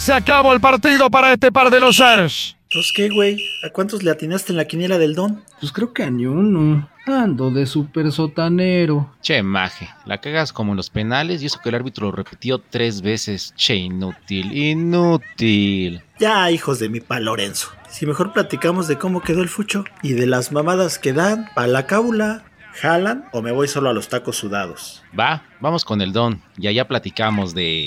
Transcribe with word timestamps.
Se 0.00 0.14
acabó 0.14 0.54
el 0.54 0.62
partido 0.62 1.10
para 1.10 1.30
este 1.30 1.52
par 1.52 1.68
de 1.68 1.78
losers. 1.78 2.56
¿Pues 2.72 2.90
qué, 2.96 3.10
güey? 3.10 3.44
¿A 3.62 3.68
cuántos 3.68 4.02
le 4.02 4.10
atinaste 4.10 4.50
en 4.50 4.56
la 4.56 4.64
quiniela 4.64 4.96
del 4.96 5.14
don? 5.14 5.44
Pues 5.60 5.72
creo 5.72 5.92
que 5.92 6.04
a 6.04 6.10
ni 6.10 6.24
uno. 6.24 6.88
Ando 7.06 7.50
de 7.50 7.66
super 7.66 8.10
sotanero. 8.10 9.14
Che, 9.20 9.42
maje, 9.42 9.90
la 10.06 10.18
cagas 10.18 10.54
como 10.54 10.72
en 10.72 10.78
los 10.78 10.88
penales 10.88 11.42
y 11.42 11.46
eso 11.46 11.60
que 11.62 11.68
el 11.68 11.74
árbitro 11.74 12.06
lo 12.06 12.12
repitió 12.12 12.58
tres 12.60 13.02
veces. 13.02 13.52
Che, 13.56 13.74
inútil, 13.74 14.56
inútil. 14.56 16.02
Ya, 16.18 16.50
hijos 16.50 16.78
de 16.78 16.88
mi 16.88 17.00
pa 17.00 17.20
Lorenzo. 17.20 17.68
Si 17.90 18.06
mejor 18.06 18.32
platicamos 18.32 18.88
de 18.88 18.96
cómo 18.96 19.20
quedó 19.20 19.42
el 19.42 19.50
fucho 19.50 19.84
y 20.02 20.14
de 20.14 20.26
las 20.26 20.50
mamadas 20.50 20.98
que 20.98 21.12
dan 21.12 21.50
pa' 21.54 21.66
la 21.66 21.86
cábula. 21.86 22.44
¿Jalan 22.72 23.26
o 23.32 23.42
me 23.42 23.52
voy 23.52 23.68
solo 23.68 23.90
a 23.90 23.92
los 23.92 24.08
tacos 24.08 24.36
sudados? 24.36 25.02
Va, 25.18 25.42
vamos 25.60 25.84
con 25.84 26.00
el 26.00 26.12
don 26.12 26.40
y 26.56 26.68
allá 26.68 26.86
platicamos 26.86 27.52
de... 27.52 27.79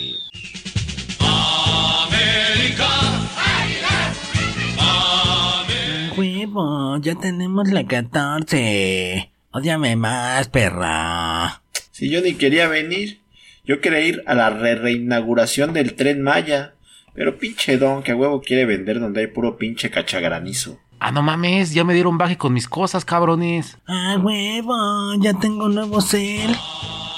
Huevo, 6.53 6.97
ya 6.97 7.15
tenemos 7.15 7.69
la 7.69 7.83
14. 7.83 9.31
Ódiame 9.51 9.95
más, 9.95 10.49
perra. 10.49 11.63
Si 11.89 12.11
yo 12.11 12.21
ni 12.21 12.35
quería 12.35 12.67
venir, 12.67 13.21
yo 13.65 13.81
quería 13.81 14.01
ir 14.01 14.23
a 14.27 14.35
la 14.35 14.51
re 14.51 14.75
reinauguración 14.75 15.73
del 15.73 15.95
tren 15.95 16.21
Maya. 16.21 16.75
Pero 17.15 17.39
pinche 17.39 17.79
don 17.79 18.03
que 18.03 18.11
a 18.11 18.15
huevo 18.15 18.41
quiere 18.41 18.65
vender 18.65 18.99
donde 18.99 19.21
hay 19.21 19.27
puro 19.27 19.57
pinche 19.57 19.89
cachagranizo. 19.89 20.79
Ah, 20.99 21.11
no 21.11 21.23
mames, 21.23 21.73
ya 21.73 21.83
me 21.83 21.95
dieron 21.95 22.19
baje 22.19 22.37
con 22.37 22.53
mis 22.53 22.67
cosas, 22.67 23.03
cabrones. 23.03 23.77
Ah, 23.87 24.17
huevo, 24.21 24.75
ya 25.19 25.33
tengo 25.33 25.65
un 25.65 25.73
nuevo 25.73 26.01
cel. 26.01 26.55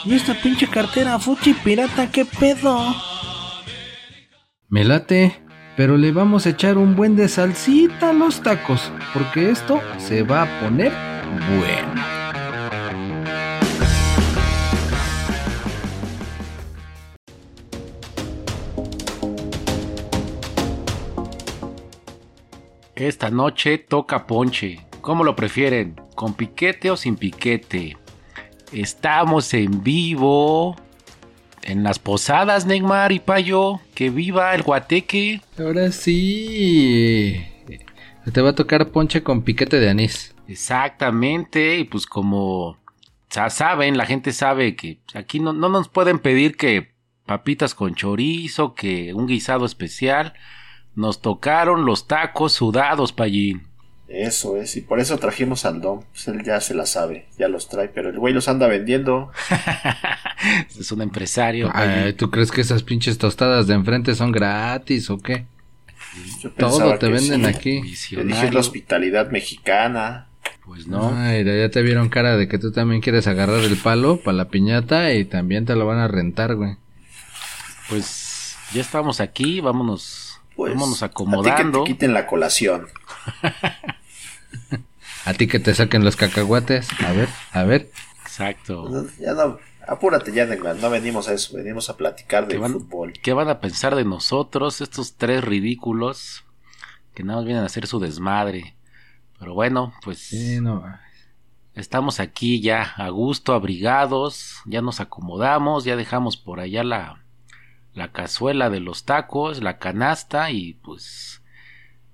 ¿Y 0.06 0.14
esta 0.14 0.34
pinche 0.34 0.68
cartera 0.68 1.20
fuchi 1.20 1.54
pirata 1.54 2.10
qué 2.10 2.24
pedo? 2.24 2.80
Me 4.70 4.86
late, 4.86 5.45
pero 5.76 5.98
le 5.98 6.12
vamos 6.12 6.45
a 6.45 6.49
echar 6.49 6.77
un 6.77 6.95
buen 6.95 7.15
de 7.15 7.27
salsita 7.27 8.12
a 8.12 8.13
los 8.13 8.41
tacos, 8.41 8.91
porque 9.13 9.49
esto 9.49 9.81
se 9.98 10.23
va 10.23 10.43
a 10.43 10.59
poner 10.62 10.91
bueno. 11.57 12.04
Esta 22.96 23.29
noche 23.29 23.77
toca 23.77 24.26
ponche. 24.26 24.85
¿Cómo 25.01 25.26
lo 25.26 25.35
prefieren? 25.35 25.99
¿Con 26.15 26.34
piquete 26.34 26.90
o 26.90 26.96
sin 26.96 27.18
piquete? 27.18 27.98
Estamos 28.71 29.53
en 29.53 29.84
vivo. 29.84 30.77
En 31.66 31.82
las 31.82 31.98
posadas, 31.98 32.68
Neymar 32.68 33.12
y 33.12 33.20
Payo. 33.20 33.82
Que 33.96 34.12
viva 34.12 34.54
el 34.54 34.62
guateque. 34.62 35.41
Ahora 35.58 35.91
sí. 35.91 37.44
Te 38.32 38.41
va 38.41 38.52
a 38.52 38.55
tocar 38.55 38.91
ponche 38.91 39.24
con 39.24 39.41
piquete 39.41 39.80
de 39.80 39.90
anís. 39.90 40.36
Exactamente. 40.48 41.80
Y 41.80 41.86
pues 41.86 42.05
como 42.05 42.77
ya 43.32 43.49
saben, 43.49 43.98
la 43.98 44.05
gente 44.05 44.32
sabe 44.32 44.76
que 44.76 44.99
aquí 45.16 45.40
no, 45.40 45.54
no 45.54 45.70
nos 45.70 45.90
pueden 45.90 46.20
pedir 46.20 46.55
que 46.55 46.93
papitas 47.26 47.74
con 47.74 47.96
chorizo, 47.96 48.76
que 48.76 49.16
un 49.16 49.26
guisado 49.26 49.66
especial. 49.66 50.34
Nos 50.93 51.20
tocaron 51.21 51.84
los 51.84 52.08
tacos 52.08 52.54
sudados, 52.54 53.12
Payín. 53.12 53.65
Eso 54.08 54.58
es, 54.58 54.78
y 54.78 54.82
por 54.82 55.00
eso 55.00 55.18
trajimos 55.18 55.66
al 55.66 55.82
don. 55.82 56.02
Pues 56.12 56.28
él 56.28 56.44
ya 56.44 56.62
se 56.62 56.76
la 56.76 56.86
sabe, 56.86 57.26
ya 57.40 57.48
los 57.48 57.70
trae, 57.70 57.88
pero 57.90 58.10
el 58.10 58.20
güey 58.20 58.34
los 58.34 58.48
anda 58.48 58.68
vendiendo. 58.68 59.32
es 60.80 60.92
un 60.92 61.02
empresario. 61.02 61.72
Ay, 61.74 62.14
¿Tú 62.14 62.30
crees 62.30 62.52
que 62.52 62.62
esas 62.62 62.84
pinches 62.84 63.18
tostadas 63.18 63.66
de 63.68 63.74
enfrente 63.74 64.14
son 64.14 64.31
gratis 64.31 65.09
o 65.09 65.18
qué? 65.18 65.46
Yo 66.40 66.52
Todo 66.52 66.94
te 66.98 67.08
que 67.08 67.14
venden 67.14 67.42
sí. 67.42 67.48
aquí. 67.48 67.82
Le 68.16 68.26
dije 68.26 68.52
la 68.52 68.60
hospitalidad 68.60 69.32
mexicana. 69.32 70.28
Pues 70.66 70.88
no. 70.88 71.14
Ay, 71.16 71.44
ya 71.44 71.70
te 71.70 71.82
vieron 71.82 72.10
cara 72.10 72.38
de 72.38 72.48
que 72.48 72.60
tú 72.60 72.72
también 72.72 73.02
quieres 73.02 73.28
agarrar 73.28 73.64
el 73.64 73.78
palo 73.78 74.18
para 74.18 74.38
la 74.38 74.50
piñata 74.50 75.14
y 75.14 75.26
también 75.26 75.66
te 75.66 75.76
lo 75.76 75.86
van 75.86 76.00
a 76.00 76.08
rentar, 76.08 76.56
güey. 76.56 76.78
Pues 77.90 78.56
ya 78.74 78.82
estamos 78.82 79.20
aquí, 79.20 79.62
vámonos. 79.62 80.25
Pues, 80.56 80.74
vámonos 80.74 81.04
A 81.04 81.08
ti 81.10 81.14
que 81.16 81.24
acomodando. 81.24 81.84
te 81.84 81.92
quiten 81.92 82.14
la 82.14 82.26
colación. 82.28 82.88
A 85.26 85.34
ti 85.34 85.48
que 85.48 85.60
te 85.60 85.74
saquen 85.74 86.04
los 86.04 86.16
cacahuates. 86.16 86.88
A 87.02 87.12
ver, 87.12 87.30
a 87.52 87.64
ver. 87.64 87.90
Exacto. 88.24 88.88
No, 88.90 89.06
Ya 89.20 89.34
no, 89.34 89.58
apúrate 89.88 90.32
ya, 90.32 90.46
Neymar, 90.46 90.76
no 90.78 90.90
venimos 90.90 91.28
a 91.28 91.34
eso, 91.34 91.56
venimos 91.58 91.90
a 91.90 91.98
platicar 91.98 92.48
de 92.48 92.56
¿Qué 92.56 92.58
van, 92.60 92.74
fútbol. 92.74 93.14
¿Qué 93.24 93.34
van 93.34 93.50
a 93.50 93.60
pensar 93.60 93.96
de 93.96 94.06
nosotros, 94.06 94.82
estos 94.82 95.16
tres 95.16 95.44
ridículos 95.44 96.44
que 97.16 97.24
nada 97.24 97.40
más 97.40 97.46
vienen 97.46 97.64
a 97.64 97.68
hacer 97.68 97.88
su 97.88 98.00
desmadre? 98.00 98.76
Pero 99.40 99.54
bueno, 99.56 99.94
pues 100.04 100.20
Sí, 100.20 100.60
no. 100.62 100.84
estamos 101.74 102.20
aquí 102.20 102.62
ya 102.62 102.84
a 102.84 103.10
gusto, 103.10 103.54
abrigados, 103.54 104.58
ya 104.66 104.82
nos 104.82 105.00
acomodamos, 105.00 105.86
ya 105.86 105.96
dejamos 105.96 106.38
por 106.38 106.60
allá 106.60 106.84
la, 106.84 107.25
la 107.96 108.12
cazuela 108.12 108.70
de 108.70 108.80
los 108.80 109.06
tacos, 109.06 109.64
la 109.64 109.78
canasta 109.78 110.52
y 110.52 110.74
pues... 110.74 111.42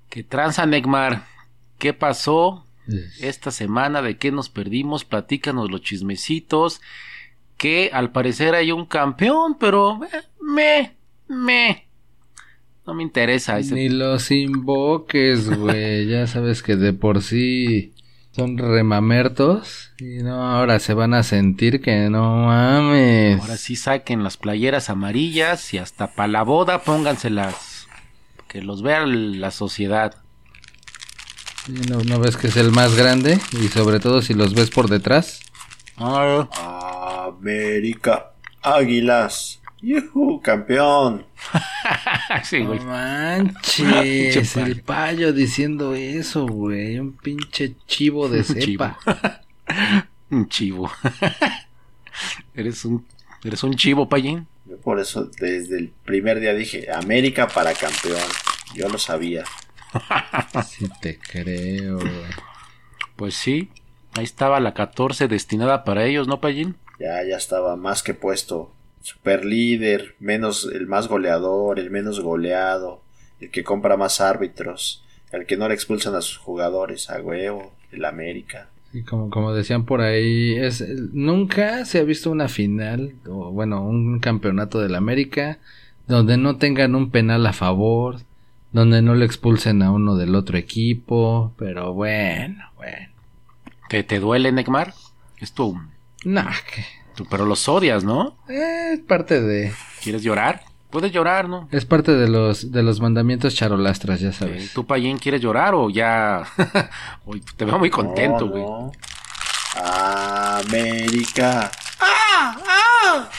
¿Qué 0.09 0.23
tranza, 0.23 0.65
Neymar? 0.65 1.25
¿Qué 1.77 1.93
pasó? 1.93 2.65
esta 3.21 3.51
semana 3.51 4.01
de 4.01 4.17
qué 4.17 4.31
nos 4.31 4.49
perdimos, 4.49 5.05
platícanos 5.05 5.71
los 5.71 5.81
chismecitos, 5.81 6.81
que 7.57 7.89
al 7.93 8.11
parecer 8.11 8.55
hay 8.55 8.71
un 8.71 8.85
campeón, 8.85 9.57
pero 9.59 10.03
eh, 10.03 10.23
me, 10.41 10.97
me, 11.27 11.87
no 12.85 12.93
me 12.93 13.03
interesa 13.03 13.59
ese. 13.59 13.75
Ni 13.75 13.89
los 13.89 14.31
invoques, 14.31 15.49
güey. 15.57 16.07
ya 16.07 16.27
sabes 16.27 16.63
que 16.63 16.75
de 16.75 16.93
por 16.93 17.21
sí 17.21 17.93
son 18.41 18.57
remamertos. 18.57 19.91
Y 19.99 20.23
no, 20.23 20.49
ahora 20.49 20.79
se 20.79 20.95
van 20.95 21.13
a 21.13 21.21
sentir 21.21 21.79
que 21.79 22.09
no 22.09 22.47
mames. 22.47 23.39
Ahora 23.39 23.57
sí 23.57 23.75
saquen 23.75 24.23
las 24.23 24.37
playeras 24.37 24.89
amarillas 24.89 25.73
y 25.75 25.77
hasta 25.77 26.07
para 26.07 26.27
la 26.27 26.43
boda 26.43 26.81
pónganselas, 26.81 27.87
que 28.47 28.63
los 28.63 28.81
vea 28.81 29.05
la 29.05 29.51
sociedad. 29.51 30.15
Sí, 31.65 31.73
¿No, 31.87 32.03
¿No 32.03 32.19
ves 32.19 32.35
que 32.35 32.47
es 32.47 32.57
el 32.57 32.71
más 32.71 32.95
grande? 32.95 33.39
Y 33.51 33.67
sobre 33.67 33.99
todo 33.99 34.23
si 34.23 34.33
los 34.33 34.55
ves 34.55 34.71
por 34.71 34.89
detrás. 34.89 35.41
Ah, 35.97 37.27
América 37.27 38.31
Águilas. 38.63 39.60
¡Yujú, 39.81 40.41
campeón! 40.41 41.25
sí, 42.43 42.59
güey. 42.59 42.79
No 42.79 42.85
manches, 42.85 44.55
el 44.57 44.81
payo 44.83 45.33
diciendo 45.33 45.95
eso, 45.95 46.45
güey. 46.45 46.99
Un 46.99 47.13
pinche 47.13 47.75
chivo 47.87 48.29
de 48.29 48.43
Chivo. 48.45 48.85
cepa. 48.95 48.99
Un 50.29 50.47
chivo. 50.47 50.89
eres 52.53 52.85
un, 52.85 53.05
eres 53.43 53.63
un 53.63 53.75
chivo, 53.75 54.07
payín. 54.07 54.47
Yo 54.65 54.77
por 54.77 54.99
eso 54.99 55.25
desde 55.39 55.77
el 55.77 55.89
primer 56.05 56.39
día 56.39 56.53
dije, 56.53 56.87
América 56.93 57.47
para 57.49 57.73
campeón. 57.73 58.21
Yo 58.73 58.87
lo 58.87 58.97
sabía. 58.97 59.43
Sí 60.65 60.87
te 61.01 61.19
creo, 61.19 61.97
güey. 61.99 62.11
Pues 63.17 63.35
sí, 63.35 63.69
ahí 64.13 64.23
estaba 64.23 64.61
la 64.61 64.73
14 64.73 65.27
destinada 65.27 65.83
para 65.83 66.05
ellos, 66.05 66.27
¿no, 66.29 66.39
Payín? 66.39 66.77
Ya, 66.97 67.21
ya 67.27 67.35
estaba 67.35 67.75
más 67.75 68.01
que 68.01 68.13
puesto. 68.13 68.73
Super 69.01 69.45
líder, 69.45 70.15
menos, 70.19 70.69
el 70.71 70.87
más 70.87 71.07
goleador, 71.07 71.79
el 71.79 71.89
menos 71.89 72.19
goleado, 72.19 73.01
el 73.39 73.49
que 73.49 73.63
compra 73.63 73.97
más 73.97 74.21
árbitros, 74.21 75.03
el 75.31 75.45
que 75.45 75.57
no 75.57 75.67
le 75.67 75.73
expulsan 75.73 76.15
a 76.15 76.21
sus 76.21 76.37
jugadores, 76.37 77.09
a 77.09 77.19
huevo, 77.21 77.73
el 77.91 78.05
América. 78.05 78.69
Sí, 78.91 79.03
como, 79.03 79.29
como 79.29 79.53
decían 79.53 79.85
por 79.85 80.01
ahí, 80.01 80.55
es 80.55 80.85
nunca 81.13 81.85
se 81.85 81.99
ha 81.99 82.03
visto 82.03 82.29
una 82.29 82.47
final, 82.49 83.13
o 83.27 83.51
bueno, 83.51 83.81
un 83.83 84.19
campeonato 84.19 84.79
del 84.81 84.95
América, 84.95 85.59
donde 86.07 86.37
no 86.37 86.57
tengan 86.57 86.93
un 86.95 87.09
penal 87.09 87.45
a 87.47 87.53
favor, 87.53 88.17
donde 88.71 89.01
no 89.01 89.15
le 89.15 89.25
expulsen 89.25 89.81
a 89.81 89.91
uno 89.91 90.15
del 90.15 90.35
otro 90.35 90.57
equipo, 90.57 91.53
pero 91.57 91.93
bueno, 91.93 92.63
bueno. 92.75 93.07
¿Te, 93.89 94.03
te 94.03 94.19
duele, 94.19 94.51
Neymar? 94.51 94.93
Es 95.37 95.53
tu, 95.53 95.77
No, 96.23 96.45
que 96.73 96.83
tu- 97.15 97.25
Pero 97.25 97.45
los 97.45 97.67
odias, 97.69 98.03
¿no? 98.03 98.37
es 98.47 98.99
parte 99.01 99.41
de, 99.41 99.73
¿Quieres 100.03 100.23
llorar? 100.23 100.63
Puedes 100.89 101.11
llorar, 101.13 101.47
¿no? 101.47 101.69
es 101.71 101.85
parte 101.85 102.11
de 102.13 102.27
los, 102.27 102.71
de 102.71 102.83
los 102.83 102.99
mandamientos 102.99 103.55
charolastras, 103.55 104.19
ya 104.19 104.29
Eh, 104.29 104.33
sabes. 104.33 104.73
¿Tú, 104.73 104.85
Payín, 104.85 105.17
quieres 105.19 105.39
llorar 105.41 105.73
o 105.73 105.89
ya...? 105.89 106.43
Uy, 107.25 107.41
te 107.55 107.63
veo 107.65 107.79
muy 107.79 107.89
contento, 107.89 108.49
güey. 108.49 108.61
no. 108.63 108.91
América. 109.83 111.71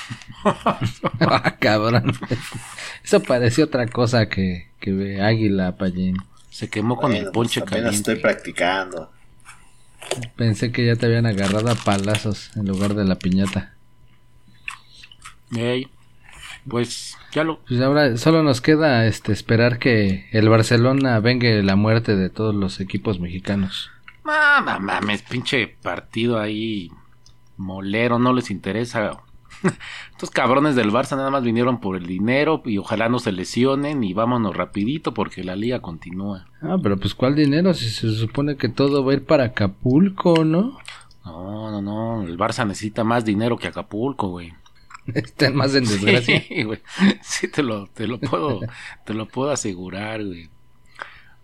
ah, 1.20 1.54
cabrón. 1.60 2.12
Eso 3.04 3.20
pareció 3.22 3.64
otra 3.66 3.86
cosa 3.86 4.28
que, 4.28 4.70
que 4.80 4.92
ve 4.92 5.22
águila, 5.22 5.76
payín. 5.76 6.16
Se 6.50 6.68
quemó 6.68 6.96
con 6.96 7.10
Bueno, 7.12 7.26
el 7.26 7.32
ponche 7.32 7.60
pues 7.60 7.70
apenas 7.72 7.84
caliente. 7.90 8.12
estoy 8.12 8.22
practicando. 8.22 9.11
Pensé 10.36 10.72
que 10.72 10.86
ya 10.86 10.96
te 10.96 11.06
habían 11.06 11.26
agarrado 11.26 11.70
a 11.70 11.74
palazos 11.74 12.50
en 12.56 12.66
lugar 12.66 12.94
de 12.94 13.04
la 13.04 13.16
piñata. 13.16 13.74
Ey, 15.56 15.88
pues 16.68 17.16
ya 17.32 17.44
lo. 17.44 17.60
Pues 17.60 17.80
ahora 17.80 18.16
solo 18.16 18.42
nos 18.42 18.60
queda 18.60 19.06
este 19.06 19.32
esperar 19.32 19.78
que 19.78 20.28
el 20.32 20.48
Barcelona 20.48 21.20
vengue 21.20 21.62
la 21.62 21.76
muerte 21.76 22.16
de 22.16 22.30
todos 22.30 22.54
los 22.54 22.80
equipos 22.80 23.20
mexicanos. 23.20 23.90
Ah, 24.24 24.62
no 24.64 24.80
mames, 24.80 25.22
pinche 25.22 25.66
partido 25.66 26.40
ahí 26.40 26.90
molero, 27.56 28.18
no 28.18 28.32
les 28.32 28.50
interesa. 28.50 29.18
Estos 30.10 30.30
cabrones 30.30 30.74
del 30.76 30.90
Barça 30.90 31.16
nada 31.16 31.30
más 31.30 31.42
vinieron 31.42 31.80
por 31.80 31.96
el 31.96 32.06
dinero 32.06 32.62
y 32.64 32.78
ojalá 32.78 33.08
no 33.08 33.18
se 33.18 33.32
lesionen 33.32 34.04
y 34.04 34.12
vámonos 34.12 34.56
rapidito 34.56 35.14
porque 35.14 35.44
la 35.44 35.56
liga 35.56 35.80
continúa. 35.80 36.46
Ah, 36.60 36.76
pero 36.82 36.96
pues 36.96 37.14
¿cuál 37.14 37.34
dinero? 37.34 37.74
Si 37.74 37.88
se 37.88 38.12
supone 38.14 38.56
que 38.56 38.68
todo 38.68 39.04
va 39.04 39.12
a 39.12 39.14
ir 39.16 39.24
para 39.24 39.44
Acapulco, 39.44 40.44
¿no? 40.44 40.78
No, 41.24 41.70
no, 41.70 41.82
no, 41.82 42.26
el 42.26 42.36
Barça 42.36 42.66
necesita 42.66 43.04
más 43.04 43.24
dinero 43.24 43.56
que 43.56 43.68
Acapulco, 43.68 44.28
güey. 44.28 44.52
Están 45.14 45.56
más 45.56 45.74
en 45.74 45.84
desgracia. 45.84 46.40
Sí, 46.40 46.62
güey. 46.62 46.80
Sí, 47.22 47.48
te 47.48 47.62
lo, 47.62 47.86
te 47.88 48.06
lo 48.06 48.18
puedo, 48.20 48.60
te 49.04 49.14
lo 49.14 49.26
puedo 49.26 49.50
asegurar, 49.50 50.24
güey. 50.24 50.48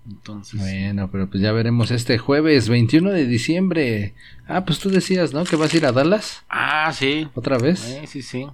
Entonces. 0.08 0.58
Bueno, 0.58 1.10
pero 1.10 1.28
pues 1.28 1.42
ya 1.42 1.52
veremos 1.52 1.90
este 1.90 2.16
jueves 2.18 2.68
21 2.68 3.10
de 3.10 3.26
diciembre. 3.26 4.14
Ah, 4.46 4.64
pues 4.64 4.78
tú 4.78 4.88
decías, 4.90 5.32
¿no? 5.34 5.44
Que 5.44 5.56
vas 5.56 5.72
a 5.72 5.76
ir 5.76 5.84
a 5.86 5.92
Dallas. 5.92 6.44
Ah, 6.48 6.90
sí. 6.94 7.28
¿Otra 7.34 7.58
vez? 7.58 7.80
Sí, 7.80 8.06
sí, 8.06 8.22
sí. 8.22 8.46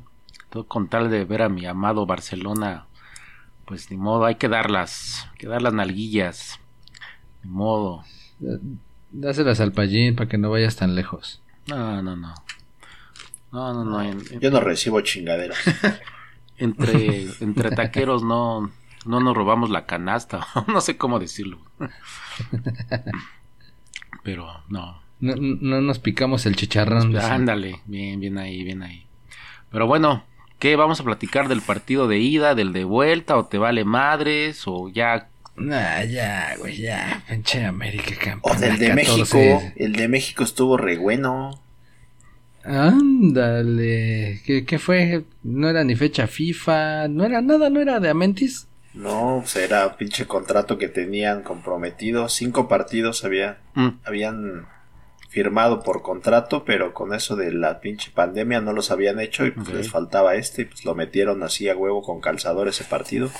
Todo 0.50 0.64
con 0.66 0.88
tal 0.88 1.10
de 1.10 1.24
ver 1.24 1.42
a 1.42 1.48
mi 1.48 1.64
amado 1.66 2.06
Barcelona. 2.06 2.86
Pues 3.66 3.90
ni 3.90 3.96
modo, 3.96 4.24
hay 4.26 4.34
que 4.34 4.48
darlas. 4.48 5.26
Hay 5.32 5.38
que 5.38 5.46
dar 5.46 5.62
las 5.62 5.72
nalguillas. 5.72 6.58
Ni 7.44 7.50
modo. 7.50 8.04
Dáselas 9.12 9.60
al 9.60 9.72
payín 9.72 10.16
para 10.16 10.28
que 10.28 10.38
no 10.38 10.50
vayas 10.50 10.76
tan 10.76 10.94
lejos. 10.96 11.40
No, 11.68 12.02
no, 12.02 12.16
no. 12.16 12.34
No, 13.52 13.72
no, 13.72 13.84
no. 13.84 14.02
en- 14.02 14.20
en- 14.32 14.40
Yo 14.40 14.50
no 14.50 14.60
recibo 14.60 15.00
chingaderas. 15.02 15.58
entre, 16.58 17.26
entre 17.40 17.70
taqueros 17.70 18.22
no, 18.24 18.70
no 19.06 19.20
nos 19.20 19.36
robamos 19.36 19.70
la 19.70 19.86
canasta. 19.86 20.46
no 20.66 20.80
sé 20.80 20.96
cómo 20.96 21.18
decirlo. 21.18 21.58
Pero 24.22 24.62
no. 24.68 25.02
No, 25.20 25.34
no 25.36 25.80
nos 25.80 25.98
picamos 25.98 26.44
el 26.46 26.56
chicharrón. 26.56 27.12
dice. 27.12 27.24
Ándale, 27.24 27.80
bien, 27.86 28.20
bien 28.20 28.38
ahí, 28.38 28.62
bien 28.64 28.82
ahí. 28.82 29.06
Pero 29.70 29.86
bueno, 29.86 30.24
¿qué? 30.58 30.76
¿Vamos 30.76 31.00
a 31.00 31.04
platicar 31.04 31.48
del 31.48 31.62
partido 31.62 32.08
de 32.08 32.18
ida, 32.18 32.54
del 32.54 32.72
de 32.72 32.84
vuelta, 32.84 33.36
o 33.36 33.46
te 33.46 33.58
vale 33.58 33.84
madres, 33.84 34.62
o 34.66 34.88
ya... 34.88 35.28
Nah, 35.56 36.02
ya, 36.04 36.56
güey, 36.58 36.76
ya. 36.78 37.22
Pinche 37.28 37.64
América 37.64 38.38
O 38.42 38.50
campeón. 38.50 38.60
del 38.60 38.78
de 38.78 38.88
14. 38.88 38.94
México. 38.94 39.72
El 39.76 39.92
de 39.92 40.08
México 40.08 40.42
estuvo 40.42 40.76
re 40.76 40.98
bueno. 40.98 41.60
Ándale. 42.64 44.40
¿Qué, 44.44 44.64
¿Qué 44.64 44.78
fue? 44.78 45.24
No 45.42 45.68
era 45.68 45.84
ni 45.84 45.94
fecha 45.94 46.26
FIFA. 46.26 47.08
No 47.08 47.24
era 47.24 47.40
nada, 47.40 47.70
no 47.70 47.80
era 47.80 48.00
de 48.00 48.08
Amentis. 48.10 48.66
No, 48.94 49.38
pues 49.42 49.56
era 49.56 49.96
pinche 49.96 50.26
contrato 50.26 50.78
que 50.78 50.88
tenían 50.88 51.42
comprometido. 51.42 52.28
Cinco 52.28 52.68
partidos 52.68 53.24
había, 53.24 53.58
Mm, 53.74 53.88
habían 54.04 54.66
firmado 55.28 55.82
por 55.82 56.02
contrato, 56.02 56.64
pero 56.64 56.94
con 56.94 57.12
eso 57.12 57.34
de 57.34 57.52
la 57.52 57.80
pinche 57.80 58.12
pandemia 58.12 58.60
no 58.60 58.72
los 58.72 58.92
habían 58.92 59.18
hecho 59.18 59.44
y 59.44 59.50
pues 59.50 59.68
les 59.70 59.90
faltaba 59.90 60.36
este 60.36 60.62
y 60.62 60.64
pues 60.66 60.84
lo 60.84 60.94
metieron 60.94 61.42
así 61.42 61.68
a 61.68 61.76
huevo 61.76 62.02
con 62.02 62.20
calzador 62.20 62.68
ese 62.68 62.84
partido. 62.84 63.30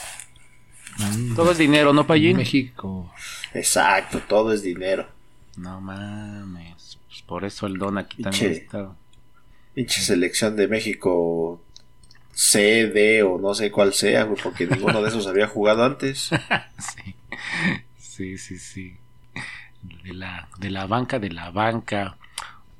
Todo 1.36 1.52
es 1.52 1.58
dinero, 1.58 1.92
¿no, 1.92 2.06
Payín? 2.06 2.36
México. 2.36 3.12
Exacto, 3.52 4.20
todo 4.28 4.52
es 4.52 4.62
dinero. 4.62 5.06
No 5.56 5.80
mames. 5.80 6.98
Pues 7.08 7.22
por 7.22 7.44
eso 7.44 7.66
el 7.66 7.78
don 7.78 7.98
aquí 7.98 8.22
Pinche. 8.22 8.30
también 8.40 8.52
está... 8.64 8.96
Pinche 9.74 10.00
selección 10.02 10.54
de 10.56 10.68
México 10.68 11.60
C, 12.34 12.86
D 12.88 13.22
o 13.22 13.38
no 13.38 13.54
sé 13.54 13.70
cuál 13.70 13.94
sea, 13.94 14.24
güey, 14.24 14.40
porque 14.42 14.66
ninguno 14.66 15.02
de 15.02 15.08
esos 15.08 15.26
había 15.26 15.46
jugado 15.46 15.84
antes. 15.84 16.30
Sí, 17.96 18.38
sí, 18.38 18.38
sí, 18.38 18.58
sí. 18.58 18.96
De 20.04 20.14
la, 20.14 20.48
de 20.58 20.70
la 20.70 20.86
banca, 20.86 21.18
de 21.18 21.30
la 21.30 21.50
banca. 21.50 22.16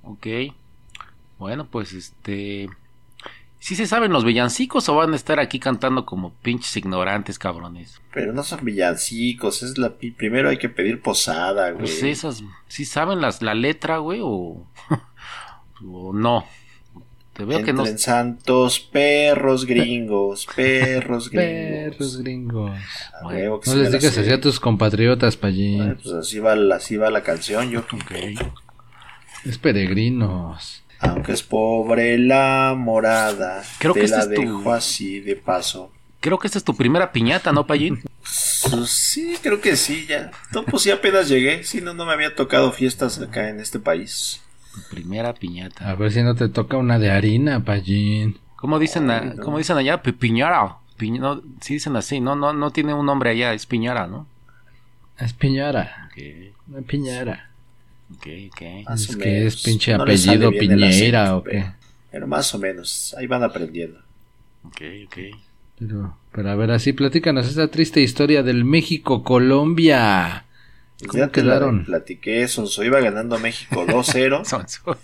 Ok. 0.02 0.26
Bueno, 1.38 1.66
pues 1.66 1.92
este... 1.92 2.68
¿Sí 3.58 3.76
se 3.76 3.86
saben 3.86 4.12
los 4.12 4.24
villancicos 4.24 4.88
o 4.90 4.94
van 4.94 5.14
a 5.14 5.16
estar 5.16 5.40
aquí 5.40 5.58
cantando 5.58 6.04
como 6.04 6.34
pinches 6.34 6.76
ignorantes, 6.76 7.38
cabrones? 7.38 8.00
Pero 8.12 8.32
no 8.34 8.42
son 8.42 8.62
villancicos, 8.62 9.62
es 9.62 9.78
la 9.78 9.94
primero 9.94 10.50
hay 10.50 10.58
que 10.58 10.68
pedir 10.68 11.00
posada, 11.00 11.70
güey. 11.70 11.86
Pues 11.86 12.02
esas, 12.02 12.44
¿sí 12.68 12.84
saben 12.84 13.22
las, 13.22 13.40
la 13.40 13.54
letra, 13.54 13.98
güey? 13.98 14.20
O, 14.22 14.66
o 15.82 16.12
no. 16.12 16.44
Te 17.34 17.44
veo 17.44 17.62
que 17.62 17.72
no... 17.72 17.80
Entren 17.80 17.98
santos 17.98 18.80
perros 18.92 19.66
gringos, 19.66 20.46
perros 20.54 21.30
gringos. 21.30 21.96
Perros 21.96 22.18
gringos. 22.18 22.80
A 23.20 23.26
huevo 23.26 23.60
que 23.60 23.70
No 23.70 23.76
les 23.76 23.92
digas 23.92 24.16
así 24.16 24.30
a 24.30 24.40
tus 24.40 24.58
compatriotas. 24.60 25.38
Bueno, 25.40 25.96
pues 26.02 26.14
así 26.14 26.38
va, 26.38 26.54
la- 26.56 26.76
así 26.76 26.96
va 26.96 27.10
la 27.10 27.22
canción, 27.22 27.70
yo. 27.70 27.80
Ok. 27.80 28.12
Es 29.44 29.58
peregrinos. 29.58 30.82
Aunque 31.00 31.32
es 31.32 31.42
pobre 31.42 32.16
la 32.18 32.74
morada, 32.76 33.62
Creo 33.78 33.92
que 33.92 34.00
te 34.00 34.06
este 34.06 34.16
la 34.16 34.22
es 34.24 34.34
tu- 34.34 34.40
dejo 34.40 34.72
así 34.72 35.20
de 35.20 35.36
paso. 35.36 35.92
Creo 36.20 36.38
que 36.38 36.46
esta 36.46 36.58
es 36.58 36.64
tu 36.64 36.74
primera 36.74 37.12
piñata, 37.12 37.52
¿no, 37.52 37.66
Payín? 37.66 38.00
Pues 38.70 38.88
sí, 38.88 39.36
creo 39.42 39.60
que 39.60 39.76
sí, 39.76 40.06
ya. 40.08 40.30
No, 40.52 40.64
pues 40.64 40.84
sí 40.84 40.90
apenas 40.90 41.28
llegué, 41.28 41.64
si 41.64 41.82
no, 41.82 41.92
no 41.92 42.06
me 42.06 42.12
había 42.14 42.34
tocado 42.34 42.72
fiestas 42.72 43.18
acá 43.20 43.50
en 43.50 43.60
este 43.60 43.78
país. 43.78 44.40
Tu 44.74 44.80
primera 44.94 45.32
piñata. 45.34 45.88
A 45.88 45.94
ver 45.94 46.10
si 46.12 46.22
no 46.22 46.34
te 46.34 46.48
toca 46.48 46.76
una 46.76 46.98
de 46.98 47.10
harina, 47.10 47.64
Payín. 47.64 48.38
¿Cómo 48.56 48.78
dicen, 48.78 49.10
a- 49.10 49.18
Ay, 49.20 49.32
no. 49.36 49.42
¿cómo 49.42 49.58
dicen 49.58 49.76
allá? 49.76 50.02
Pi- 50.02 50.12
Piñara. 50.12 50.76
Piñ- 50.98 51.18
no, 51.18 51.42
sí 51.60 51.74
dicen 51.74 51.96
así, 51.96 52.20
no, 52.20 52.34
no, 52.36 52.52
no 52.52 52.70
tiene 52.70 52.94
un 52.94 53.04
nombre 53.06 53.30
allá, 53.30 53.52
es 53.52 53.66
piñara, 53.66 54.06
¿no? 54.06 54.26
Es 55.18 55.32
piñara. 55.32 56.08
Ok, 56.10 56.22
Una 56.68 56.80
piñara. 56.82 57.50
ok, 58.16 58.26
ok. 58.50 58.62
Más 58.88 59.00
es 59.08 59.16
que 59.16 59.24
menos. 59.30 59.54
es 59.54 59.62
pinche 59.62 59.96
No 59.96 60.02
apellido 60.04 60.48
acento, 60.48 60.48
o 61.36 61.42
qué. 61.44 61.50
Pero, 61.50 61.74
pero 62.10 62.26
más 62.26 62.54
o 62.54 62.58
menos, 62.58 63.14
ahí 63.18 63.26
van 63.26 63.42
aprendiendo. 63.42 63.98
Ok, 64.64 64.80
ok. 65.06 65.16
Pero, 65.78 66.16
pero 66.32 66.50
a 66.50 66.54
ver, 66.54 66.70
así 66.70 66.92
platícanos 66.92 67.48
esa 67.48 67.68
triste 67.68 68.00
historia 68.00 68.42
del 68.42 68.64
México-Colombia. 68.64 70.44
¿Cómo 71.06 71.18
ya 71.24 71.28
te 71.28 71.42
la 71.42 71.54
quedaron? 71.54 71.84
platiqué, 71.84 72.46
Sonso 72.48 72.84
iba 72.84 73.00
ganando 73.00 73.38
México 73.38 73.84
2-0 73.86 74.44
Son 74.44 74.68
su- 74.68 74.96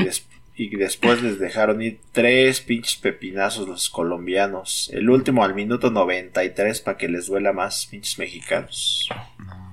y, 0.00 0.04
des- 0.04 0.26
y 0.56 0.76
después 0.76 1.22
les 1.22 1.38
dejaron 1.38 1.82
ir 1.82 1.98
tres 2.12 2.60
pinches 2.60 2.96
pepinazos 2.96 3.68
los 3.68 3.90
colombianos. 3.90 4.90
El 4.92 5.10
último 5.10 5.44
al 5.44 5.54
minuto 5.54 5.90
93 5.90 6.80
para 6.80 6.96
que 6.96 7.08
les 7.08 7.26
duela 7.26 7.52
más, 7.52 7.86
pinches 7.86 8.18
mexicanos. 8.18 9.08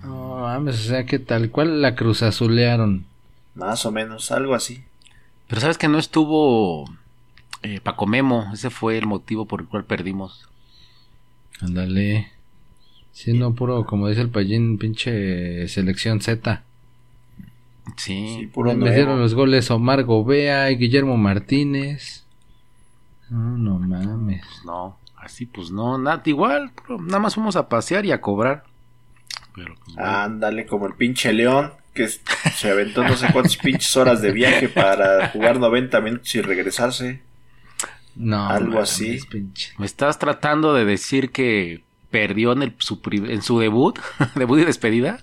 No 0.04 0.40
mames, 0.42 0.80
o 0.80 0.84
sea 0.90 1.06
que 1.06 1.20
tal 1.20 1.52
cual 1.52 1.82
la 1.82 1.96
cruz 1.96 2.24
azulearon. 2.24 3.06
Más 3.54 3.86
o 3.86 3.92
menos, 3.92 4.32
algo 4.32 4.56
así. 4.56 4.84
Pero 5.48 5.62
sabes 5.62 5.78
que 5.78 5.88
no 5.90 6.00
estuvo 6.00 6.86
eh, 7.62 7.80
Paco 7.82 8.08
Memo, 8.08 8.50
ese 8.54 8.70
fue 8.72 8.98
el 8.98 9.06
motivo 9.06 9.46
por 9.46 9.62
el 9.62 9.68
cual 9.68 9.84
perdimos. 9.86 10.48
Ándale. 11.60 12.32
Si 13.14 13.34
no, 13.34 13.54
puro, 13.54 13.86
como 13.86 14.08
dice 14.08 14.22
el 14.22 14.30
Payín, 14.30 14.78
pinche 14.78 15.68
selección 15.68 16.22
Z. 16.22 16.64
Sí, 17.98 18.38
Sí, 18.40 18.48
puro 18.48 18.74
Me 18.74 18.90
dieron 18.92 19.08
nuevo. 19.08 19.22
los 19.22 19.34
goles 19.34 19.70
Omar 19.72 20.04
Gobea 20.04 20.72
y 20.72 20.78
Guillermo 20.78 21.18
Martínez. 21.18 22.24
No, 23.30 23.58
no 23.58 23.80
mames. 23.80 24.46
no, 24.66 24.98
así 25.18 25.46
pues 25.46 25.72
no, 25.72 25.98
nada, 25.98 26.22
igual, 26.26 26.72
bro, 26.86 27.02
nada 27.02 27.20
más 27.20 27.36
fuimos 27.36 27.56
a 27.56 27.68
pasear 27.70 28.06
y 28.06 28.12
a 28.12 28.22
cobrar. 28.22 28.64
Pero 29.56 29.76
pues 29.84 29.96
bueno. 29.96 30.10
Ándale, 30.10 30.66
como 30.66 30.88
el 30.88 30.94
pinche 30.96 31.34
León, 31.34 31.72
que 31.94 32.08
se 32.08 32.70
aventó 32.72 33.04
no 33.04 33.16
sé 33.18 33.28
cuántas 33.34 33.58
pinches 33.58 33.96
horas 33.98 34.22
de 34.22 34.32
viaje 34.32 34.70
para 34.70 35.30
jugar 35.30 35.60
90 35.60 36.00
minutos 36.02 36.34
y 36.36 36.42
regresarse. 36.42 37.22
No, 38.16 38.48
Algo 38.48 38.80
así. 38.80 39.20
pinche. 39.30 39.74
¿Me 39.78 39.86
estás 39.86 40.20
tratando 40.20 40.74
de 40.74 40.86
decir 40.86 41.32
que 41.32 41.84
perdió 42.12 42.52
en, 42.52 42.62
el- 42.64 42.76
su, 42.78 43.00
en 43.12 43.42
su 43.42 43.58
debut? 43.60 43.98
¿Debut 44.36 44.60
y 44.60 44.66
despedida? 44.66 45.22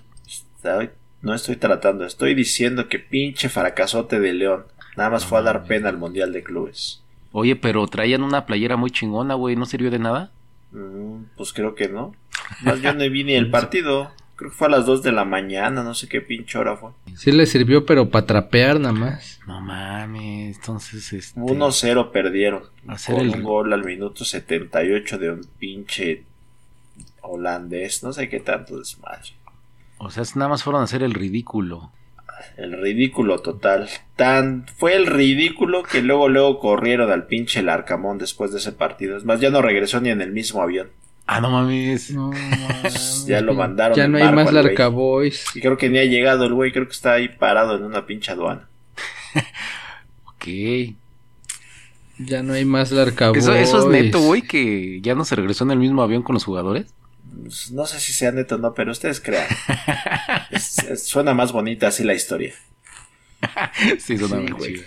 No 1.21 1.33
estoy 1.33 1.55
tratando, 1.57 2.05
estoy 2.05 2.33
diciendo 2.33 2.87
que 2.87 2.99
pinche 2.99 3.49
fracasote 3.49 4.19
de 4.19 4.33
León. 4.33 4.63
Nada 4.97 5.09
más 5.09 5.25
fue 5.25 5.39
a 5.39 5.41
dar 5.41 5.65
pena 5.65 5.89
al 5.89 5.97
Mundial 5.97 6.31
de 6.33 6.43
Clubes. 6.43 7.01
Oye, 7.31 7.55
pero 7.55 7.85
traían 7.87 8.23
una 8.23 8.45
playera 8.45 8.75
muy 8.77 8.89
chingona, 8.91 9.35
güey, 9.35 9.55
¿no 9.55 9.65
sirvió 9.65 9.91
de 9.91 9.99
nada? 9.99 10.31
Mm, 10.71 11.23
pues 11.37 11.53
creo 11.53 11.75
que 11.75 11.87
no. 11.89 12.13
Más 12.61 12.81
yo 12.81 12.93
no 12.93 13.09
vi 13.09 13.23
ni 13.23 13.33
el 13.33 13.49
partido. 13.51 14.11
Creo 14.35 14.51
que 14.51 14.55
fue 14.57 14.67
a 14.67 14.71
las 14.71 14.85
2 14.85 15.03
de 15.03 15.11
la 15.11 15.25
mañana, 15.25 15.83
no 15.83 15.93
sé 15.93 16.07
qué 16.07 16.21
pinche 16.21 16.57
hora 16.57 16.77
fue. 16.77 16.91
Sí 17.17 17.33
le 17.33 17.45
sirvió, 17.45 17.85
pero 17.85 18.09
para 18.09 18.25
trapear 18.25 18.79
nada 18.79 18.93
más. 18.93 19.41
No 19.45 19.59
mames, 19.59 20.55
entonces 20.57 21.11
este... 21.11 21.39
1-0 21.41 22.11
perdieron. 22.11 22.63
Hacer 22.87 23.15
con 23.15 23.25
el- 23.25 23.35
un 23.35 23.43
gol 23.43 23.73
al 23.73 23.83
minuto 23.83 24.23
78 24.23 25.17
de 25.17 25.31
un 25.31 25.41
pinche 25.59 26.23
holandés. 27.21 28.03
No 28.03 28.13
sé 28.13 28.29
qué 28.29 28.39
tanto 28.39 28.77
desmadre. 28.77 29.29
O 29.97 30.09
sea, 30.09 30.23
nada 30.35 30.49
más 30.49 30.63
fueron 30.63 30.81
a 30.81 30.85
hacer 30.85 31.03
el 31.03 31.13
ridículo. 31.13 31.91
el 32.57 32.81
ridículo 32.81 33.39
total. 33.39 33.89
Tan 34.15 34.65
fue 34.77 34.95
el 34.95 35.05
ridículo 35.05 35.83
que 35.83 36.01
luego 36.01 36.29
luego 36.29 36.59
corrieron 36.59 37.11
al 37.11 37.27
pinche 37.27 37.59
el 37.59 37.69
Arcamón 37.69 38.17
después 38.17 38.51
de 38.51 38.59
ese 38.59 38.71
partido. 38.71 39.17
Es 39.17 39.25
más, 39.25 39.39
ya 39.41 39.49
no 39.49 39.61
regresó 39.61 39.99
ni 39.99 40.09
en 40.09 40.21
el 40.21 40.31
mismo 40.31 40.61
avión. 40.61 40.89
Ah, 41.27 41.41
no 41.41 41.51
mames. 41.51 42.11
No, 42.11 42.31
mames, 42.31 43.25
Ya 43.27 43.41
lo 43.41 43.53
mandaron 43.53 43.95
Ya 43.95 44.07
no 44.07 44.17
hay 44.17 44.31
más. 44.33 44.51
Larcaboys. 44.51 45.55
Y 45.55 45.61
creo 45.61 45.77
que 45.77 45.89
ni 45.89 45.99
ha 45.99 46.05
llegado 46.05 46.45
el 46.45 46.53
güey, 46.53 46.71
creo 46.71 46.85
que 46.87 46.93
está 46.93 47.13
ahí 47.13 47.27
parado 47.29 47.75
en 47.75 47.83
una 47.83 48.05
pinche 48.05 48.31
aduana. 48.31 48.67
Ok. 50.25 50.47
Ya 52.17 52.41
no 52.43 52.53
hay 52.53 52.63
más 52.63 52.91
Larcaboys. 52.91 53.43
Eso, 53.43 53.53
eso 53.53 53.79
es 53.79 53.85
neto, 53.87 54.21
güey, 54.21 54.41
que 54.41 55.01
ya 55.01 55.13
no 55.15 55.25
se 55.25 55.35
regresó 55.35 55.65
en 55.65 55.71
el 55.71 55.79
mismo 55.79 56.01
avión 56.01 56.23
con 56.23 56.33
los 56.33 56.45
jugadores. 56.45 56.87
Pues, 57.49 57.71
no 57.71 57.87
sé 57.87 57.99
si 57.99 58.13
sea 58.13 58.31
neto 58.31 58.55
o 58.55 58.57
no, 58.59 58.75
pero 58.75 58.91
ustedes 58.91 59.19
crean. 59.19 59.47
Es- 60.51 60.77
es- 60.79 61.07
suena 61.07 61.33
más 61.33 61.51
bonita 61.51 61.87
así 61.87 62.03
la 62.03 62.13
historia. 62.13 62.53
sí, 63.99 64.17
suena 64.17 64.45
Sí, 64.47 64.53
muy. 64.53 64.83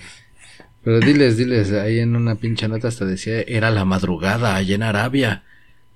Pero 0.84 1.00
diles, 1.00 1.36
diles, 1.36 1.72
ahí 1.72 1.98
en 2.00 2.14
una 2.16 2.34
pinche 2.36 2.68
nota 2.68 2.88
hasta 2.88 3.04
decía, 3.04 3.40
era 3.42 3.70
la 3.70 3.84
madrugada 3.84 4.54
allá 4.56 4.74
en 4.76 4.82
Arabia. 4.82 5.42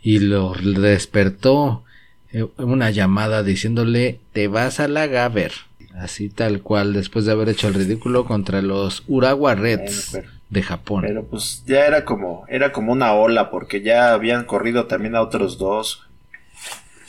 Y 0.02 0.18
lo 0.20 0.54
despertó 0.54 1.84
eh, 2.32 2.44
una 2.58 2.90
llamada 2.90 3.42
diciéndole, 3.42 4.20
te 4.32 4.48
vas 4.48 4.78
a 4.80 4.88
la 4.88 5.06
Gaber. 5.06 5.52
Así 5.96 6.28
tal 6.28 6.62
cual, 6.62 6.92
después 6.92 7.24
de 7.24 7.32
haber 7.32 7.48
hecho 7.48 7.68
el 7.68 7.74
ridículo 7.74 8.24
contra 8.26 8.60
los 8.62 9.02
Urawa 9.08 9.54
Reds 9.54 10.10
Bueno, 10.12 10.26
pero- 10.28 10.36
de 10.48 10.62
Japón. 10.62 11.02
Pero 11.04 11.24
pues 11.24 11.64
ya 11.66 11.86
era 11.86 12.04
como, 12.04 12.44
era 12.48 12.70
como 12.70 12.92
una 12.92 13.12
ola, 13.14 13.50
porque 13.50 13.82
ya 13.82 14.12
habían 14.12 14.44
corrido 14.44 14.86
también 14.86 15.16
a 15.16 15.22
otros 15.22 15.58
dos. 15.58 16.05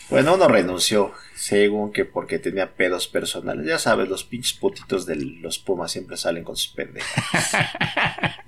Bueno, 0.09 0.35
uno 0.35 0.47
renunció, 0.47 1.11
según 1.35 1.91
que 1.91 2.05
porque 2.05 2.39
tenía 2.39 2.73
pedos 2.75 3.07
personales. 3.07 3.65
Ya 3.65 3.77
sabes, 3.77 4.07
los 4.07 4.23
pinches 4.23 4.57
putitos 4.57 5.05
de 5.05 5.17
los 5.17 5.59
Pumas 5.59 5.91
siempre 5.91 6.15
salen 6.15 6.45
con 6.45 6.55
sus 6.55 6.73
pendejas. 6.73 7.57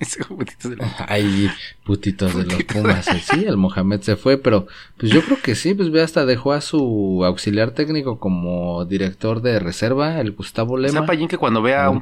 De 0.00 0.78
Ay, 1.06 1.50
putitos 1.84 2.34
de 2.34 2.44
los. 2.44 2.64
Pumas. 2.64 3.06
eh, 3.08 3.20
Sí, 3.22 3.44
el 3.44 3.58
Mohamed 3.58 4.00
se 4.00 4.16
fue, 4.16 4.38
pero 4.38 4.66
pues 4.96 5.12
yo 5.12 5.22
creo 5.22 5.38
que 5.42 5.54
sí, 5.54 5.74
pues 5.74 5.90
ve 5.90 6.00
hasta 6.00 6.24
dejó 6.24 6.52
a 6.52 6.62
su 6.62 7.22
auxiliar 7.24 7.72
técnico 7.72 8.18
como 8.18 8.86
director 8.86 9.42
de 9.42 9.58
reserva, 9.58 10.18
el 10.20 10.32
Gustavo 10.32 10.78
Lema. 10.78 11.04
Payín, 11.04 11.28
que 11.28 11.36
cuando 11.36 11.60
vea 11.60 11.90
un, 11.90 12.00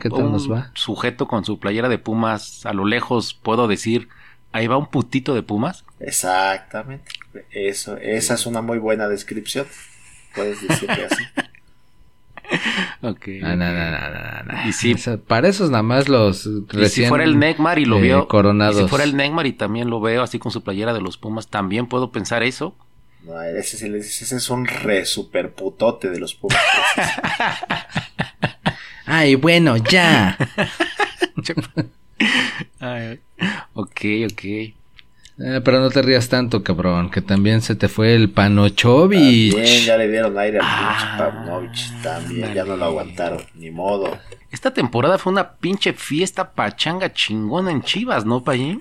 sujeto 0.74 1.26
con 1.26 1.44
su 1.44 1.58
playera 1.58 1.88
de 1.88 1.98
Pumas 1.98 2.64
a 2.64 2.72
lo 2.72 2.84
lejos, 2.84 3.34
puedo 3.34 3.66
decir, 3.66 4.08
ahí 4.52 4.68
va 4.68 4.76
un 4.76 4.86
putito 4.86 5.34
de 5.34 5.42
Pumas. 5.42 5.84
Exactamente. 5.98 7.10
Eso, 7.50 7.96
esa 7.98 8.34
es 8.34 8.46
una 8.46 8.62
muy 8.62 8.78
buena 8.78 9.08
descripción. 9.08 9.66
Puedes 10.34 10.66
decirle 10.66 11.06
así. 11.10 11.24
Ok. 13.02 13.28
No, 13.42 13.54
no, 13.56 13.70
no, 13.72 13.90
no, 13.90 14.10
no, 14.10 14.42
no. 14.44 14.68
Y 14.68 14.72
sí. 14.72 14.92
Esa- 14.92 15.18
para 15.18 15.48
esos 15.48 15.70
nada 15.70 15.82
más 15.82 16.08
los 16.08 16.46
Y 16.46 16.64
recién 16.68 17.04
si 17.04 17.08
fuera 17.08 17.24
el 17.24 17.38
Neymar 17.38 17.78
y 17.78 17.84
lo 17.84 17.98
eh, 17.98 18.02
veo, 18.02 18.26
coronados. 18.26 18.80
y 18.80 18.84
si 18.84 18.88
fuera 18.88 19.04
el 19.04 19.16
Neymar 19.16 19.46
y 19.46 19.52
también 19.52 19.90
lo 19.90 20.00
veo 20.00 20.22
así 20.22 20.38
con 20.38 20.50
su 20.50 20.62
playera 20.64 20.94
de 20.94 21.02
los 21.02 21.18
Pumas, 21.18 21.48
también 21.48 21.86
puedo 21.88 22.10
pensar 22.10 22.42
eso. 22.42 22.74
No, 23.24 23.38
ese, 23.42 23.90
dices, 23.92 24.22
ese 24.22 24.36
es 24.36 24.48
un 24.48 24.66
re 24.66 25.04
super 25.04 25.52
putote 25.52 26.08
de 26.08 26.18
los 26.20 26.34
Pumas. 26.34 26.58
Ay, 29.04 29.34
bueno, 29.34 29.76
ya. 29.76 30.38
Ay, 32.80 33.20
ok, 33.74 34.00
ok. 34.32 34.42
Eh, 35.40 35.60
pero 35.64 35.78
no 35.80 35.88
te 35.90 36.02
rías 36.02 36.28
tanto, 36.28 36.64
cabrón, 36.64 37.10
que 37.10 37.20
también 37.22 37.62
se 37.62 37.76
te 37.76 37.88
fue 37.88 38.14
el 38.16 38.28
Panochovich. 38.30 39.52
También 39.52 39.84
ya 39.84 39.96
le 39.96 40.08
dieron 40.08 40.36
aire 40.36 40.58
al 40.58 40.64
Ah, 40.66 40.96
pinche 40.98 41.16
Pavlovich. 41.18 42.02
También 42.02 42.54
ya 42.54 42.64
no 42.64 42.76
lo 42.76 42.84
aguantaron. 42.86 43.44
Ni 43.54 43.70
modo. 43.70 44.18
Esta 44.50 44.72
temporada 44.74 45.16
fue 45.18 45.32
una 45.32 45.52
pinche 45.52 45.92
fiesta 45.92 46.50
pachanga 46.52 47.12
chingona 47.12 47.70
en 47.70 47.82
Chivas, 47.82 48.24
¿no, 48.24 48.42
Payín? 48.42 48.80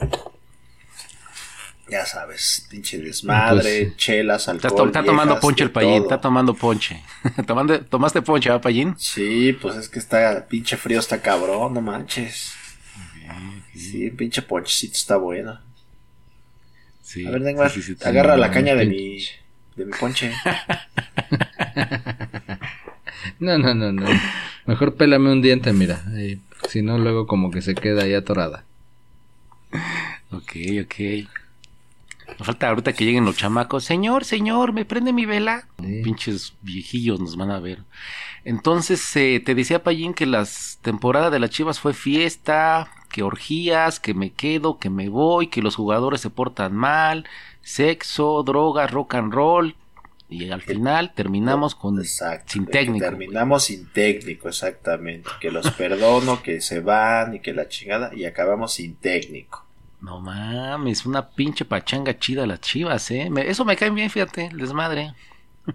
Ya 1.89 2.05
sabes, 2.05 2.67
pinche 2.69 2.97
desmadre, 2.97 3.85
Pues, 3.85 3.97
chelas, 3.97 4.41
Está, 4.47 4.51
alcohol. 4.67 4.87
está 4.87 5.03
tomando 5.03 5.33
viejas, 5.35 5.41
ponche 5.41 5.63
el 5.63 5.71
Payín, 5.71 6.01
está 6.03 6.19
tomando 6.19 6.53
ponche. 6.53 7.01
Tomando- 7.47 7.79
¿Tomaste 7.85 8.21
ponche, 8.23 8.49
¿verdad, 8.49 8.61
Payín? 8.63 8.95
Sí, 8.97 9.53
pues 9.53 9.75
es 9.77 9.87
que 9.87 9.99
está, 9.99 10.47
pinche 10.49 10.75
frío 10.75 10.99
está 10.99 11.21
cabrón, 11.21 11.75
no 11.75 11.81
manches. 11.81 12.51
Sí, 13.73 14.09
pinche 14.09 14.41
ponchecito 14.41 14.95
está 14.95 15.15
bueno. 15.17 15.59
Sí. 17.07 17.25
A 17.25 17.31
ver, 17.31 17.39
Neymar, 17.39 17.71
sí, 17.71 17.81
sí, 17.81 17.95
sí, 17.95 18.05
agarra 18.05 18.35
sí, 18.35 18.41
la 18.41 18.51
caña 18.51 18.75
de 18.75 18.85
mi, 18.85 19.17
de 19.77 19.85
mi 19.85 19.91
ponche. 19.97 20.29
No, 23.39 23.57
no, 23.57 23.75
no, 23.75 23.91
no. 23.91 24.07
Mejor 24.65 24.95
pélame 24.95 25.31
un 25.31 25.41
diente, 25.41 25.71
mira. 25.71 26.03
Ahí, 26.15 26.39
si 26.69 26.81
no, 26.81 26.97
luego 26.97 27.27
como 27.27 27.51
que 27.51 27.61
se 27.61 27.75
queda 27.75 28.03
ahí 28.03 28.13
atorada. 28.13 28.63
Ok, 30.31 30.53
ok. 30.83 31.27
Nos 32.39 32.47
falta 32.47 32.69
ahorita 32.69 32.93
que 32.93 33.05
lleguen 33.05 33.25
los 33.25 33.37
chamacos. 33.37 33.83
Señor, 33.83 34.25
señor, 34.25 34.73
¿me 34.73 34.85
prende 34.85 35.13
mi 35.13 35.25
vela? 35.25 35.67
Sí. 35.79 36.01
Pinches 36.03 36.53
viejillos 36.61 37.19
nos 37.19 37.37
van 37.37 37.51
a 37.51 37.59
ver. 37.59 37.83
Entonces, 38.43 39.15
eh, 39.15 39.41
te 39.43 39.53
decía 39.53 39.83
Payín 39.83 40.13
que 40.13 40.25
las 40.25 40.79
temporadas 40.81 41.31
de 41.31 41.39
las 41.39 41.51
Chivas 41.51 41.79
fue 41.79 41.93
fiesta, 41.93 42.89
que 43.17 43.23
orgías, 43.23 43.99
que 43.99 44.13
me 44.13 44.31
quedo, 44.31 44.77
que 44.77 44.91
me 44.91 45.09
voy, 45.09 45.47
que 45.47 45.63
los 45.63 45.75
jugadores 45.75 46.21
se 46.21 46.29
portan 46.29 46.75
mal, 46.75 47.25
sexo, 47.63 48.43
drogas, 48.43 48.91
rock 48.91 49.15
and 49.15 49.33
roll. 49.33 49.75
Y 50.29 50.51
al 50.51 50.61
final 50.61 51.13
terminamos 51.15 51.73
con 51.73 51.97
Exacto. 51.99 52.53
sin 52.53 52.67
técnico. 52.67 53.03
Terminamos 53.03 53.63
sin 53.63 53.87
técnico, 53.87 54.49
exactamente. 54.49 55.31
Que 55.41 55.49
los 55.49 55.71
perdono, 55.71 56.43
que 56.43 56.61
se 56.61 56.79
van 56.79 57.33
y 57.33 57.39
que 57.39 57.53
la 57.53 57.67
chingada. 57.67 58.11
Y 58.13 58.25
acabamos 58.25 58.73
sin 58.73 58.93
técnico. 58.97 59.65
No 59.99 60.19
mames, 60.21 61.03
una 61.07 61.27
pinche 61.27 61.65
pachanga 61.65 62.19
chida 62.19 62.45
las 62.45 62.61
chivas, 62.61 63.09
¿eh? 63.09 63.31
Me- 63.31 63.49
eso 63.49 63.65
me 63.65 63.75
cae 63.75 63.89
bien, 63.89 64.11
fíjate, 64.11 64.51
desmadre. 64.53 65.15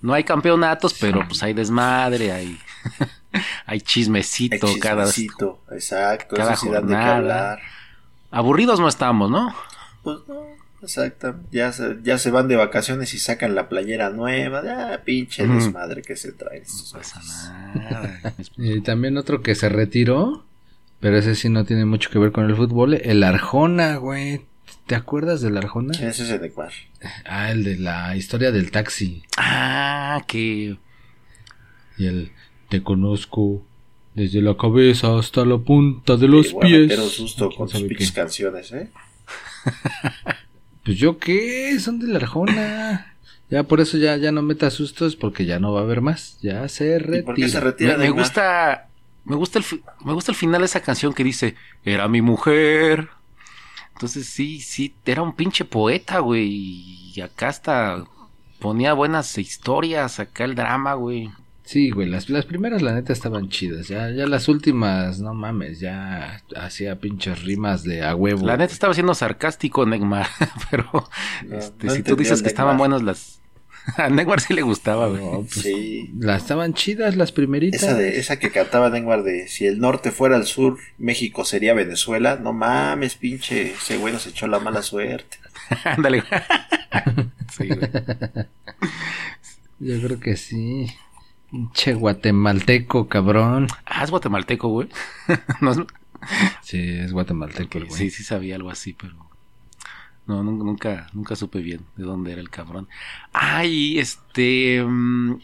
No 0.00 0.14
hay 0.14 0.22
campeonatos, 0.22 0.94
pero 0.94 1.26
pues 1.26 1.42
hay 1.42 1.52
desmadre, 1.54 2.30
hay, 2.30 2.56
hay 3.66 3.80
chismecito 3.80 4.68
cada... 4.80 5.04
chismecito, 5.04 5.60
exacto. 5.70 6.36
cada 6.36 6.54
eso 6.54 6.66
sí 6.66 6.70
dan 6.70 6.86
de 6.86 6.92
qué 6.92 6.94
jornada. 6.94 7.16
hablar. 7.16 7.58
Aburridos 8.30 8.80
no 8.80 8.88
estamos, 8.88 9.30
¿no? 9.30 9.54
Pues 10.02 10.18
no, 10.28 10.46
exacto. 10.82 11.36
Ya 11.50 11.72
se, 11.72 11.98
ya 12.02 12.18
se 12.18 12.30
van 12.30 12.48
de 12.48 12.56
vacaciones 12.56 13.14
y 13.14 13.18
sacan 13.18 13.54
la 13.54 13.68
playera 13.68 14.10
nueva. 14.10 14.62
Ya, 14.64 15.02
pinche 15.04 15.46
desmadre 15.46 16.02
que 16.02 16.16
se 16.16 16.28
estos 16.28 16.92
No 16.92 16.98
pasa 16.98 17.20
nada. 17.74 18.34
Y 18.56 18.80
también 18.82 19.16
otro 19.16 19.42
que 19.42 19.54
se 19.54 19.68
retiró, 19.68 20.44
pero 21.00 21.18
ese 21.18 21.34
sí 21.34 21.48
no 21.48 21.64
tiene 21.64 21.84
mucho 21.84 22.10
que 22.10 22.18
ver 22.18 22.32
con 22.32 22.44
el 22.44 22.56
fútbol, 22.56 22.94
el 22.94 23.22
Arjona, 23.22 23.96
güey. 23.96 24.46
¿Te 24.86 24.94
acuerdas 24.94 25.40
del 25.40 25.56
Arjona? 25.56 25.92
¿Quién 25.92 26.08
es 26.08 26.20
ese 26.20 26.38
Neymar? 26.38 26.72
Ah, 27.26 27.50
el 27.50 27.64
de 27.64 27.76
la 27.76 28.16
historia 28.16 28.52
del 28.52 28.70
taxi. 28.70 29.22
Ah, 29.36 30.22
que... 30.26 30.78
Y 31.98 32.06
el 32.06 32.32
te 32.68 32.82
conozco 32.82 33.62
desde 34.14 34.42
la 34.42 34.56
cabeza 34.56 35.18
hasta 35.18 35.44
la 35.44 35.58
punta 35.58 36.16
de 36.16 36.28
los 36.28 36.54
a 36.54 36.60
pies. 36.60 36.98
un 36.98 37.08
susto 37.08 37.48
¿Quién 37.48 37.58
con 37.58 37.68
sus 37.68 37.82
pinches 37.82 38.12
canciones, 38.12 38.72
¿eh? 38.72 38.90
Pues 40.84 40.96
yo 40.98 41.18
qué, 41.18 41.78
son 41.80 41.98
del 41.98 42.16
Arjona. 42.16 43.14
Ya 43.50 43.62
por 43.64 43.80
eso 43.80 43.98
ya, 43.98 44.16
ya 44.16 44.32
no 44.32 44.42
meta 44.42 44.70
sustos 44.70 45.16
porque 45.16 45.44
ya 45.44 45.58
no 45.58 45.72
va 45.72 45.80
a 45.80 45.82
haber 45.82 46.00
más. 46.00 46.38
Ya 46.42 46.66
se 46.68 46.96
¿Y 47.12 47.22
por 47.22 47.34
qué 47.34 47.48
se 47.48 47.60
retira. 47.60 47.92
retira 47.92 47.92
Me, 47.92 47.98
me 47.98 48.04
Neymar? 48.04 48.18
gusta... 48.24 48.84
Me 49.24 49.36
gusta, 49.36 49.58
el, 49.58 49.64
me 50.06 50.14
gusta 50.14 50.32
el 50.32 50.36
final 50.36 50.62
de 50.62 50.66
esa 50.66 50.80
canción 50.80 51.12
que 51.12 51.22
dice, 51.22 51.54
era 51.84 52.08
mi 52.08 52.22
mujer. 52.22 53.10
Entonces 53.92 54.26
sí, 54.26 54.60
sí, 54.60 54.94
era 55.04 55.20
un 55.22 55.34
pinche 55.34 55.66
poeta, 55.66 56.20
güey. 56.20 57.12
Y 57.14 57.20
acá 57.20 57.48
hasta 57.48 58.04
ponía 58.58 58.94
buenas 58.94 59.36
historias, 59.36 60.18
acá 60.18 60.44
el 60.44 60.54
drama, 60.54 60.94
güey. 60.94 61.30
Sí, 61.68 61.90
güey, 61.90 62.08
las, 62.08 62.30
las 62.30 62.46
primeras 62.46 62.80
la 62.80 62.94
neta 62.94 63.12
estaban 63.12 63.50
chidas. 63.50 63.88
Ya, 63.88 64.08
ya 64.08 64.26
las 64.26 64.48
últimas, 64.48 65.20
no 65.20 65.34
mames, 65.34 65.80
ya 65.80 66.42
hacía 66.56 66.98
pinches 66.98 67.42
rimas 67.42 67.82
de 67.82 68.00
a 68.02 68.14
huevo. 68.14 68.46
La 68.46 68.56
neta 68.56 68.72
estaba 68.72 68.94
siendo 68.94 69.14
sarcástico, 69.14 69.84
Neymar, 69.84 70.26
pero 70.70 70.88
No, 71.44 71.58
este, 71.58 71.86
no 71.86 71.92
si 71.92 72.02
tú 72.02 72.16
dices 72.16 72.40
que 72.40 72.48
estaban 72.48 72.78
buenas 72.78 73.02
las... 73.02 73.40
A 73.98 74.08
Neymar 74.08 74.40
sí 74.40 74.54
le 74.54 74.62
gustaba, 74.62 75.08
güey. 75.08 75.22
No, 75.22 75.42
pues, 75.42 75.62
Sí. 75.62 76.10
Las 76.18 76.40
estaban 76.40 76.72
chidas 76.72 77.16
las 77.16 77.32
primeritas. 77.32 77.82
Esa, 77.82 77.94
de, 77.94 78.18
esa 78.18 78.38
que 78.38 78.50
cantaba 78.50 78.88
Neymar 78.88 79.22
de 79.22 79.46
si 79.48 79.66
el 79.66 79.78
norte 79.78 80.10
fuera 80.10 80.38
el 80.38 80.46
sur, 80.46 80.78
México 80.96 81.44
sería 81.44 81.74
Venezuela. 81.74 82.36
No 82.42 82.54
mames, 82.54 83.16
pinche. 83.16 83.72
Ese 83.72 83.98
güey 83.98 84.14
nos 84.14 84.26
echó 84.26 84.46
la 84.46 84.58
mala 84.58 84.80
suerte. 84.80 85.36
Ándale. 85.84 86.24
sí, 87.58 87.68
güey. 87.68 87.90
Yo 89.80 90.00
creo 90.00 90.18
que 90.18 90.34
sí. 90.36 90.86
Pinche 91.50 91.94
guatemalteco, 91.94 93.08
cabrón. 93.08 93.68
Ah, 93.86 94.04
es 94.04 94.10
guatemalteco, 94.10 94.68
güey. 94.68 94.88
No 95.60 95.72
es- 95.72 95.78
Sí, 96.62 96.78
es 96.80 97.12
guatemalteco 97.12 97.78
el 97.78 97.84
güey. 97.86 97.96
Sí, 97.98 98.10
sí 98.10 98.22
sabía 98.24 98.56
algo 98.56 98.70
así, 98.70 98.92
pero... 98.92 99.14
No, 100.26 100.42
nun- 100.42 100.58
nunca, 100.62 101.06
nunca 101.14 101.36
supe 101.36 101.60
bien 101.60 101.80
de 101.96 102.04
dónde 102.04 102.32
era 102.32 102.40
el 102.40 102.50
cabrón. 102.50 102.88
Ay, 103.32 103.98
este... 103.98 104.82
mm, 104.84 105.36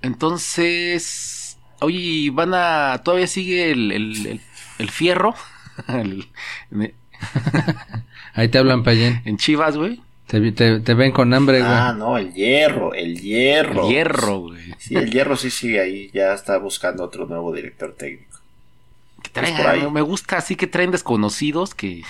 Entonces... 0.00 1.58
Oye, 1.80 1.98
¿y 1.98 2.30
van 2.30 2.54
a. 2.54 3.00
¿Todavía 3.04 3.26
sigue 3.26 3.72
el, 3.72 3.90
el, 3.90 4.26
el- 4.26 4.40
el 4.78 4.90
fierro? 4.90 5.34
El- 5.88 6.28
Ahí 8.34 8.48
te 8.48 8.58
hablan, 8.58 8.82
Payén. 8.84 9.20
en 9.24 9.36
Chivas, 9.36 9.76
güey. 9.76 10.00
Te, 10.32 10.52
te- 10.52 10.80
te 10.80 10.94
ven 10.94 11.12
con 11.12 11.34
hambre, 11.34 11.58
güey. 11.58 11.70
Ah, 11.70 11.94
no, 11.96 12.16
el 12.16 12.32
hierro, 12.32 12.94
el 12.94 13.20
hierro. 13.20 13.84
El 13.86 13.92
hierro, 13.92 14.38
güey. 14.38 14.72
Sí, 14.78 14.94
el 14.96 15.10
hierro 15.10 15.36
sí 15.36 15.50
sigue 15.50 15.78
ahí, 15.78 16.10
ya 16.14 16.32
está 16.32 16.56
buscando 16.56 17.04
otro 17.04 17.26
nuevo 17.26 17.52
director 17.54 17.94
técnico. 17.94 18.32
Que 19.22 19.28
por 19.30 19.44
ahí. 19.44 19.54
traigan, 19.54 19.92
me 19.92 20.00
gusta 20.00 20.38
así 20.38 20.56
que 20.56 20.66
traen 20.66 20.90
desconocidos 20.90 21.74
que, 21.74 22.02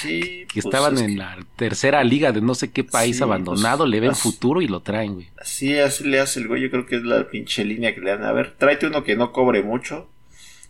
Sí, 0.00 0.46
que 0.52 0.62
pues, 0.62 0.66
estaban 0.66 0.94
es 0.94 1.00
en 1.00 1.06
que- 1.08 1.16
la 1.16 1.36
tercera 1.56 2.04
liga 2.04 2.30
de 2.30 2.40
no 2.42 2.54
sé 2.54 2.70
qué 2.70 2.84
país 2.84 3.16
Sí, 3.16 3.22
abandonado, 3.24 3.78
pues, 3.78 3.90
le 3.90 4.00
ven 4.00 4.14
futuro 4.14 4.62
y 4.62 4.68
lo 4.68 4.78
traen, 4.80 5.14
güey. 5.14 5.28
Así, 5.40 5.76
así 5.80 6.04
le 6.04 6.20
hace 6.20 6.38
el 6.38 6.46
güey, 6.46 6.62
yo 6.62 6.70
creo 6.70 6.86
que 6.86 6.94
es 6.94 7.02
la 7.02 7.26
pinche 7.28 7.64
línea 7.64 7.92
que 7.92 8.00
le 8.02 8.10
dan. 8.10 8.22
A 8.22 8.30
ver, 8.30 8.54
tráete 8.56 8.86
uno 8.86 9.02
que 9.02 9.16
no 9.16 9.32
cobre 9.32 9.64
mucho 9.64 10.08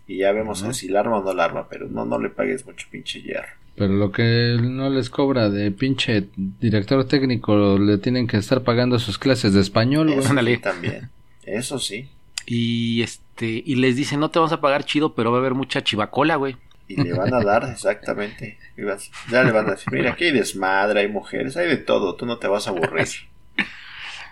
y 0.08 0.18
ya 0.18 0.32
vemos 0.32 0.64
si 0.72 0.88
la 0.88 1.00
arma 1.00 1.18
o 1.18 1.22
no 1.22 1.32
la 1.32 1.44
arma, 1.44 1.68
pero 1.68 1.86
no, 1.88 2.04
no 2.04 2.18
le 2.18 2.30
pagues 2.30 2.66
mucho 2.66 2.88
pinche 2.90 3.22
hierro. 3.22 3.46
Pero 3.76 3.92
lo 3.92 4.10
que 4.10 4.56
no 4.60 4.90
les 4.90 5.08
cobra 5.10 5.50
de 5.50 5.70
pinche 5.70 6.28
director 6.36 7.06
técnico, 7.06 7.78
le 7.78 7.98
tienen 7.98 8.26
que 8.26 8.38
estar 8.38 8.64
pagando 8.64 8.98
sus 8.98 9.18
clases 9.18 9.52
de 9.54 9.60
español, 9.60 10.06
güey. 10.08 10.18
Eso 10.18 10.34
sí 10.34 10.56
también, 10.58 11.10
eso 11.44 11.78
sí. 11.78 12.08
Y 12.46 13.02
este, 13.02 13.62
y 13.64 13.76
les 13.76 13.94
dicen, 13.94 14.18
no 14.18 14.30
te 14.30 14.38
vamos 14.40 14.52
a 14.52 14.60
pagar 14.60 14.84
chido, 14.84 15.14
pero 15.14 15.30
va 15.30 15.36
a 15.36 15.40
haber 15.40 15.54
mucha 15.54 15.84
chivacola, 15.84 16.34
güey. 16.36 16.56
Y 16.88 16.96
le 16.96 17.12
van 17.12 17.32
a 17.34 17.40
dar 17.44 17.68
exactamente. 17.70 18.58
y 18.76 18.82
vas- 18.82 19.10
Ya 19.30 19.44
le 19.44 19.52
van 19.52 19.68
a 19.68 19.72
decir, 19.72 19.92
mira, 19.92 20.12
aquí 20.12 20.24
hay 20.24 20.32
desmadre, 20.32 21.00
hay 21.00 21.08
mujeres, 21.08 21.56
hay 21.58 21.68
de 21.68 21.76
todo, 21.76 22.16
tú 22.16 22.24
no 22.24 22.38
te 22.38 22.48
vas 22.48 22.66
a 22.66 22.70
aburrir. 22.70 23.06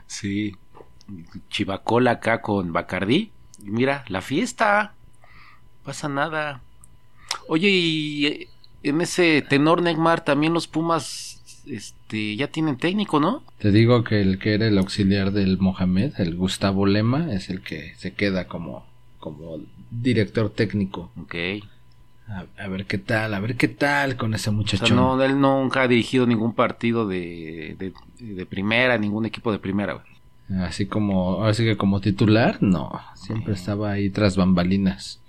Sí. 0.06 0.56
Chivacola 1.50 2.12
acá 2.12 2.40
con 2.40 2.72
Bacardí. 2.72 3.30
Mira, 3.62 4.04
la 4.08 4.22
fiesta. 4.22 4.94
Pasa 5.86 6.08
nada. 6.08 6.60
Oye, 7.48 7.68
y 7.70 8.26
eh, 8.26 8.48
en 8.82 9.00
ese 9.00 9.40
tenor 9.42 9.80
Neymar 9.82 10.22
también 10.24 10.52
los 10.52 10.66
Pumas 10.66 11.32
este 11.66 12.36
ya 12.36 12.46
tienen 12.48 12.76
técnico, 12.76 13.18
¿no? 13.18 13.42
Te 13.58 13.72
digo 13.72 14.04
que 14.04 14.20
el 14.20 14.38
que 14.38 14.54
era 14.54 14.66
el 14.68 14.78
auxiliar 14.78 15.32
del 15.32 15.58
Mohamed, 15.58 16.12
el 16.18 16.36
Gustavo 16.36 16.86
Lema, 16.86 17.32
es 17.32 17.48
el 17.50 17.60
que 17.62 17.94
se 17.96 18.12
queda 18.14 18.46
como, 18.46 18.84
como 19.18 19.58
director 19.90 20.50
técnico. 20.50 21.10
Ok. 21.20 21.34
A, 22.28 22.44
a 22.58 22.68
ver 22.68 22.86
qué 22.86 22.98
tal, 22.98 23.34
a 23.34 23.40
ver 23.40 23.56
qué 23.56 23.68
tal 23.68 24.16
con 24.16 24.34
ese 24.34 24.50
O 24.50 24.52
muchachón. 24.52 24.86
sea, 24.88 24.96
no, 24.96 25.22
él 25.22 25.40
nunca 25.40 25.82
ha 25.82 25.88
dirigido 25.88 26.26
ningún 26.26 26.54
partido 26.54 27.06
de, 27.08 27.76
de, 27.78 27.92
de 28.34 28.46
primera, 28.46 28.98
ningún 28.98 29.26
equipo 29.26 29.50
de 29.52 29.58
primera, 29.60 29.94
güey. 29.94 30.60
Así 30.64 30.86
como, 30.86 31.44
así 31.44 31.64
que 31.64 31.76
como 31.76 32.00
titular, 32.00 32.58
no. 32.60 33.00
Siempre 33.16 33.54
Sí. 33.54 33.60
estaba 33.60 33.90
ahí 33.92 34.10
tras 34.10 34.36
bambalinas, 34.36 35.20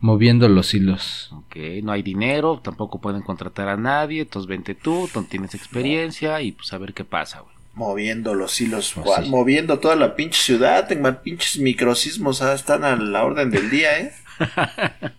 moviendo 0.00 0.48
los 0.48 0.74
hilos. 0.74 1.30
Ok, 1.32 1.56
no 1.82 1.92
hay 1.92 2.02
dinero, 2.02 2.60
tampoco 2.62 3.00
pueden 3.00 3.22
contratar 3.22 3.68
a 3.68 3.76
nadie, 3.76 4.22
entonces 4.22 4.48
vente 4.48 4.74
tú, 4.74 5.08
tú 5.12 5.22
tienes 5.24 5.54
experiencia 5.54 6.40
y 6.42 6.52
pues 6.52 6.72
a 6.72 6.78
ver 6.78 6.94
qué 6.94 7.04
pasa, 7.04 7.40
güey. 7.40 7.54
Moviendo 7.74 8.34
los 8.34 8.60
hilos, 8.60 8.92
Pues 8.94 9.24
sí. 9.24 9.30
moviendo 9.30 9.78
toda 9.78 9.94
la 9.94 10.16
pinche 10.16 10.40
ciudad, 10.40 10.88
tengan 10.88 11.22
pinches 11.22 11.58
microsismos, 11.58 12.42
ah, 12.42 12.52
están 12.54 12.82
a 12.84 12.96
la 12.96 13.24
orden 13.24 13.50
del 13.50 13.70
día, 13.70 14.00
¿eh? 14.00 14.12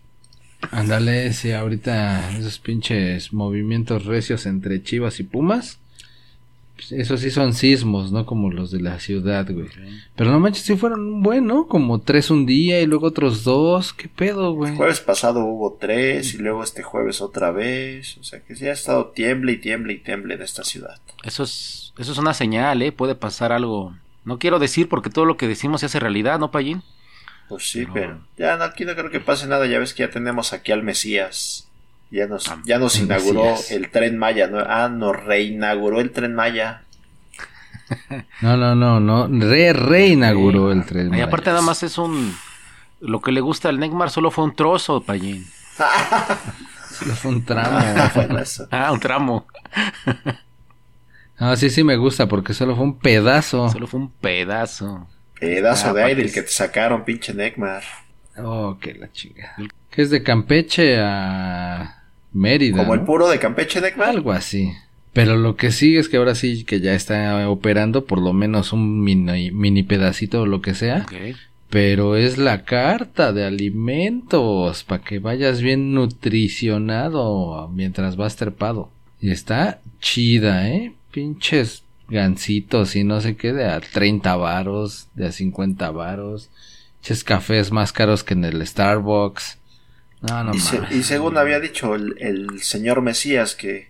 Ándale, 0.71 1.31
sí, 1.33 1.51
ahorita 1.53 2.37
esos 2.37 2.59
pinches 2.59 3.31
movimientos 3.31 4.05
recios 4.05 4.45
entre 4.45 4.83
Chivas 4.83 5.19
y 5.19 5.23
Pumas. 5.23 5.79
Pues, 6.79 6.91
esos 6.93 7.19
sí 7.19 7.29
son 7.29 7.53
sismos, 7.53 8.11
¿no? 8.11 8.25
Como 8.25 8.51
los 8.51 8.71
de 8.71 8.79
la 8.81 8.99
ciudad, 8.99 9.45
güey. 9.51 9.67
Pero 10.15 10.31
no 10.31 10.39
manches, 10.39 10.63
sí 10.63 10.77
fueron 10.77 11.21
bueno, 11.21 11.67
como 11.67 11.99
tres 11.99 12.29
un 12.31 12.45
día 12.45 12.81
y 12.81 12.85
luego 12.85 13.07
otros 13.07 13.43
dos. 13.43 13.91
¿Qué 13.93 14.07
pedo, 14.07 14.53
güey? 14.53 14.75
Jueves 14.75 15.01
pasado 15.01 15.43
hubo 15.45 15.77
tres 15.79 16.33
y 16.33 16.37
luego 16.37 16.63
este 16.63 16.81
jueves 16.83 17.21
otra 17.21 17.51
vez, 17.51 18.17
o 18.17 18.23
sea 18.23 18.39
que 18.39 18.55
sí 18.55 18.67
ha 18.67 18.71
estado 18.73 19.07
tiemble 19.07 19.51
y 19.53 19.57
tiemble 19.57 19.93
y 19.93 19.97
tiemble 19.99 20.35
en 20.35 20.41
esta 20.41 20.63
ciudad. 20.63 20.99
Eso 21.23 21.43
es, 21.43 21.93
eso 21.97 22.11
es 22.13 22.17
una 22.17 22.33
señal, 22.33 22.81
¿eh? 22.81 22.91
Puede 22.91 23.15
pasar 23.15 23.51
algo. 23.51 23.93
No 24.25 24.39
quiero 24.39 24.59
decir 24.59 24.89
porque 24.89 25.09
todo 25.09 25.25
lo 25.25 25.37
que 25.37 25.47
decimos 25.47 25.81
se 25.81 25.87
hace 25.87 25.99
realidad, 25.99 26.39
¿no, 26.39 26.51
Payín? 26.51 26.83
Pues 27.47 27.69
sí, 27.69 27.85
Pero- 27.93 27.93
pero 27.93 28.19
ya 28.37 28.57
no, 28.57 28.63
aquí 28.63 28.85
no 28.85 28.93
creo 28.95 29.09
que 29.09 29.19
pase 29.19 29.47
nada, 29.47 29.65
ya 29.67 29.79
ves 29.79 29.93
que 29.93 30.03
ya 30.03 30.09
tenemos 30.09 30.53
aquí 30.53 30.71
al 30.71 30.83
Mesías. 30.83 31.68
Ya 32.11 32.25
nos, 32.27 32.47
Ah, 32.49 32.59
ya 32.65 32.79
nos 32.79 32.97
inauguró 32.99 33.53
el 33.69 33.89
tren 33.91 34.17
Maya, 34.17 34.47
¿no? 34.47 34.59
Ah, 34.59 34.89
nos 34.89 35.15
reinauguró 35.23 35.99
el 36.01 36.11
tren 36.11 36.33
Maya. 36.33 36.81
No, 38.41 38.57
no, 38.57 38.75
no, 38.75 38.99
no. 38.99 39.27
Re, 39.27 39.73
reinauguró 39.73 40.71
el 40.71 40.85
tren. 40.85 41.13
Y 41.13 41.21
aparte 41.21 41.47
Maya. 41.49 41.53
nada 41.59 41.65
más 41.65 41.83
es 41.83 41.97
un... 41.97 42.35
Lo 43.01 43.21
que 43.21 43.31
le 43.31 43.41
gusta 43.41 43.69
al 43.69 43.79
Neymar 43.79 44.09
solo 44.09 44.29
fue 44.31 44.43
un 44.43 44.55
trozo, 44.55 45.01
Payín. 45.01 45.45
Solo 46.91 47.13
fue 47.15 47.31
un 47.31 47.45
tramo. 47.45 47.79
Ah, 48.71 48.91
un 48.91 48.99
tramo. 48.99 49.47
Ah, 51.37 51.55
sí, 51.55 51.69
sí 51.69 51.83
me 51.83 51.95
gusta 51.95 52.27
porque 52.27 52.53
solo 52.53 52.75
fue 52.75 52.83
un 52.83 52.99
pedazo. 52.99 53.69
Solo 53.69 53.87
fue 53.87 53.99
un 54.01 54.11
pedazo. 54.11 55.07
Pedazo 55.39 55.89
Ah, 55.89 55.93
de 55.93 56.03
aire 56.03 56.21
que 56.23 56.27
el 56.27 56.33
que 56.33 56.41
te 56.41 56.49
sacaron, 56.49 57.05
pinche 57.05 57.33
Neymar. 57.33 57.83
Oh, 58.37 58.77
que 58.79 58.93
la 58.95 59.09
chinga. 59.11 59.55
Que 59.89 60.01
es 60.01 60.09
de 60.09 60.21
Campeche 60.21 60.99
a 60.99 61.98
Mérida. 62.33 62.77
Como 62.77 62.93
el 62.93 63.01
puro 63.01 63.27
de 63.29 63.39
Campeche, 63.39 63.81
Neymar. 63.81 64.09
Algo 64.09 64.31
así. 64.31 64.71
Pero 65.13 65.37
lo 65.37 65.55
que 65.55 65.71
sí 65.71 65.97
es 65.97 66.07
que 66.07 66.17
ahora 66.17 66.35
sí 66.35 66.63
que 66.63 66.79
ya 66.79 66.93
está 66.93 67.49
operando 67.49 68.05
por 68.05 68.21
lo 68.21 68.33
menos 68.33 68.73
un 68.73 69.01
mini, 69.03 69.51
mini 69.51 69.83
pedacito 69.83 70.41
o 70.41 70.45
lo 70.45 70.61
que 70.61 70.75
sea. 70.75 71.05
Pero 71.69 72.15
es 72.15 72.37
la 72.37 72.63
carta 72.63 73.31
de 73.33 73.45
alimentos 73.45 74.83
para 74.83 75.03
que 75.03 75.19
vayas 75.19 75.61
bien 75.61 75.93
nutricionado 75.93 77.69
mientras 77.69 78.15
vas 78.15 78.35
trepado. 78.35 78.89
Y 79.21 79.31
está 79.31 79.81
chida, 79.99 80.69
¿eh? 80.69 80.93
Pinches 81.11 81.83
gancitos 82.07 82.95
y 82.95 83.03
no 83.03 83.21
sé 83.21 83.35
qué 83.35 83.53
de 83.53 83.65
a 83.65 83.79
30 83.79 84.35
varos, 84.35 85.09
de 85.13 85.27
a 85.27 85.31
50 85.31 85.91
varos. 85.91 86.49
Pinches 87.01 87.23
cafés 87.23 87.71
más 87.71 87.91
caros 87.91 88.23
que 88.23 88.33
en 88.33 88.45
el 88.45 88.65
Starbucks. 88.65 89.58
No, 90.21 90.43
no 90.43 90.53
y, 90.53 90.59
se- 90.59 90.79
mames. 90.81 90.95
y 90.97 91.03
según 91.03 91.37
había 91.37 91.59
dicho 91.59 91.95
el, 91.95 92.15
el 92.19 92.61
señor 92.61 93.01
Mesías 93.01 93.55
que 93.55 93.89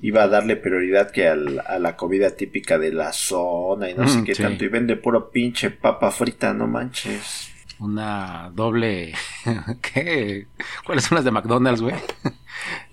iba 0.00 0.22
a 0.22 0.28
darle 0.28 0.56
prioridad 0.56 1.10
que 1.10 1.28
al- 1.28 1.60
a 1.66 1.78
la 1.78 1.96
comida 1.96 2.30
típica 2.36 2.78
de 2.78 2.92
la 2.92 3.12
zona 3.12 3.90
y 3.90 3.94
no 3.94 4.06
sé 4.06 4.18
Mm, 4.20 4.24
qué 4.24 4.34
sí. 4.34 4.42
tanto. 4.42 4.64
Y 4.64 4.68
vende 4.68 4.96
puro 4.96 5.30
pinche 5.30 5.70
papa 5.70 6.10
frita, 6.10 6.52
no 6.52 6.66
manches. 6.66 7.50
Una 7.80 8.50
doble... 8.54 9.14
¿Qué? 9.82 10.46
¿Cuáles 10.84 11.04
son 11.04 11.16
las 11.16 11.24
de 11.24 11.30
McDonald's, 11.32 11.80
güey? 11.82 11.96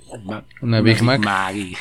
Una 0.61 0.81
Big 0.81 1.01
Mac. 1.03 1.21
y- 1.55 1.75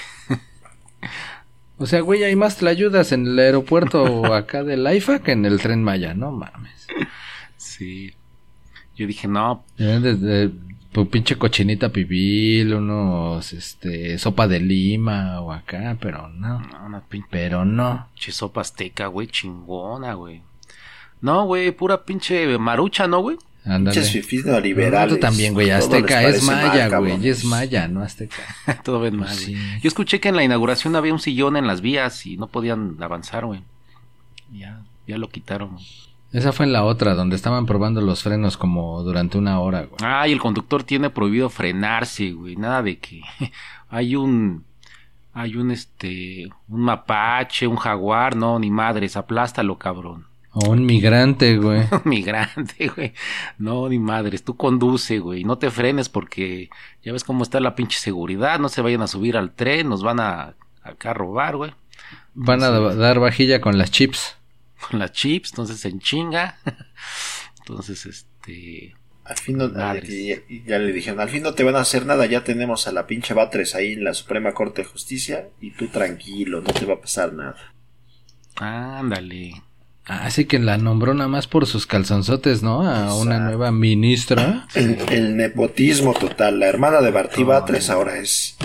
O 1.78 1.86
sea, 1.86 2.00
güey, 2.00 2.24
hay 2.24 2.36
más 2.36 2.58
tlayudas 2.58 3.12
en 3.12 3.26
el 3.26 3.38
aeropuerto 3.38 4.26
acá 4.34 4.62
del 4.64 4.86
AIFA 4.86 5.20
que 5.20 5.32
en 5.32 5.46
el 5.46 5.60
tren 5.60 5.82
Maya, 5.82 6.12
no 6.12 6.30
mames. 6.30 6.86
Sí. 7.56 8.12
Yo 8.96 9.06
dije, 9.06 9.26
no, 9.28 9.64
Deben 9.78 10.02
de- 10.02 10.14
de- 10.16 10.52
pues, 10.92 11.09
pinche 11.09 11.37
cochinita 11.37 11.90
pibil, 11.90 12.74
unos, 12.74 13.53
este, 13.53 14.18
sopa 14.18 14.48
de 14.48 14.61
lima 14.61 15.40
o 15.40 15.53
acá, 15.53 15.96
pero 16.00 16.29
no. 16.29 16.61
no, 16.61 16.87
una 16.87 17.00
pinche 17.00 17.29
Pero 17.31 17.64
no. 17.64 18.09
sopa 18.16 18.61
azteca, 18.62 19.07
güey, 19.07 19.29
chingona, 19.29 20.14
güey. 20.14 20.42
No, 21.20 21.44
güey, 21.44 21.70
pura 21.72 22.05
pinche 22.05 22.57
marucha, 22.59 23.07
¿no, 23.07 23.20
güey? 23.20 23.37
Ándale. 23.64 23.94
Pinches 23.94 24.11
fifís 24.12 24.44
neoliberales. 24.46 25.11
No, 25.11 25.16
tú 25.16 25.20
también, 25.20 25.53
güey. 25.53 25.70
Azteca 25.70 26.22
es 26.22 26.44
parece 26.44 26.46
mal, 26.46 26.66
maya, 26.68 26.98
güey. 26.98 27.29
Es 27.29 27.44
maya, 27.44 27.88
no 27.88 28.03
azteca. 28.03 28.37
Todo 28.85 29.03
bien 29.03 29.18
Pues 29.18 29.29
mal. 29.31 29.38
sí. 29.38 29.53
güey. 29.53 29.81
Yo 29.83 29.88
escuché 29.88 30.18
que 30.18 30.31
en 30.31 30.37
la 30.37 30.44
inauguración 30.44 30.96
había 30.96 31.12
un 31.12 31.20
sillón 31.20 31.57
en 31.59 31.66
las 31.66 31.83
vías 31.83 32.24
y 32.26 32.37
no 32.38 32.46
podían 32.46 32.96
avanzar, 33.03 33.44
güey. 33.44 33.61
Ya, 34.53 34.81
ya 35.07 35.18
lo 35.18 35.29
quitaron. 35.29 35.76
Esa 36.33 36.53
fue 36.53 36.64
en 36.66 36.73
la 36.73 36.85
otra, 36.85 37.14
donde 37.14 37.35
estaban 37.37 37.66
probando 37.66 38.01
los 38.01 38.23
frenos 38.23 38.57
como 38.57 39.03
durante 39.03 39.37
una 39.37 39.59
hora, 39.61 39.81
güey. 39.83 39.97
Ah, 40.03 40.29
y 40.29 40.33
el 40.33 40.38
conductor 40.40 40.85
tiene 40.85 41.11
prohibido 41.11 41.51
frenarse, 41.51 42.31
güey. 42.33 42.57
Nada 42.57 42.83
de 42.83 42.99
que 42.99 43.21
hay 43.88 44.14
un 44.16 44.64
hay 45.33 45.57
un 45.57 45.71
este 45.71 46.49
un 46.69 46.81
mapache, 46.83 47.66
un 47.66 47.77
jaguar, 47.77 48.37
no, 48.37 48.59
ni 48.59 48.71
madres, 48.71 49.16
aplástalo, 49.16 49.77
cabrón. 49.79 50.27
O 50.53 50.71
un 50.71 50.85
migrante, 50.85 51.57
güey. 51.59 51.83
Un 51.93 52.03
migrante, 52.05 52.88
güey. 52.88 53.12
No, 53.59 53.88
ni 53.88 54.01
madres, 54.01 54.43
tú 54.43 54.57
conduce, 54.57 55.21
güey. 55.21 55.45
No 55.45 55.59
te 55.59 55.71
frenes 55.71 56.09
porque 56.09 56.71
ya 57.05 57.12
ves 57.12 57.23
cómo 57.23 57.45
está 57.45 57.61
la 57.61 57.77
pinche 57.77 58.01
seguridad. 58.01 58.59
No 58.59 58.69
se 58.69 58.83
vayan 58.83 59.03
a 59.03 59.07
subir 59.07 59.37
al 59.37 59.53
tren, 59.53 59.88
nos 59.88 60.03
van 60.03 60.19
a 60.19 60.55
acá 60.83 61.11
a 61.11 61.14
robar, 61.14 61.57
güey. 61.57 61.71
Van 62.35 62.64
a 62.64 62.71
da- 62.71 62.95
dar 62.97 63.21
vajilla 63.21 63.61
con 63.61 63.79
las 63.79 63.93
chips. 63.93 64.37
Con 64.88 64.99
las 64.99 65.12
chips, 65.12 65.51
entonces 65.51 65.81
se 65.81 65.88
enchinga. 65.88 66.59
Entonces, 67.61 68.07
este. 68.07 68.95
Al 69.25 69.37
fin 69.37 69.59
no, 69.59 69.73
ya 69.73 70.79
le 70.79 70.93
dijeron, 70.93 71.21
al 71.21 71.29
fin 71.29 71.45
no 71.45 71.55
te 71.55 71.62
van 71.62 71.77
a 71.77 71.81
hacer 71.81 72.05
nada, 72.05 72.27
ya 72.27 72.43
tenemos 72.43 72.88
a 72.88 72.93
la 72.93 73.07
pinche 73.07 73.33
Batres 73.33 73.77
ahí 73.77 73.93
en 73.93 74.03
la 74.03 74.12
Suprema 74.12 74.55
Corte 74.55 74.83
de 74.83 74.88
Justicia 74.88 75.51
y 75.61 75.71
tú 75.71 75.87
tranquilo, 75.87 76.61
no 76.61 76.73
te 76.73 76.85
va 76.85 76.95
a 76.95 77.01
pasar 77.01 77.33
nada. 77.33 77.55
Ándale. 78.57 79.62
Así 80.07 80.47
que 80.47 80.59
la 80.59 80.79
nombró 80.79 81.14
nada 81.14 81.29
más 81.29 81.47
por 81.47 81.66
sus 81.66 81.87
calzonzotes, 81.87 82.64
¿no? 82.64 82.83
A 82.83 83.14
una 83.14 83.38
nueva 83.38 83.71
ministra. 83.71 84.66
El, 84.75 85.37
nepotismo 85.37 86.14
total. 86.14 86.59
La 86.59 86.66
hermana 86.66 87.01
de 87.01 87.12
Bartí 87.12 87.45
Batres 87.45 87.90
ahora 87.90 88.19
es 88.19 88.57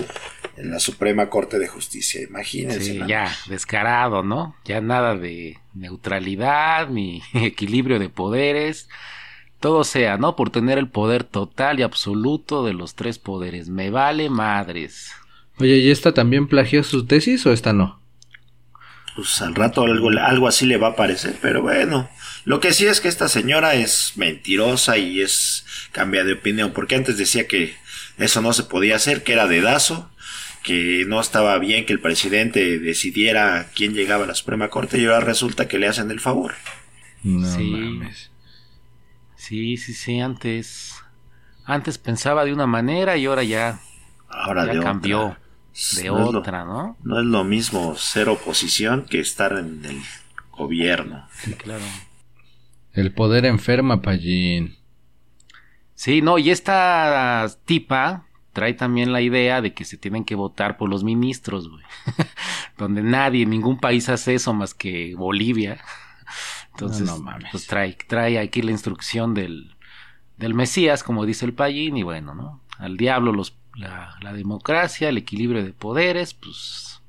en 0.56 0.70
la 0.70 0.80
Suprema 0.80 1.28
Corte 1.28 1.58
de 1.58 1.68
Justicia. 1.68 2.22
Imagínense. 2.22 2.80
Sí, 2.80 3.00
ya, 3.06 3.34
descarado, 3.48 4.22
¿no? 4.22 4.56
Ya 4.64 4.80
nada 4.80 5.16
de 5.16 5.58
neutralidad 5.74 6.88
ni 6.88 7.22
equilibrio 7.34 7.98
de 7.98 8.08
poderes. 8.08 8.88
Todo 9.60 9.84
sea, 9.84 10.18
¿no? 10.18 10.36
Por 10.36 10.50
tener 10.50 10.78
el 10.78 10.88
poder 10.88 11.24
total 11.24 11.80
y 11.80 11.82
absoluto 11.82 12.64
de 12.64 12.74
los 12.74 12.94
tres 12.94 13.18
poderes. 13.18 13.68
Me 13.68 13.90
vale 13.90 14.28
madres. 14.28 15.10
Oye, 15.58 15.78
¿y 15.78 15.90
esta 15.90 16.12
también 16.12 16.46
plagió 16.46 16.82
su 16.82 17.06
tesis 17.06 17.46
o 17.46 17.52
esta 17.52 17.72
no? 17.72 18.00
pues 19.16 19.40
al 19.40 19.54
rato 19.54 19.82
algo, 19.82 20.10
algo 20.10 20.46
así 20.46 20.66
le 20.66 20.76
va 20.76 20.88
a 20.88 20.96
parecer, 20.96 21.36
pero 21.40 21.62
bueno, 21.62 22.08
lo 22.44 22.60
que 22.60 22.74
sí 22.74 22.86
es 22.86 23.00
que 23.00 23.08
esta 23.08 23.28
señora 23.28 23.74
es 23.74 24.12
mentirosa 24.16 24.98
y 24.98 25.22
es 25.22 25.64
cambia 25.90 26.22
de 26.22 26.34
opinión, 26.34 26.72
porque 26.72 26.96
antes 26.96 27.16
decía 27.16 27.48
que 27.48 27.74
eso 28.18 28.42
no 28.42 28.52
se 28.52 28.64
podía 28.64 28.96
hacer, 28.96 29.24
que 29.24 29.32
era 29.32 29.48
dedazo, 29.48 30.10
que 30.66 31.04
no 31.06 31.20
estaba 31.20 31.56
bien 31.58 31.86
que 31.86 31.92
el 31.92 32.00
presidente 32.00 32.80
decidiera 32.80 33.68
quién 33.72 33.94
llegaba 33.94 34.24
a 34.24 34.26
la 34.26 34.34
Suprema 34.34 34.68
Corte 34.68 34.98
y 34.98 35.04
ahora 35.04 35.20
resulta 35.20 35.68
que 35.68 35.78
le 35.78 35.86
hacen 35.86 36.10
el 36.10 36.18
favor. 36.18 36.54
No 37.22 37.46
sí. 37.46 37.70
mames. 37.70 38.32
Sí, 39.36 39.76
sí, 39.76 39.94
sí, 39.94 40.18
antes 40.18 40.96
antes 41.64 41.98
pensaba 41.98 42.44
de 42.44 42.52
una 42.52 42.66
manera 42.66 43.16
y 43.16 43.26
ahora 43.26 43.44
ya 43.44 43.78
ahora 44.28 44.66
ya 44.66 44.80
cambió 44.80 45.36
de 46.02 46.10
otra, 46.10 46.64
¿no? 46.64 46.96
No 47.04 47.20
es 47.20 47.26
lo 47.26 47.44
mismo 47.44 47.94
ser 47.94 48.28
oposición 48.28 49.06
que 49.08 49.20
estar 49.20 49.52
en 49.52 49.84
el 49.84 50.02
gobierno. 50.50 51.28
Sí, 51.32 51.52
claro. 51.54 51.84
El 52.92 53.14
poder 53.14 53.44
enferma, 53.44 54.02
Pallín. 54.02 54.76
Sí, 55.94 56.22
no, 56.22 56.38
y 56.38 56.50
esta 56.50 57.46
tipa 57.64 58.25
trae 58.56 58.72
también 58.72 59.12
la 59.12 59.20
idea 59.20 59.60
de 59.60 59.74
que 59.74 59.84
se 59.84 59.98
tienen 59.98 60.24
que 60.24 60.34
votar 60.34 60.78
por 60.78 60.88
los 60.88 61.04
ministros, 61.04 61.68
güey. 61.68 61.84
Donde 62.78 63.02
nadie, 63.02 63.44
ningún 63.44 63.78
país 63.78 64.08
hace 64.08 64.32
eso 64.34 64.54
más 64.54 64.72
que 64.72 65.14
Bolivia. 65.14 65.78
Entonces, 66.70 67.10
pues 67.50 67.66
trae, 67.66 67.98
trae 68.08 68.38
aquí 68.38 68.62
la 68.62 68.70
instrucción 68.70 69.34
del, 69.34 69.76
del 70.38 70.54
Mesías, 70.54 71.02
como 71.02 71.26
dice 71.26 71.44
el 71.44 71.52
Pallín, 71.52 71.98
y 71.98 72.02
bueno, 72.02 72.34
¿no? 72.34 72.62
Al 72.78 72.96
diablo 72.96 73.30
los 73.30 73.58
la, 73.74 74.16
la 74.22 74.32
democracia, 74.32 75.10
el 75.10 75.18
equilibrio 75.18 75.62
de 75.62 75.74
poderes, 75.74 76.32
pues... 76.32 77.02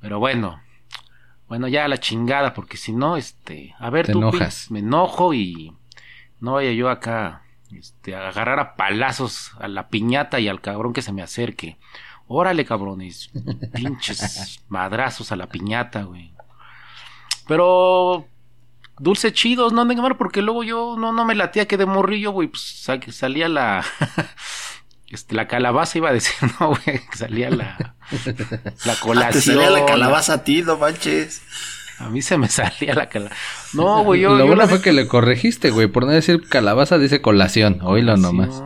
Pero 0.00 0.20
bueno, 0.20 0.58
bueno, 1.48 1.68
ya 1.68 1.86
la 1.86 1.98
chingada, 1.98 2.54
porque 2.54 2.78
si 2.78 2.94
no, 2.94 3.18
este, 3.18 3.74
a 3.78 3.90
ver, 3.90 4.06
Te 4.06 4.12
enojas. 4.12 4.70
me 4.70 4.78
enojo 4.78 5.34
y 5.34 5.74
no 6.40 6.52
vaya 6.54 6.72
yo 6.72 6.88
acá, 6.88 7.41
este, 7.78 8.14
agarrar 8.14 8.58
a 8.58 8.76
palazos 8.76 9.52
a 9.58 9.68
la 9.68 9.88
piñata 9.88 10.40
y 10.40 10.48
al 10.48 10.60
cabrón 10.60 10.92
que 10.92 11.02
se 11.02 11.12
me 11.12 11.22
acerque. 11.22 11.78
Órale, 12.26 12.64
cabrones, 12.64 13.30
pinches 13.74 14.62
madrazos 14.68 15.32
a 15.32 15.36
la 15.36 15.48
piñata, 15.48 16.04
güey. 16.04 16.32
Pero 17.46 18.26
dulce 18.98 19.32
chidos, 19.32 19.72
no 19.72 19.82
andan 19.82 20.16
porque 20.16 20.42
luego 20.42 20.62
yo 20.62 20.96
no, 20.98 21.12
no 21.12 21.24
me 21.24 21.34
latía 21.34 21.66
que 21.66 21.76
de 21.76 21.86
morrillo, 21.86 22.30
güey, 22.30 22.48
pues 22.48 22.62
salía 23.10 23.48
la 23.48 23.84
Este, 25.12 25.34
la 25.34 25.46
calabaza 25.46 25.98
iba 25.98 26.08
a 26.08 26.12
decir, 26.14 26.34
no, 26.60 26.70
güey, 26.70 27.00
salía 27.12 27.50
la, 27.50 27.94
la 28.86 28.96
colación. 28.96 29.28
Ah, 29.28 29.30
te 29.30 29.40
salía 29.42 29.70
la 29.70 29.84
calabaza 29.84 30.32
a 30.32 30.44
ti, 30.44 30.62
no 30.62 30.78
manches. 30.78 31.42
A 32.02 32.10
mí 32.10 32.20
se 32.22 32.36
me 32.36 32.48
salía 32.50 32.94
la 32.94 33.08
calabaza. 33.08 33.36
No, 33.72 34.02
güey, 34.04 34.22
yo. 34.22 34.34
Lo 34.34 34.46
bueno 34.46 34.66
fue 34.68 34.82
que 34.82 34.92
le 34.92 35.06
corregiste, 35.06 35.70
güey. 35.70 35.86
Por 35.86 36.04
no 36.04 36.12
decir 36.12 36.42
calabaza, 36.48 36.98
dice 36.98 37.22
colación. 37.22 37.78
Oílo 37.82 38.16
nomás. 38.16 38.62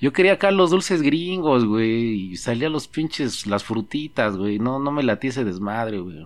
Yo 0.00 0.12
quería 0.12 0.32
acá 0.32 0.50
los 0.50 0.70
dulces 0.70 1.02
gringos, 1.02 1.64
güey. 1.64 2.32
Y 2.32 2.36
salía 2.36 2.68
los 2.68 2.88
pinches, 2.88 3.46
las 3.46 3.62
frutitas, 3.62 4.36
güey. 4.36 4.58
No, 4.58 4.78
no 4.80 4.90
me 4.90 5.02
latí 5.02 5.28
ese 5.28 5.44
desmadre, 5.44 6.00
güey. 6.00 6.24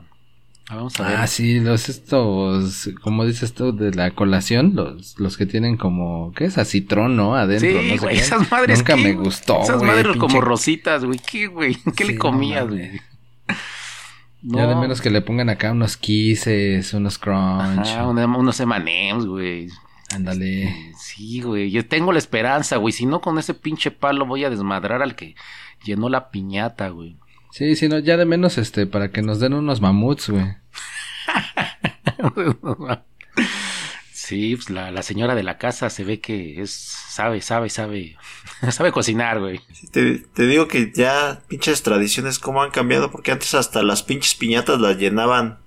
Vamos 0.71 0.99
a 0.99 1.07
ver. 1.07 1.17
Ah, 1.17 1.27
sí, 1.27 1.61
los 1.61 1.89
estos, 1.89 2.91
como 3.03 3.25
dices 3.25 3.53
tú, 3.53 3.77
de 3.77 3.93
la 3.93 4.11
colación, 4.13 4.73
los, 4.75 5.19
los 5.21 5.37
que 5.37 5.47
tienen 5.47 5.77
como, 5.77 6.33
¿qué 6.35 6.47
es? 6.47 6.59
A 6.59 6.65
citrón, 6.65 7.17
¿no? 7.17 7.37
Adentro, 7.37 7.81
sí, 7.81 7.93
no 7.95 8.03
güey, 8.03 8.17
esas 8.19 8.51
madres. 8.51 8.79
Nunca 8.79 8.97
me 8.97 9.13
gustó, 9.13 9.63
Esas 9.63 9.83
madres 9.83 10.17
como 10.17 10.41
rositas, 10.41 11.05
güey. 11.05 11.21
¿Qué, 11.21 11.47
güey? 11.47 11.77
¿Qué 11.95 12.05
le 12.05 12.19
comías, 12.19 12.67
güey? 12.67 13.01
Ya 14.43 14.67
de 14.67 14.77
menos 14.77 15.01
que 15.01 15.11
le 15.11 15.23
pongan 15.23 15.49
acá 15.49 15.73
unos 15.73 15.97
kisses, 15.97 16.93
unos 16.95 17.19
crunch. 17.19 17.89
Ajá, 17.89 18.07
unos 18.07 18.61
M&M's, 18.61 19.27
güey. 19.27 19.69
Ándale. 20.15 20.65
Este, 20.65 20.93
sí, 20.99 21.41
güey. 21.41 21.71
Yo 21.71 21.87
tengo 21.87 22.13
la 22.13 22.19
esperanza, 22.19 22.77
güey. 22.77 22.93
Si 22.93 23.07
no, 23.07 23.21
con 23.21 23.39
ese 23.39 23.55
pinche 23.55 23.91
palo 23.91 24.27
voy 24.27 24.45
a 24.45 24.51
desmadrar 24.51 25.03
al 25.03 25.17
que 25.17 25.35
llenó 25.85 26.09
la 26.09 26.31
piñata, 26.31 26.89
güey. 26.91 27.17
Sí, 27.51 27.75
sí, 27.75 27.89
no, 27.89 27.99
ya 27.99 28.17
de 28.17 28.27
menos 28.27 28.59
este, 28.59 28.87
para 28.87 29.11
que 29.11 29.23
nos 29.23 29.41
den 29.41 29.55
unos 29.55 29.81
mamuts, 29.81 30.31
güey. 30.31 30.45
sí, 34.27 34.57
pues 34.57 34.71
la, 34.71 34.91
la, 34.91 35.03
señora 35.03 35.35
de 35.35 35.45
la 35.45 35.57
casa 35.57 35.89
se 35.89 36.03
ve 36.03 36.21
que 36.21 36.61
es, 36.61 36.71
sabe, 36.71 37.41
sabe, 37.41 37.71
sabe, 37.71 38.17
sabe 38.71 38.91
cocinar, 38.91 39.39
güey. 39.39 39.61
te, 39.93 40.19
te, 40.19 40.47
digo 40.47 40.67
que 40.67 40.93
ya 40.95 41.43
pinches 41.47 41.83
tradiciones 41.83 42.39
como 42.39 42.63
han 42.63 42.73
cambiado, 42.73 43.11
porque 43.11 43.31
antes 43.31 43.55
hasta 43.55 43.83
las 43.83 44.03
pinches 44.03 44.35
piñatas 44.35 44.81
las 44.81 44.97
llenaban 44.97 45.61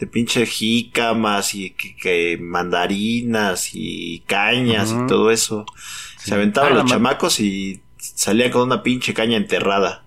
de 0.00 0.06
pinche 0.06 0.46
jícamas 0.46 1.54
y 1.54 1.70
que, 1.70 2.38
mandarinas 2.40 3.70
y 3.74 4.24
cañas 4.26 4.92
y 4.92 5.06
todo 5.06 5.30
eso. 5.30 5.66
Se 6.16 6.34
aventaban 6.34 6.72
ah, 6.72 6.76
los 6.76 6.90
chamacos 6.90 7.38
y 7.38 7.82
salían 7.98 8.50
con 8.50 8.62
una 8.62 8.82
pinche 8.82 9.14
caña 9.14 9.36
enterrada. 9.36 10.04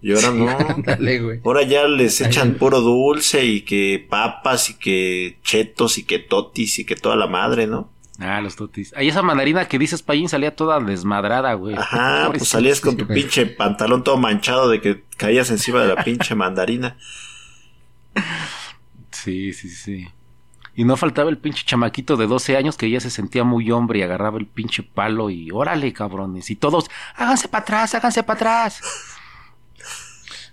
Y 0.00 0.14
ahora 0.14 0.30
no. 0.30 0.48
Ahora 1.44 1.62
ya 1.62 1.88
les 1.88 2.20
echan 2.20 2.54
puro 2.54 2.80
dulce 2.80 3.44
y 3.44 3.62
que 3.62 4.06
papas 4.08 4.70
y 4.70 4.74
que 4.74 5.38
chetos 5.42 5.98
y 5.98 6.04
que 6.04 6.20
totis 6.20 6.78
y 6.78 6.84
que 6.84 6.94
toda 6.94 7.16
la 7.16 7.26
madre, 7.26 7.66
¿no? 7.66 7.90
Ah, 8.20 8.40
los 8.40 8.56
totis. 8.56 8.92
Ahí 8.96 9.08
esa 9.08 9.22
mandarina 9.22 9.66
que 9.66 9.78
dices, 9.78 10.02
Payín, 10.02 10.28
salía 10.28 10.54
toda 10.54 10.80
desmadrada, 10.80 11.54
güey. 11.54 11.76
Ajá, 11.76 12.28
pues 12.36 12.48
salías 12.48 12.80
con 12.80 12.96
tu 12.96 13.06
pinche 13.06 13.46
pantalón 13.46 14.04
todo 14.04 14.16
manchado 14.16 14.68
de 14.68 14.80
que 14.80 15.04
caías 15.16 15.50
encima 15.50 15.82
de 15.82 15.94
la 15.94 16.04
pinche 16.04 16.34
mandarina. 16.36 16.96
Sí, 19.10 19.52
sí, 19.52 19.68
sí. 19.68 20.08
Y 20.74 20.84
no 20.84 20.96
faltaba 20.96 21.28
el 21.28 21.38
pinche 21.38 21.64
chamaquito 21.64 22.16
de 22.16 22.28
12 22.28 22.56
años 22.56 22.76
que 22.76 22.88
ya 22.88 23.00
se 23.00 23.10
sentía 23.10 23.42
muy 23.42 23.70
hombre 23.72 23.98
y 23.98 24.02
agarraba 24.02 24.38
el 24.38 24.46
pinche 24.46 24.84
palo 24.84 25.28
y 25.28 25.50
órale, 25.50 25.92
cabrones. 25.92 26.50
Y 26.50 26.56
todos, 26.56 26.88
háganse 27.16 27.48
para 27.48 27.62
atrás, 27.62 27.94
háganse 27.96 28.22
para 28.22 28.36
atrás. 28.36 28.80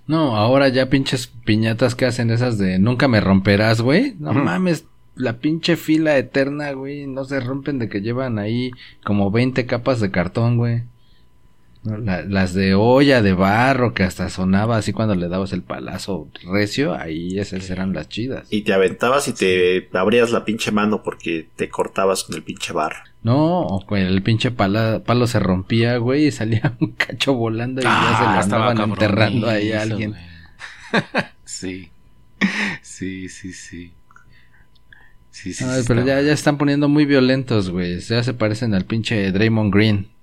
No, 0.07 0.37
ahora 0.37 0.69
ya 0.69 0.89
pinches 0.89 1.27
piñatas 1.27 1.95
que 1.95 2.05
hacen 2.05 2.29
esas 2.29 2.57
de 2.57 2.77
nunca 2.79 3.07
me 3.07 3.21
romperás, 3.21 3.81
güey. 3.81 4.15
No 4.19 4.33
mames, 4.33 4.85
la 5.15 5.39
pinche 5.39 5.75
fila 5.75 6.17
eterna, 6.17 6.71
güey. 6.73 7.07
No 7.07 7.25
se 7.25 7.39
rompen 7.39 7.79
de 7.79 7.89
que 7.89 8.01
llevan 8.01 8.37
ahí 8.37 8.71
como 9.03 9.31
20 9.31 9.65
capas 9.65 9.99
de 9.99 10.11
cartón, 10.11 10.57
güey. 10.57 10.83
Las 11.85 12.53
de 12.53 12.73
olla 12.73 13.21
de 13.21 13.33
barro 13.33 13.93
que 13.93 14.03
hasta 14.03 14.29
sonaba 14.29 14.77
así 14.77 14.91
cuando 14.91 15.13
le 15.15 15.27
dabas 15.27 15.53
el 15.53 15.61
palazo 15.61 16.29
recio, 16.43 16.95
ahí 16.95 17.37
esas 17.37 17.69
eran 17.69 17.93
las 17.93 18.09
chidas. 18.09 18.47
Y 18.49 18.63
te 18.63 18.73
aventabas 18.73 19.27
y 19.27 19.33
te 19.33 19.87
abrías 19.93 20.31
la 20.31 20.45
pinche 20.45 20.71
mano 20.71 21.03
porque 21.03 21.47
te 21.55 21.69
cortabas 21.69 22.23
con 22.23 22.35
el 22.35 22.43
pinche 22.43 22.73
barro. 22.73 22.97
No, 23.21 23.79
güey, 23.87 24.03
el 24.05 24.21
pinche 24.21 24.51
palo 24.51 25.27
se 25.27 25.39
rompía, 25.39 25.97
güey, 25.97 26.27
y 26.27 26.31
salía 26.31 26.75
un 26.79 26.91
cacho 26.91 27.33
volando 27.33 27.81
y 27.81 27.83
ya 27.83 28.17
se 28.17 28.23
lo 28.23 28.29
ah, 28.29 28.39
estaban 28.39 28.79
enterrando 28.79 29.47
ahí 29.47 29.71
a 29.71 29.81
alguien. 29.83 30.15
sí. 31.45 31.89
Sí, 32.81 33.29
sí, 33.29 33.53
sí. 33.53 33.93
Sí, 35.31 35.53
sí, 35.53 35.65
Ay, 35.67 35.83
pero 35.85 36.05
ya, 36.05 36.21
ya 36.21 36.31
están 36.31 36.57
poniendo 36.57 36.87
muy 36.87 37.05
violentos, 37.05 37.69
güey. 37.69 37.99
Ya 37.99 38.23
se 38.23 38.33
parecen 38.33 38.73
al 38.73 38.85
pinche 38.85 39.31
Draymond 39.31 39.73
Green. 39.73 40.14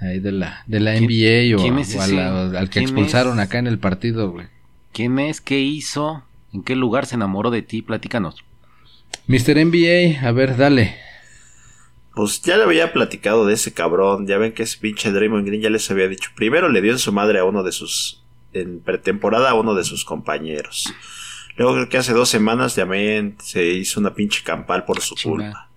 Ahí 0.00 0.20
de 0.20 0.32
la, 0.32 0.62
de 0.66 0.80
la 0.80 0.92
NBA 0.92 1.56
o, 1.56 2.56
al 2.56 2.70
que 2.70 2.80
expulsaron 2.80 3.40
acá 3.40 3.58
en 3.58 3.66
el 3.66 3.78
partido, 3.78 4.30
güey. 4.30 4.46
¿Quién 4.92 5.18
es? 5.18 5.40
¿Qué 5.40 5.58
hizo? 5.58 6.22
¿En 6.52 6.62
qué 6.62 6.76
lugar 6.76 7.06
se 7.06 7.16
enamoró 7.16 7.50
de 7.50 7.62
ti? 7.62 7.82
Platícanos. 7.82 8.44
Mr. 9.26 9.64
NBA, 9.66 10.26
a 10.26 10.32
ver, 10.32 10.56
dale 10.56 11.08
pues 12.18 12.42
ya 12.42 12.56
le 12.56 12.64
había 12.64 12.92
platicado 12.92 13.46
de 13.46 13.54
ese 13.54 13.72
cabrón. 13.72 14.26
Ya 14.26 14.38
ven 14.38 14.50
que 14.50 14.64
ese 14.64 14.76
pinche 14.78 15.12
Draymond 15.12 15.46
Green 15.46 15.62
ya 15.62 15.70
les 15.70 15.88
había 15.88 16.08
dicho. 16.08 16.30
Primero 16.34 16.68
le 16.68 16.82
dio 16.82 16.90
en 16.90 16.98
su 16.98 17.12
madre 17.12 17.38
a 17.38 17.44
uno 17.44 17.62
de 17.62 17.70
sus. 17.70 18.24
En 18.52 18.80
pretemporada 18.80 19.50
a 19.50 19.54
uno 19.54 19.76
de 19.76 19.84
sus 19.84 20.04
compañeros. 20.04 20.92
Luego 21.56 21.74
creo 21.74 21.88
que 21.88 21.96
hace 21.96 22.12
dos 22.12 22.28
semanas 22.28 22.74
también 22.74 23.36
se 23.40 23.66
hizo 23.66 24.00
una 24.00 24.14
pinche 24.14 24.42
campal 24.42 24.84
por 24.84 25.00
su 25.00 25.14
culpa. 25.14 25.67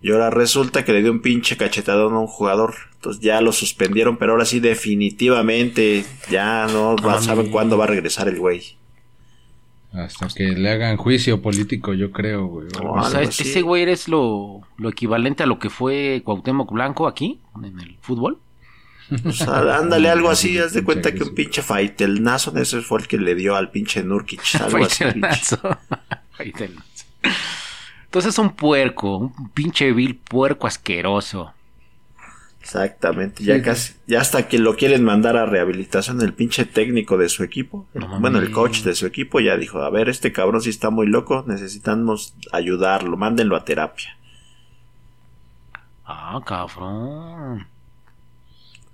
Y 0.00 0.12
ahora 0.12 0.30
resulta 0.30 0.84
que 0.84 0.92
le 0.92 1.02
dio 1.02 1.10
un 1.10 1.20
pinche 1.20 1.56
cachetadón 1.56 2.14
a 2.14 2.20
un 2.20 2.28
jugador. 2.28 2.74
Entonces 2.94 3.22
ya 3.22 3.40
lo 3.40 3.52
suspendieron, 3.52 4.16
pero 4.16 4.32
ahora 4.32 4.44
sí 4.44 4.60
definitivamente 4.60 6.04
ya 6.30 6.66
no 6.66 6.96
saben 7.20 7.50
cuándo 7.50 7.76
va 7.76 7.84
a 7.84 7.88
regresar 7.88 8.28
el 8.28 8.38
güey. 8.38 8.76
Hasta 9.92 10.28
que 10.28 10.50
le 10.50 10.70
hagan 10.70 10.96
juicio 10.96 11.40
político, 11.40 11.94
yo 11.94 12.12
creo, 12.12 12.46
güey. 12.46 12.68
No, 12.80 12.92
O 12.92 13.04
sea, 13.08 13.22
ese 13.22 13.62
güey 13.62 13.82
eres 13.82 14.06
lo, 14.06 14.60
lo 14.76 14.88
equivalente 14.90 15.42
a 15.42 15.46
lo 15.46 15.58
que 15.58 15.70
fue 15.70 16.22
Cuauhtémoc 16.24 16.70
Blanco 16.70 17.08
aquí, 17.08 17.40
en 17.64 17.80
el 17.80 17.96
fútbol. 18.00 18.38
O 19.24 19.32
sea, 19.32 19.78
ándale 19.78 20.10
algo 20.10 20.28
así, 20.28 20.58
haz 20.58 20.74
de 20.74 20.84
cuenta 20.84 21.12
que 21.12 21.22
un 21.22 21.34
pinche 21.34 21.62
Faitelnazo, 21.62 22.54
ese 22.58 22.82
fue 22.82 23.00
el 23.00 23.08
que 23.08 23.16
le 23.16 23.34
dio 23.34 23.56
al 23.56 23.70
pinche 23.70 24.04
Nurkic. 24.04 24.42
Algo 24.60 24.84
así. 24.84 25.04
Faitelnazo. 25.04 25.58
Entonces 28.08 28.34
es 28.34 28.38
un 28.38 28.54
puerco, 28.54 29.18
un 29.18 29.50
pinche 29.50 29.92
vil 29.92 30.16
puerco 30.16 30.66
asqueroso. 30.66 31.52
Exactamente, 32.62 33.44
ya 33.44 33.56
Sí, 33.56 33.62
casi, 33.62 33.94
ya 34.06 34.20
hasta 34.20 34.48
que 34.48 34.58
lo 34.58 34.76
quieren 34.76 35.04
mandar 35.04 35.36
a 35.36 35.46
rehabilitación 35.46 36.20
el 36.22 36.32
pinche 36.32 36.64
técnico 36.64 37.16
de 37.16 37.28
su 37.28 37.44
equipo, 37.44 37.86
No 37.94 38.18
bueno, 38.20 38.38
el 38.38 38.50
coach 38.50 38.80
de 38.80 38.94
su 38.94 39.06
equipo 39.06 39.40
ya 39.40 39.56
dijo, 39.56 39.82
a 39.82 39.90
ver, 39.90 40.08
este 40.08 40.32
cabrón 40.32 40.60
sí 40.62 40.70
está 40.70 40.90
muy 40.90 41.06
loco, 41.06 41.44
necesitamos 41.46 42.34
ayudarlo, 42.52 43.16
mándenlo 43.16 43.56
a 43.56 43.64
terapia. 43.64 44.16
Ah, 46.04 46.40
cabrón. 46.44 47.66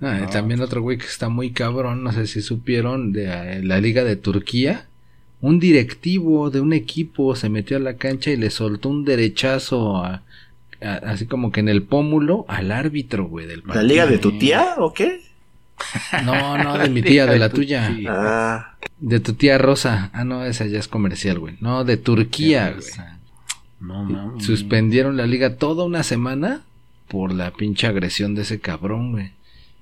Ah, 0.01 0.19
No. 0.21 0.29
También 0.29 0.61
otro 0.61 0.83
güey 0.83 0.99
que 0.99 1.07
está 1.07 1.29
muy 1.29 1.53
cabrón, 1.53 2.03
no 2.03 2.13
sé 2.13 2.27
si 2.27 2.43
supieron, 2.43 3.13
de 3.13 3.27
eh, 3.27 3.63
la 3.63 3.81
Liga 3.81 4.03
de 4.03 4.17
Turquía. 4.17 4.87
Un 5.41 5.61
directivo 5.61 6.51
de 6.51 6.61
un 6.61 6.73
equipo 6.73 7.37
se 7.37 7.49
metió 7.51 7.77
a 7.77 7.81
la 7.81 7.95
cancha 7.97 8.31
y 8.31 8.37
le 8.37 8.51
soltó 8.51 8.89
un 8.89 9.05
derechazo 9.05 9.97
a- 9.99 10.23
a- 10.81 10.95
así 11.11 11.27
como 11.27 11.53
que 11.53 11.61
en 11.61 11.69
el 11.69 11.83
pómulo 11.83 12.45
al 12.49 12.73
árbitro, 12.73 13.27
güey, 13.27 13.47
del 13.47 13.61
¿La 13.61 13.67
partido. 13.67 13.87
liga 13.87 14.07
de 14.07 14.19
tu 14.19 14.39
tía 14.39 14.75
o 14.79 14.93
qué? 14.95 15.21
No, 16.25 16.57
no, 16.57 16.79
de 16.79 16.89
mi 16.91 17.03
tía, 17.03 17.27
de 17.27 17.39
la 17.39 17.49
Tu 17.51 17.57
tuya. 17.57 17.95
Ah, 18.09 18.77
De 18.99 19.21
tu 19.21 19.35
tía 19.35 19.59
Rosa. 19.59 20.11
Ah, 20.15 20.25
no, 20.25 20.45
esa 20.45 20.67
ya 20.67 20.79
es 20.79 20.89
comercial, 20.89 21.39
güey. 21.39 21.57
No, 21.61 21.85
de 21.85 21.97
Turquía, 21.97 22.71
güey. 22.77 23.09
No 23.81 24.03
mames. 24.05 24.45
Suspendieron 24.45 25.17
la 25.17 25.27
liga 25.27 25.57
toda 25.57 25.85
una 25.85 26.03
semana 26.05 26.63
por 27.09 27.33
la 27.35 27.51
pinche 27.51 27.87
agresión 27.87 28.35
de 28.35 28.43
ese 28.43 28.61
cabrón, 28.61 29.13
güey. 29.13 29.33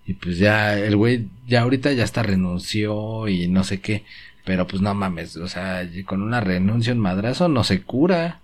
Y 0.07 0.15
pues 0.15 0.39
ya, 0.39 0.77
el 0.77 0.97
güey 0.97 1.27
ya 1.47 1.61
ahorita 1.63 1.93
ya 1.93 2.03
hasta 2.03 2.25
renunció 2.25 3.29
y 3.29 3.47
no 3.47 3.63
sé 3.63 3.81
qué. 3.81 4.03
Pero 4.45 4.67
pues 4.67 4.83
no 4.83 4.93
mames, 4.95 5.37
o 5.37 5.47
sea, 5.49 5.89
con 6.05 6.23
una 6.23 6.41
renuncia, 6.41 6.93
un 6.93 6.99
madrazo 6.99 7.49
no 7.49 7.65
se 7.65 7.83
cura. 7.83 8.41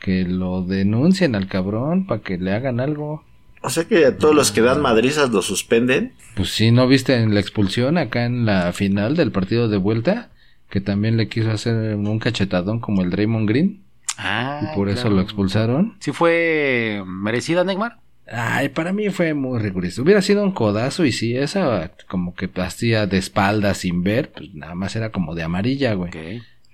Que 0.00 0.24
lo 0.24 0.62
denuncien 0.62 1.34
al 1.34 1.48
cabrón 1.48 2.06
para 2.06 2.20
que 2.20 2.36
le 2.36 2.52
hagan 2.52 2.80
algo. 2.80 3.24
o 3.62 3.70
sea 3.70 3.84
que 3.84 4.04
a 4.04 4.16
todos 4.18 4.34
los 4.34 4.52
que 4.52 4.60
dan 4.60 4.82
madrizas 4.82 5.30
lo 5.30 5.40
suspenden. 5.40 6.12
Pues 6.34 6.50
sí, 6.50 6.70
¿no 6.70 6.86
viste 6.86 7.14
en 7.14 7.32
la 7.32 7.40
expulsión 7.40 7.96
acá 7.96 8.26
en 8.26 8.44
la 8.44 8.72
final 8.74 9.16
del 9.16 9.32
partido 9.32 9.68
de 9.68 9.78
vuelta? 9.78 10.28
Que 10.68 10.80
también 10.82 11.16
le 11.16 11.28
quiso 11.28 11.50
hacer 11.50 11.96
un 11.96 12.18
cachetadón 12.18 12.78
como 12.80 13.02
el 13.02 13.10
Draymond 13.10 13.48
Green. 13.48 13.84
Ah, 14.18 14.60
Y 14.70 14.74
por 14.76 14.88
eso 14.90 15.08
lo 15.08 15.22
expulsaron. 15.22 15.94
¿Sí 16.00 16.12
fue 16.12 17.02
merecida, 17.06 17.64
Neymar? 17.64 17.98
Ay, 18.30 18.70
para 18.70 18.92
mí 18.92 19.08
fue 19.10 19.34
muy 19.34 19.58
rigurista. 19.60 20.02
Hubiera 20.02 20.20
sido 20.20 20.42
un 20.42 20.52
codazo 20.52 21.04
y 21.04 21.12
si 21.12 21.36
esa 21.36 21.92
como 22.08 22.34
que 22.34 22.50
hacía 22.60 23.06
de 23.06 23.18
espaldas 23.18 23.78
sin 23.78 24.02
ver, 24.02 24.32
pues 24.32 24.52
nada 24.54 24.74
más 24.74 24.96
era 24.96 25.10
como 25.12 25.34
de 25.34 25.44
amarilla, 25.44 25.94
güey. 25.94 26.10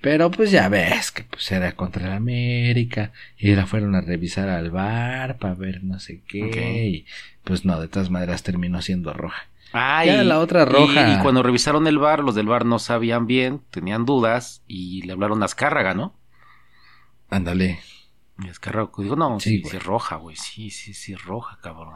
Pero 0.01 0.31
pues 0.31 0.51
ya 0.51 0.69
ves 0.69 1.13
que 1.13 1.25
pues 1.25 1.53
era 1.53 1.73
contra 1.73 2.07
el 2.07 2.13
América 2.13 3.13
y 3.39 3.55
la 3.55 3.67
fueron 3.67 3.95
a 3.95 4.01
revisar 4.01 4.49
al 4.49 4.71
bar 4.71 5.39
para 5.39 5.55
ver 5.55 5.85
no 5.85 6.01
sé 6.01 6.23
qué 6.27 6.87
y 6.89 7.07
pues 7.45 7.65
no, 7.65 7.81
de 7.81 7.87
todas 7.89 8.11
maneras 8.11 8.43
terminó 8.43 8.81
siendo 8.83 9.13
roja. 9.13 9.47
Ah, 9.75 10.05
Ya 10.05 10.23
y, 10.23 10.27
la 10.27 10.39
otra 10.41 10.63
y- 10.63 10.67
roja. 10.67 11.15
Y, 11.15 11.23
cuando 11.23 11.43
revisaron 11.43 11.87
el 11.87 11.99
bar, 11.99 12.21
los 12.21 12.35
del 12.35 12.47
bar 12.47 12.65
no 12.67 12.79
sabían 12.79 13.27
bien, 13.27 13.61
tenían 13.71 14.05
dudas 14.05 14.63
y 14.67 15.03
le 15.03 15.13
hablaron 15.13 15.41
a 15.43 15.47
Azcárraga, 15.47 15.95
¿no? 15.95 16.15
Ándale. 17.31 17.79
Y 18.43 18.49
Azcárraga 18.49 18.91
dijo, 18.99 19.17
no, 19.17 19.41
Sí, 19.41 19.63
sí, 19.63 19.77
es 19.77 19.85
roja, 19.85 20.17
güey. 20.17 20.37
Sí, 20.37 20.71
sí, 20.71 20.95
sí, 20.95 21.13
es 21.13 21.25
roja, 21.25 21.59
cabrón. 21.63 21.95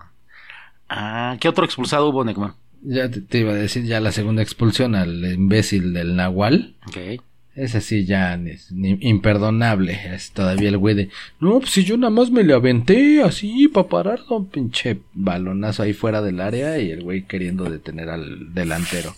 Ah, 0.88 1.36
¿qué 1.40 1.48
otro 1.48 1.64
expulsado 1.64 2.08
hubo, 2.08 2.24
Neymar? 2.24 2.54
Ya 2.82 3.10
te, 3.10 3.20
te 3.20 3.38
iba 3.38 3.52
a 3.52 3.56
decir 3.56 3.84
ya 3.84 4.00
la 4.00 4.12
segunda 4.12 4.42
expulsión 4.42 4.94
al 4.94 5.24
imbécil 5.32 5.92
del 5.92 6.14
Nahual. 6.14 6.76
Ok. 6.86 7.22
Ese 7.56 7.80
sí 7.80 8.04
ya 8.04 8.34
es 8.34 8.70
imperdonable. 8.70 9.98
Es 10.14 10.30
todavía 10.32 10.68
el 10.68 10.76
güey 10.76 10.94
de. 10.94 11.08
No, 11.40 11.58
pues 11.58 11.70
si 11.70 11.84
yo 11.84 11.96
nada 11.96 12.10
más 12.10 12.30
me 12.30 12.44
le 12.44 12.52
aventé 12.52 13.22
así 13.22 13.66
para 13.68 13.88
pararlo. 13.88 14.36
Un 14.36 14.50
pinche 14.50 15.00
balonazo 15.14 15.82
ahí 15.82 15.94
fuera 15.94 16.20
del 16.20 16.42
área 16.42 16.78
y 16.78 16.90
el 16.90 17.02
güey 17.02 17.24
queriendo 17.24 17.64
detener 17.64 18.10
al 18.10 18.52
delantero 18.52 19.14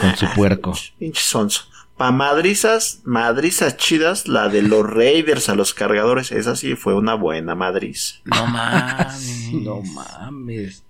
con 0.00 0.16
su 0.16 0.26
puerco. 0.34 0.74
Pinche 0.98 1.22
sonso. 1.22 1.66
Pa' 1.96 2.12
madrizas, 2.12 3.00
madrizas 3.04 3.76
chidas, 3.78 4.28
la 4.28 4.48
de 4.48 4.62
los 4.62 4.88
Raiders 4.90 5.48
a 5.48 5.54
los 5.54 5.72
cargadores, 5.72 6.30
esa 6.30 6.54
sí 6.54 6.76
fue 6.76 6.94
una 6.94 7.14
buena 7.14 7.54
madriz. 7.54 8.20
No 8.24 8.46
mames. 8.48 9.52
No 9.52 9.82
mames. 9.82 10.84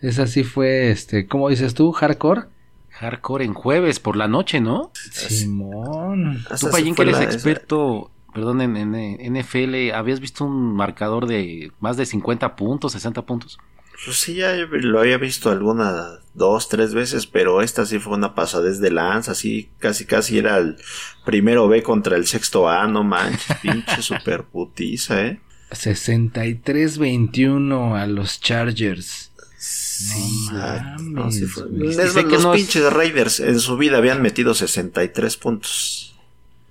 Esa 0.00 0.26
sí 0.26 0.44
fue, 0.44 0.90
este, 0.90 1.26
¿cómo 1.26 1.48
dices 1.48 1.74
tú? 1.74 1.92
¿Hardcore? 1.92 2.44
Hardcore 2.90 3.44
en 3.44 3.54
jueves 3.54 4.00
por 4.00 4.16
la 4.16 4.28
noche, 4.28 4.60
¿no? 4.60 4.90
Simón. 4.94 6.44
Tú, 6.58 6.70
Payín, 6.70 6.94
que 6.94 7.02
eres 7.02 7.20
experto, 7.20 8.10
perdón, 8.32 8.60
en, 8.60 8.76
en 8.76 9.38
NFL, 9.38 9.92
¿habías 9.94 10.20
visto 10.20 10.44
un 10.44 10.74
marcador 10.74 11.26
de 11.26 11.72
más 11.80 11.96
de 11.96 12.06
50 12.06 12.56
puntos, 12.56 12.92
60 12.92 13.22
puntos? 13.22 13.58
Pues 14.04 14.16
sí, 14.16 14.34
ya 14.34 14.54
lo 14.54 15.00
había 15.00 15.18
visto 15.18 15.50
algunas 15.50 16.20
dos, 16.34 16.68
tres 16.68 16.94
veces, 16.94 17.26
pero 17.26 17.62
esta 17.62 17.84
sí 17.84 17.98
fue 17.98 18.16
una 18.16 18.32
pasadez 18.34 18.78
de 18.78 18.92
lanza, 18.92 19.32
así 19.32 19.70
casi 19.78 20.04
casi 20.04 20.38
era 20.38 20.58
el 20.58 20.76
primero 21.24 21.66
B 21.66 21.82
contra 21.82 22.16
el 22.16 22.26
sexto 22.26 22.68
A, 22.68 22.86
no 22.86 23.02
manches, 23.02 23.56
pinche 23.62 24.02
super 24.02 24.44
putiza, 24.44 25.26
eh. 25.26 25.40
63-21 25.70 28.00
a 28.00 28.06
los 28.06 28.40
Chargers. 28.40 29.32
Sí, 29.58 30.46
No 30.52 31.24
No, 31.24 31.30
fue-. 31.30 31.90
Es 31.90 32.12
que 32.12 32.22
los 32.22 32.56
pinches 32.56 32.92
Raiders 32.92 33.40
en 33.40 33.58
su 33.58 33.76
vida 33.76 33.98
habían 33.98 34.22
metido 34.22 34.54
63 34.54 35.36
puntos. 35.36 36.14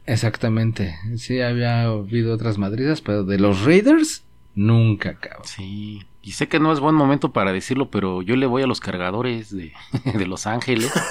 Exactamente. 0.05 0.95
Sí, 1.17 1.41
había 1.41 1.83
habido 1.83 2.33
otras 2.33 2.57
madrizas, 2.57 3.01
pero 3.01 3.25
de 3.25 3.37
los 3.37 3.65
Raiders, 3.65 4.23
nunca, 4.55 5.19
cabrón. 5.19 5.45
Sí. 5.45 6.05
Y 6.27 6.33
sé 6.33 6.49
que 6.49 6.59
no 6.59 6.73
es 6.73 6.81
buen 6.81 6.93
momento 6.93 7.31
para 7.31 7.53
decirlo, 7.53 7.89
pero 7.89 8.21
yo 8.21 8.35
le 8.35 8.47
voy 8.47 8.61
a 8.61 8.67
los 8.67 8.81
cargadores 8.81 9.49
de, 9.55 9.71
de 10.13 10.25
Los 10.27 10.45
Ángeles. 10.45 10.91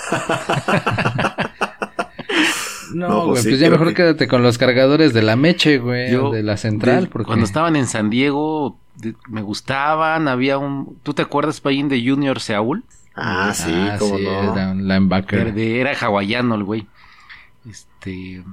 No, 2.95 3.09
No, 3.09 3.15
pues 3.27 3.31
güey, 3.31 3.43
sí, 3.43 3.49
pues 3.51 3.61
ya 3.61 3.71
mejor 3.71 3.89
que- 3.89 3.95
quédate 3.95 4.29
con 4.29 4.43
los 4.43 4.59
cargadores 4.59 5.13
de 5.13 5.21
la 5.23 5.37
Meche, 5.37 5.79
güey, 5.79 6.11
Yo, 6.13 6.31
de 6.31 6.43
la 6.43 6.57
Central, 6.57 7.05
de- 7.05 7.11
porque 7.11 7.27
Cuando 7.27 7.45
estaban 7.45 7.77
en 7.77 7.87
San 7.87 8.11
Diego, 8.11 8.79
de- 8.95 9.15
me 9.29 9.43
gustaban. 9.43 10.29
Había 10.29 10.57
un. 10.59 10.97
¿Tú 11.03 11.13
te 11.13 11.23
acuerdas, 11.23 11.61
Payín, 11.61 11.89
de 11.89 12.03
Junior 12.09 12.39
Seúl? 12.41 12.85
Ah, 13.15 13.53
sí, 13.55 13.73
Ah, 13.75 13.97
cómo 13.99 14.17
sí, 14.19 14.25
no. 14.25 14.53
era 14.53 14.71
un 14.71 14.87
linebacker. 14.87 15.47
Verde, 15.47 15.81
era 15.81 15.93
hawaiano 15.99 16.55
el 16.55 16.63
güey. 16.65 16.87
Este. 17.69 18.45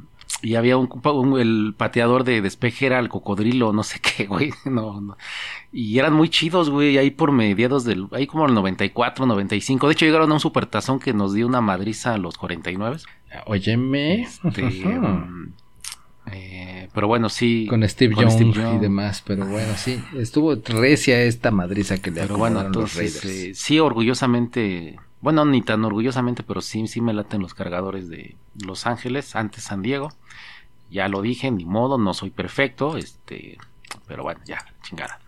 Y 0.43 0.55
había 0.55 0.77
un, 0.77 0.89
un- 1.03 1.39
el 1.39 1.73
pateador 1.75 2.23
de 2.25 2.41
despeje 2.41 2.85
era 2.85 2.99
el 2.99 3.09
cocodrilo, 3.09 3.73
no 3.73 3.81
sé 3.83 3.99
qué, 4.17 4.25
güey. 4.27 4.51
No, 4.65 5.01
no. 5.01 5.17
Y 5.71 5.97
eran 5.97 6.13
muy 6.13 6.29
chidos, 6.29 6.69
güey, 6.69 6.97
ahí 6.99 7.09
por 7.11 7.31
mediados 7.31 7.85
del. 7.85 8.07
Ahí 8.11 8.27
como 8.27 8.45
el 8.45 8.53
94, 8.53 9.25
95. 9.25 9.87
De 9.87 9.93
hecho, 9.93 10.05
llegaron 10.05 10.29
a 10.29 10.35
un 10.35 10.39
supertazón 10.39 10.99
que 10.99 11.13
nos 11.13 11.33
dio 11.33 11.47
una 11.47 11.61
madriza 11.61 12.13
a 12.13 12.17
los 12.17 12.37
49. 12.37 12.97
Óyeme. 13.47 14.21
Este, 14.21 14.61
mm, 14.85 15.53
eh, 16.31 16.89
pero 16.93 17.07
bueno, 17.07 17.29
sí. 17.29 17.65
con 17.69 17.87
Steve 17.87 18.13
con 18.13 18.25
Young 18.29 18.53
Steve 18.53 18.75
y 18.75 18.79
demás, 18.79 19.23
pero 19.25 19.45
bueno, 19.45 19.73
sí, 19.75 19.99
estuvo 20.17 20.55
recia 20.55 21.21
esta 21.23 21.51
madriza 21.51 21.97
que 22.01 22.11
le 22.11 22.21
Pero 22.21 22.37
bueno, 22.37 22.57
los 22.59 22.65
entonces, 22.67 23.23
Raiders. 23.23 23.25
eh, 23.25 23.51
sí, 23.55 23.79
orgullosamente, 23.79 24.97
bueno, 25.23 25.45
ni 25.45 25.61
tan 25.61 25.85
orgullosamente, 25.85 26.43
pero 26.43 26.59
sí, 26.59 26.85
sí 26.85 26.99
me 26.99 27.13
laten 27.13 27.41
los 27.41 27.53
cargadores 27.53 28.09
de 28.09 28.35
Los 28.61 28.85
Ángeles, 28.85 29.37
antes 29.37 29.63
San 29.63 29.81
Diego. 29.81 30.11
Ya 30.91 31.07
lo 31.07 31.21
dije, 31.21 31.49
ni 31.49 31.63
modo, 31.63 31.97
no 31.97 32.13
soy 32.13 32.29
perfecto, 32.29 32.97
este, 32.97 33.57
pero 34.05 34.23
bueno, 34.23 34.41
ya, 34.43 34.65
chingada. 34.81 35.21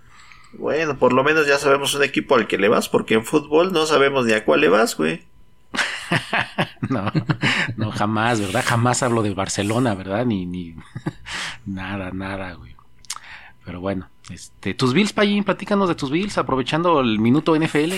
Bueno, 0.52 1.00
por 1.00 1.14
lo 1.14 1.24
menos 1.24 1.48
ya 1.48 1.58
sabemos 1.58 1.96
un 1.96 2.04
equipo 2.04 2.36
al 2.36 2.46
que 2.46 2.58
le 2.58 2.68
vas, 2.68 2.90
porque 2.90 3.14
en 3.14 3.24
fútbol 3.24 3.72
no 3.72 3.86
sabemos 3.86 4.26
ni 4.26 4.34
a 4.34 4.44
cuál 4.44 4.60
le 4.60 4.68
vas, 4.68 4.98
güey. 4.98 5.24
No, 6.90 7.12
no, 7.78 7.92
jamás, 7.92 8.42
¿verdad? 8.42 8.64
Jamás 8.66 9.02
hablo 9.02 9.24
de 9.24 9.34
Barcelona, 9.34 9.96
¿verdad? 9.96 10.26
Ni, 10.26 10.46
ni, 10.46 10.76
nada, 11.66 12.12
nada, 12.12 12.54
güey. 12.54 12.76
Pero 13.64 13.80
bueno, 13.80 14.10
este, 14.30 14.74
tus 14.74 14.94
Bills, 14.94 15.14
Payín, 15.14 15.44
platícanos 15.44 15.88
de 15.88 15.96
tus 15.96 16.10
Bills, 16.12 16.38
aprovechando 16.38 17.00
el 17.00 17.20
minuto 17.20 17.56
NFL. 17.56 17.94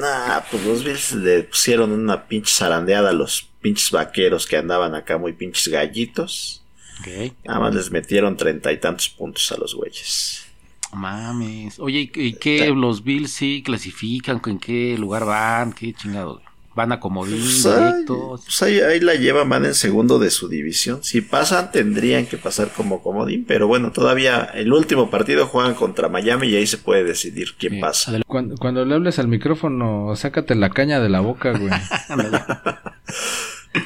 Ah, 0.00 0.44
pues 0.50 0.64
los 0.64 0.84
Bills 0.84 1.12
le 1.12 1.42
pusieron 1.44 1.92
una 1.92 2.26
pinche 2.26 2.52
zarandeada 2.52 3.10
a 3.10 3.12
los 3.12 3.50
pinches 3.60 3.90
vaqueros 3.90 4.46
que 4.46 4.56
andaban 4.56 4.94
acá 4.94 5.18
muy 5.18 5.32
pinches 5.32 5.68
gallitos. 5.68 6.64
Ok. 7.00 7.34
Nada 7.44 7.60
más 7.60 7.74
les 7.74 7.90
metieron 7.90 8.36
treinta 8.36 8.72
y 8.72 8.78
tantos 8.78 9.08
puntos 9.08 9.50
a 9.52 9.58
los 9.58 9.74
güeyes. 9.74 10.46
Mames. 10.92 11.78
Oye, 11.78 12.10
¿y, 12.14 12.20
y 12.22 12.32
qué? 12.34 12.68
¿Los 12.70 13.02
Bills 13.02 13.30
sí 13.30 13.62
clasifican? 13.64 14.40
¿En 14.44 14.58
qué 14.58 14.96
lugar 14.98 15.24
van? 15.24 15.72
¿Qué 15.72 15.94
chingados? 15.94 16.42
Van 16.74 16.92
a 16.92 17.00
comodín 17.00 17.40
Pues, 17.42 18.40
pues 18.44 18.62
ahí, 18.62 18.80
ahí 18.80 19.00
la 19.00 19.14
llevan, 19.14 19.48
van 19.48 19.64
en 19.64 19.74
segundo 19.74 20.18
de 20.18 20.30
su 20.30 20.48
división. 20.48 21.02
Si 21.02 21.20
pasan, 21.20 21.70
tendrían 21.70 22.26
que 22.26 22.38
pasar 22.38 22.72
como 22.72 23.02
comodín. 23.02 23.44
Pero 23.46 23.66
bueno, 23.66 23.92
todavía 23.92 24.44
el 24.54 24.72
último 24.72 25.10
partido 25.10 25.46
juegan 25.46 25.74
contra 25.74 26.08
Miami 26.08 26.48
y 26.48 26.56
ahí 26.56 26.66
se 26.66 26.78
puede 26.78 27.04
decidir 27.04 27.54
quién 27.58 27.74
Sí, 27.74 27.80
pasa. 27.80 28.12
Cuando, 28.26 28.56
cuando 28.56 28.84
le 28.84 28.94
hables 28.94 29.18
al 29.18 29.28
micrófono, 29.28 30.14
sácate 30.16 30.54
la 30.54 30.70
caña 30.70 31.00
de 31.00 31.08
la 31.08 31.20
boca, 31.20 31.52
güey. 31.52 31.72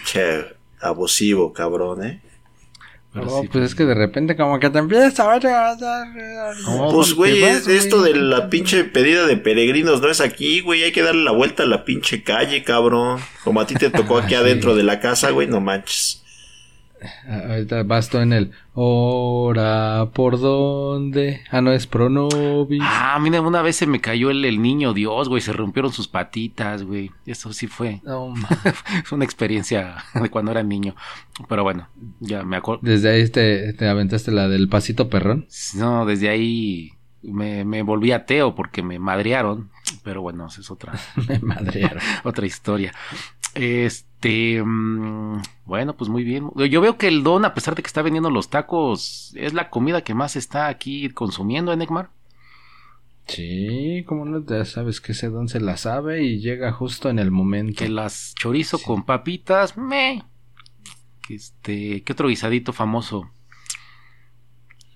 Che, 0.04 0.44
abusivo, 0.80 1.52
cabrón, 1.52 2.04
¿eh? 2.04 2.20
Pero 3.18 3.28
Oh, 3.34 3.40
sí, 3.42 3.48
pues 3.50 3.64
es 3.64 3.74
que 3.74 3.84
de 3.84 3.94
repente 3.94 4.36
como 4.36 4.60
que 4.60 4.68
te 4.68 4.78
empieza 4.78 5.32
a 5.32 5.38
No, 6.64 6.88
Pues, 6.92 7.14
güey, 7.14 7.40
te 7.40 7.40
vas, 7.40 7.66
es- 7.66 7.84
esto 7.84 8.00
güey. 8.00 8.12
de 8.12 8.18
la 8.20 8.50
pinche 8.50 8.84
pedida 8.84 9.26
de 9.26 9.36
peregrinos 9.38 10.02
no 10.02 10.10
es 10.10 10.20
aquí, 10.20 10.60
güey. 10.60 10.82
Hay 10.82 10.92
que 10.92 11.02
darle 11.02 11.24
la 11.24 11.32
vuelta 11.32 11.62
a 11.62 11.66
la 11.66 11.84
pinche 11.84 12.22
calle, 12.22 12.62
cabrón. 12.62 13.20
Como 13.42 13.60
a 13.60 13.66
ti 13.66 13.74
te 13.74 13.88
tocó 13.90 14.18
aquí 14.18 14.34
Ah, 14.34 14.40
sí. 14.40 14.44
adentro 14.44 14.74
de 14.76 14.82
la 14.82 15.00
casa, 15.00 15.30
güey, 15.30 15.46
no 15.48 15.60
manches. 15.60 16.22
Ah, 17.28 17.42
Ahorita 17.50 17.82
vas 17.84 18.08
tú 18.08 18.18
en 18.18 18.32
el 18.32 18.52
Ora, 18.74 20.10
¿por 20.12 20.38
dónde? 20.40 21.40
Ah, 21.50 21.60
no, 21.60 21.72
es 21.72 21.86
Pronovis. 21.86 22.80
Ah, 22.84 23.18
mira, 23.20 23.40
una 23.40 23.62
vez 23.62 23.76
se 23.76 23.86
me 23.86 24.00
cayó 24.00 24.30
el, 24.30 24.44
el 24.44 24.60
niño 24.62 24.92
Dios, 24.92 25.28
güey, 25.28 25.40
se 25.40 25.52
rompieron 25.52 25.92
sus 25.92 26.08
patitas, 26.08 26.82
güey. 26.82 27.10
Eso 27.26 27.52
sí 27.52 27.66
fue. 27.66 28.00
No, 28.04 28.28
ma- 28.36 28.48
Fue 29.04 29.16
una 29.16 29.24
experiencia 29.24 29.96
de 30.14 30.30
cuando 30.30 30.50
era 30.52 30.62
niño. 30.62 30.94
Pero 31.48 31.62
bueno, 31.62 31.88
ya 32.20 32.42
me 32.44 32.56
acuerdo. 32.56 32.80
Desde 32.84 33.10
ahí 33.10 33.28
te, 33.28 33.72
te 33.72 33.88
aventaste 33.88 34.30
la 34.30 34.48
del 34.48 34.68
pasito 34.68 35.08
perrón. 35.08 35.46
No, 35.74 36.04
desde 36.06 36.28
ahí 36.28 36.92
me, 37.22 37.64
me 37.64 37.82
volví 37.82 38.12
ateo 38.12 38.54
porque 38.54 38.82
me 38.82 38.98
madrearon. 38.98 39.70
Pero 40.02 40.20
bueno, 40.22 40.46
esa 40.48 40.60
es 40.60 40.70
otra, 40.70 40.92
Me 41.28 41.38
madrearon. 41.38 42.02
otra 42.24 42.44
historia. 42.46 42.92
Este, 43.56 44.62
mm, 44.62 45.40
bueno, 45.64 45.96
pues 45.96 46.10
muy 46.10 46.24
bien. 46.24 46.50
Yo 46.70 46.80
veo 46.80 46.98
que 46.98 47.08
el 47.08 47.22
don, 47.22 47.44
a 47.44 47.54
pesar 47.54 47.74
de 47.74 47.82
que 47.82 47.86
está 47.86 48.02
vendiendo 48.02 48.30
los 48.30 48.50
tacos, 48.50 49.32
es 49.34 49.54
la 49.54 49.70
comida 49.70 50.02
que 50.04 50.14
más 50.14 50.36
está 50.36 50.68
aquí 50.68 51.08
consumiendo 51.10 51.72
en 51.72 51.82
Egmar. 51.82 52.10
Sí, 53.26 54.04
como 54.06 54.24
no 54.24 54.44
ya 54.46 54.64
sabes 54.64 55.00
que 55.00 55.12
ese 55.12 55.28
don 55.30 55.48
se 55.48 55.58
la 55.58 55.76
sabe 55.76 56.22
y 56.22 56.38
llega 56.38 56.70
justo 56.72 57.08
en 57.10 57.18
el 57.18 57.30
momento. 57.32 57.78
Que 57.78 57.88
las 57.88 58.34
chorizo 58.36 58.78
Sí. 58.78 58.84
con 58.84 59.04
papitas, 59.04 59.76
me. 59.76 60.22
Este, 61.28 62.02
¿qué 62.04 62.12
otro 62.12 62.28
guisadito 62.28 62.72
famoso? 62.72 63.28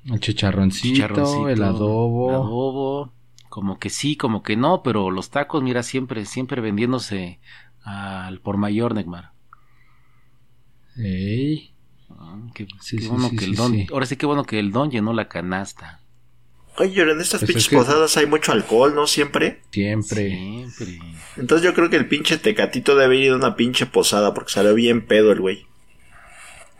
El 0.04 0.20
chicharroncito, 0.20 0.94
Chicharroncito, 0.94 1.48
el 1.48 1.62
adobo. 1.62 2.30
adobo, 2.30 3.12
como 3.48 3.78
que 3.80 3.90
sí, 3.90 4.16
como 4.16 4.42
que 4.44 4.56
no, 4.56 4.82
pero 4.84 5.10
los 5.10 5.30
tacos, 5.30 5.62
mira, 5.62 5.82
siempre, 5.82 6.24
siempre 6.24 6.60
vendiéndose 6.60 7.40
al 7.84 8.40
por 8.40 8.56
mayor, 8.56 8.94
Negmar. 8.94 9.32
Ey, 10.96 11.72
Ah, 12.22 12.36
qué, 12.54 12.66
Sí, 12.80 12.96
qué 12.96 13.02
sí, 13.04 13.08
bueno 13.08 13.28
sí, 13.30 13.36
que 13.36 13.44
el 13.44 13.50
sí, 13.52 13.56
don, 13.56 13.72
sí. 13.72 13.86
ahora 13.92 14.04
sí 14.04 14.16
que 14.16 14.26
bueno 14.26 14.44
que 14.44 14.58
el 14.58 14.72
don 14.72 14.90
llenó 14.90 15.12
la 15.12 15.28
canasta. 15.28 16.00
Oye, 16.76 16.92
pero 16.96 17.12
en 17.12 17.20
estas 17.20 17.40
Pues 17.40 17.48
pinches 17.48 17.64
es 17.64 17.68
que- 17.70 17.76
posadas 17.76 18.16
hay 18.16 18.26
mucho 18.26 18.52
alcohol, 18.52 18.94
¿no? 18.94 19.06
Siempre. 19.06 19.62
siempre. 19.70 20.28
Siempre. 20.30 20.98
Entonces 21.36 21.64
yo 21.64 21.72
creo 21.72 21.88
que 21.88 21.96
el 21.96 22.08
pinche 22.08 22.36
tecatito 22.36 22.96
debe 22.96 23.16
ir 23.16 23.32
a 23.32 23.36
una 23.36 23.54
pinche 23.56 23.86
posada 23.86 24.34
porque 24.34 24.50
salió 24.52 24.74
bien 24.74 25.06
pedo 25.06 25.30
el 25.32 25.40
güey. 25.40 25.66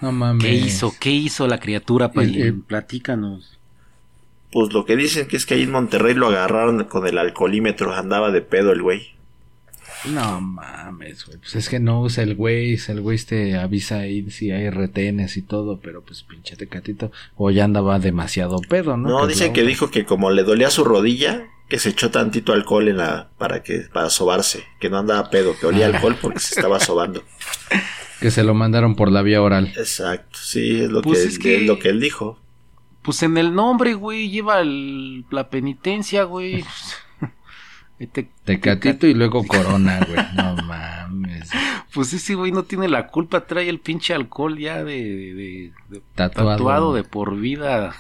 No 0.00 0.10
mames. 0.12 0.44
¿Qué 0.44 0.52
hizo? 0.54 0.92
¿Qué 0.98 1.10
hizo 1.10 1.46
la 1.46 1.60
criatura? 1.60 2.10
Eh, 2.16 2.48
eh. 2.48 2.52
Platícanos. 2.66 3.58
Pues 4.52 4.72
lo 4.72 4.84
que 4.84 4.96
dicen 4.96 5.28
que 5.28 5.36
es 5.36 5.46
que 5.46 5.54
ahí 5.54 5.62
en 5.62 5.70
Monterrey 5.70 6.14
lo 6.14 6.26
agarraron 6.26 6.82
con 6.84 7.06
el 7.06 7.18
alcoholímetro, 7.18 7.94
andaba 7.94 8.30
de 8.32 8.42
pedo 8.42 8.72
el 8.72 8.82
güey. 8.82 9.14
No 10.06 10.40
mames, 10.40 11.26
güey. 11.26 11.38
Pues 11.38 11.54
es 11.56 11.68
que 11.68 11.78
no 11.80 12.00
usa 12.02 12.22
el 12.24 12.34
güey. 12.34 12.78
El 12.88 13.00
güey 13.00 13.18
te 13.18 13.56
avisa 13.58 13.96
ahí 14.00 14.30
si 14.30 14.50
hay 14.50 14.70
retenes 14.70 15.36
y 15.36 15.42
todo. 15.42 15.78
Pero 15.80 16.02
pues 16.02 16.22
pinche 16.22 16.56
tecatito. 16.56 17.12
O 17.36 17.50
ya 17.50 17.64
andaba 17.64 17.98
demasiado 17.98 18.58
pedo, 18.68 18.96
¿no? 18.96 19.08
No, 19.08 19.20
Que 19.26 19.32
dicen 19.34 19.48
lo- 19.48 19.52
que 19.54 19.62
dijo 19.64 19.90
que 19.90 20.04
como 20.04 20.30
le 20.30 20.42
dolía 20.44 20.70
su 20.70 20.84
rodilla, 20.84 21.46
que 21.68 21.78
se 21.78 21.90
echó 21.90 22.10
tantito 22.10 22.52
alcohol 22.52 22.88
en 22.88 22.96
la 22.96 23.28
para 23.38 23.62
que 23.62 23.80
para 23.92 24.10
sobarse, 24.10 24.64
que 24.80 24.88
no 24.90 24.98
andaba 24.98 25.30
pedo, 25.30 25.54
que 25.58 25.66
olía 25.66 25.86
alcohol 25.86 26.16
porque 26.20 26.40
se 26.40 26.54
estaba 26.56 26.80
sobando. 26.80 27.22
Que 28.20 28.30
se 28.30 28.44
lo 28.44 28.52
mandaron 28.52 28.96
por 28.96 29.10
la 29.10 29.22
vía 29.22 29.40
oral. 29.40 29.68
Exacto, 29.78 30.38
sí, 30.42 30.82
es 30.82 30.90
lo 30.90 31.00
Pues 31.00 31.20
que, 31.22 31.28
es 31.28 31.38
que- 31.38 31.56
es 31.56 31.62
lo 31.66 31.78
que 31.78 31.88
él 31.88 32.00
dijo. 32.00 32.38
Pues 33.00 33.22
en 33.22 33.38
el 33.38 33.54
nombre, 33.54 33.94
güey, 33.94 34.28
lleva 34.28 34.60
el- 34.60 35.24
la 35.30 35.48
penitencia, 35.48 36.24
güey. 36.24 36.62
Este- 38.00 38.30
Tecatito 38.44 39.06
y 39.06 39.14
luego 39.14 39.46
corona, 39.46 40.00
güey. 40.04 40.18
No 40.34 40.56
mames. 40.64 41.50
Pues 41.94 42.12
ese 42.12 42.34
güey 42.34 42.50
no 42.50 42.62
tiene 42.64 42.88
la 42.88 43.06
culpa, 43.08 43.46
trae 43.46 43.68
el 43.68 43.78
pinche 43.78 44.14
alcohol 44.14 44.58
ya 44.58 44.82
de, 44.82 44.94
de- 45.04 45.72
de- 45.90 46.02
Tatuado. 46.16 46.50
tatuado 46.56 46.94
de 46.94 47.04
por 47.04 47.36
vida. 47.36 47.94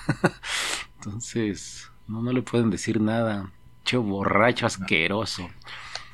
Entonces, 0.98 1.90
no, 2.08 2.22
no 2.22 2.32
le 2.32 2.42
pueden 2.42 2.70
decir 2.70 3.00
nada. 3.00 3.50
Che 3.84 3.96
borracho 3.96 4.66
asqueroso. 4.66 5.48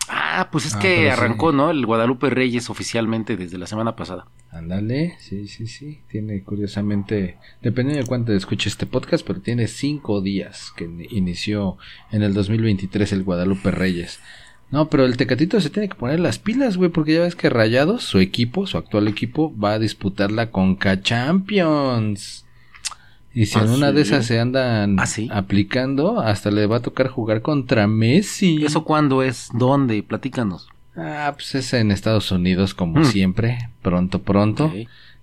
Ah, 0.09 0.49
pues 0.53 0.67
es 0.67 0.75
Ah, 0.75 0.79
que 0.81 0.97
sí. 0.97 1.07
arrancó, 1.09 1.53
¿no? 1.53 1.71
El 1.71 1.85
Guadalupe 1.87 2.31
Reyes 2.31 2.71
oficialmente 2.71 3.37
desde 3.37 3.59
la 3.59 3.67
semana 3.67 3.97
pasada. 3.97 4.27
Ándale, 4.51 5.17
sí, 5.19 5.49
sí, 5.49 5.67
sí. 5.67 6.01
Tiene 6.09 6.43
curiosamente, 6.43 7.37
dependiendo 7.63 8.03
de 8.03 8.09
cuánto 8.09 8.33
escuche 8.33 8.69
este 8.69 8.87
podcast, 8.87 9.27
pero 9.27 9.41
tiene 9.41 9.67
cinco 9.69 10.21
días 10.21 10.73
que 10.77 10.87
ni- 10.89 11.07
inició 11.11 11.77
en 12.13 12.23
el 12.23 12.35
2023 12.35 13.13
el 13.13 13.25
Guadalupe 13.25 13.71
Reyes. 13.71 14.21
No, 14.71 14.89
pero 14.89 15.05
el 15.05 15.17
Tecatito 15.17 15.61
se 15.61 15.71
tiene 15.71 15.89
que 15.89 15.95
poner 15.95 16.19
las 16.19 16.39
pilas, 16.41 16.77
güey, 16.77 16.91
porque 16.91 17.15
ya 17.15 17.21
ves 17.21 17.37
que 17.37 17.49
Rayados, 17.51 18.03
su 18.03 18.19
equipo, 18.19 18.67
su 18.67 18.79
actual 18.79 19.07
equipo, 19.07 19.57
va 19.57 19.75
a 19.75 19.79
disputar 19.79 20.33
la 20.33 20.51
Conca 20.51 21.01
Champions. 21.03 22.46
Y 23.37 23.45
si 23.47 23.59
Ah, 23.59 23.65
en 23.65 23.69
una 23.71 23.93
de 23.93 24.01
esas 24.01 24.25
se 24.25 24.41
andan 24.41 24.99
Ah, 24.99 25.05
sí. 25.05 25.29
aplicando, 25.31 26.21
hasta 26.21 26.51
le 26.51 26.65
va 26.67 26.79
a 26.79 26.81
tocar 26.81 27.09
jugar 27.09 27.43
contra 27.43 27.87
Messi. 27.87 28.65
¿Eso 28.65 28.83
cuándo 28.83 29.23
es? 29.23 29.51
¿Dónde? 29.53 30.03
Platícanos. 30.03 30.69
Ah, 30.97 31.33
pues 31.37 31.55
es 31.55 31.75
en 31.75 31.91
Estados 31.91 32.33
Unidos, 32.33 32.73
como 32.73 33.01
Mm. 33.01 33.05
siempre, 33.05 33.59
pronto, 33.83 34.23
pronto. 34.23 34.73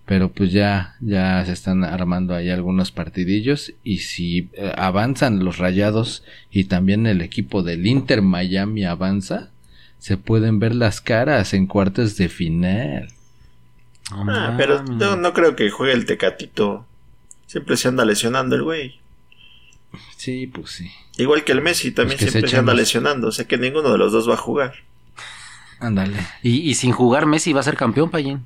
Pero 0.05 0.29
pues 0.29 0.51
ya, 0.51 0.95
ya 0.99 1.43
se 1.45 1.53
están 1.53 1.83
armando 1.83 2.35
ahí 2.35 2.49
algunos 2.51 2.91
partidillos 2.91 3.73
y 3.83 3.99
si 3.99 4.49
eh, 4.53 4.71
avanzan 4.77 5.43
los 5.43 5.57
rayados 5.57 6.23
y 6.51 6.65
también 6.65 7.07
el 7.07 7.21
equipo 7.21 7.63
del 7.63 7.87
Inter 7.87 8.21
Miami 8.21 8.83
avanza, 8.85 9.49
se 9.97 10.17
pueden 10.17 10.59
ver 10.59 10.75
las 10.75 11.01
caras 11.01 11.55
en 11.55 11.65
cuartos 11.65 12.15
de 12.17 12.29
final. 12.29 13.07
Ah, 14.11 14.53
pero 14.57 14.83
no, 14.83 15.15
no 15.15 15.33
creo 15.33 15.55
que 15.55 15.71
juegue 15.71 15.93
el 15.93 16.05
tecatito. 16.05 16.85
Siempre 17.53 17.77
se 17.77 17.87
anda 17.87 18.03
lesionando 18.03 18.55
el 18.55 18.63
güey. 18.63 18.99
Sí, 20.17 20.47
pues 20.47 20.71
sí. 20.71 20.89
Igual 21.17 21.43
que 21.43 21.51
el 21.51 21.61
Messi 21.61 21.91
también 21.91 22.17
Pues 22.17 22.31
se 22.31 22.31
siempre 22.31 22.49
se, 22.49 22.57
anda 22.57 22.73
los- 22.73 22.81
lesionando. 22.81 23.27
O 23.27 23.31
sea 23.31 23.45
que 23.45 23.59
ninguno 23.59 23.91
de 23.91 23.99
los 23.99 24.11
dos 24.11 24.27
va 24.27 24.33
a 24.33 24.37
jugar. 24.37 24.73
Ándale. 25.79 26.17
Y, 26.41 26.61
y 26.67 26.73
sin 26.73 26.91
jugar 26.93 27.27
Messi 27.27 27.53
va 27.53 27.59
a 27.59 27.63
ser 27.63 27.75
campeón, 27.77 28.09
Payín. 28.09 28.43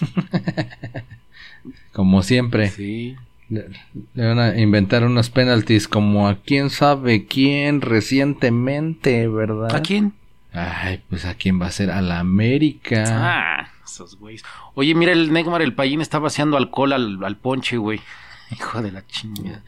Como 1.92 2.22
siempre, 2.22 2.70
Sí. 2.70 3.16
le, 3.48 3.66
le 4.14 4.26
van 4.26 4.38
a 4.38 4.56
inventar 4.60 5.04
unos 5.04 5.30
penaltis 5.30 5.88
como 5.88 6.28
a 6.28 6.36
quién 6.36 6.70
sabe 6.70 7.26
quién 7.26 7.80
recientemente, 7.80 9.26
¿verdad? 9.28 9.74
¿A 9.74 9.82
quién? 9.82 10.12
Ay, 10.52 11.02
pues 11.10 11.24
a 11.24 11.34
quién 11.34 11.60
va 11.60 11.66
a 11.66 11.70
ser, 11.70 11.90
a 11.90 12.00
la 12.02 12.18
América. 12.20 13.04
Ah, 13.08 13.68
esos 13.84 14.16
güeyes. 14.18 14.42
Oye, 14.74 14.94
mira, 14.94 15.12
el 15.12 15.32
Neymar, 15.32 15.62
el 15.62 15.74
Payín 15.74 16.00
está 16.00 16.18
vaciando 16.18 16.56
alcohol 16.56 16.92
al, 16.92 17.24
al 17.24 17.36
ponche, 17.36 17.76
güey. 17.78 18.00
Hijo 18.50 18.82
de 18.82 18.92
la 18.92 19.06
chingada. 19.06 19.62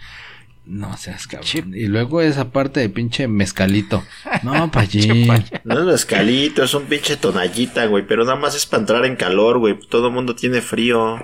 No 0.66 0.94
seas 0.98 1.26
cabrón. 1.26 1.72
Y 1.74 1.86
luego 1.86 2.20
esa 2.20 2.50
parte 2.50 2.80
de 2.80 2.90
pinche 2.90 3.26
mezcalito. 3.26 4.04
No, 4.42 4.70
pa' 4.72 4.80
allí. 4.80 5.26
No 5.64 5.78
es 5.80 5.84
mezcalito, 5.86 6.62
es 6.62 6.74
un 6.74 6.84
pinche 6.84 7.16
tonallita, 7.16 7.86
güey. 7.86 8.06
Pero 8.06 8.24
nada 8.24 8.36
más 8.38 8.54
es 8.54 8.66
para 8.66 8.80
entrar 8.82 9.04
en 9.06 9.16
calor, 9.16 9.58
güey. 9.58 9.78
Todo 9.88 10.08
el 10.08 10.12
mundo 10.14 10.34
tiene 10.34 10.60
frío. 10.60 11.16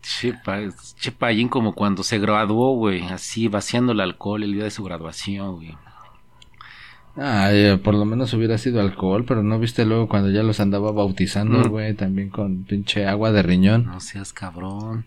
Che, 0.00 0.32
pa- 0.44 0.60
che 1.00 1.10
Payín 1.10 1.48
como 1.48 1.74
cuando 1.74 2.04
se 2.04 2.20
graduó, 2.20 2.76
güey. 2.76 3.02
Así, 3.08 3.48
vaciando 3.48 3.90
el 3.90 4.00
alcohol 4.00 4.44
el 4.44 4.52
día 4.52 4.62
de 4.64 4.70
su 4.70 4.84
graduación, 4.84 5.56
güey. 5.56 5.76
Ay, 7.16 7.56
eh, 7.64 7.78
por 7.82 7.94
lo 7.94 8.04
menos 8.04 8.32
hubiera 8.34 8.58
sido 8.58 8.80
alcohol, 8.80 9.24
pero 9.26 9.42
no 9.42 9.58
viste 9.58 9.86
luego 9.86 10.06
cuando 10.06 10.30
ya 10.30 10.42
los 10.42 10.60
andaba 10.60 10.92
bautizando, 10.92 11.60
Mm. 11.60 11.68
güey, 11.68 11.94
también 11.94 12.28
con 12.28 12.64
pinche 12.64 13.06
agua 13.06 13.32
de 13.32 13.42
riñón. 13.42 13.86
No 13.86 14.00
seas 14.00 14.32
cabrón. 14.34 15.06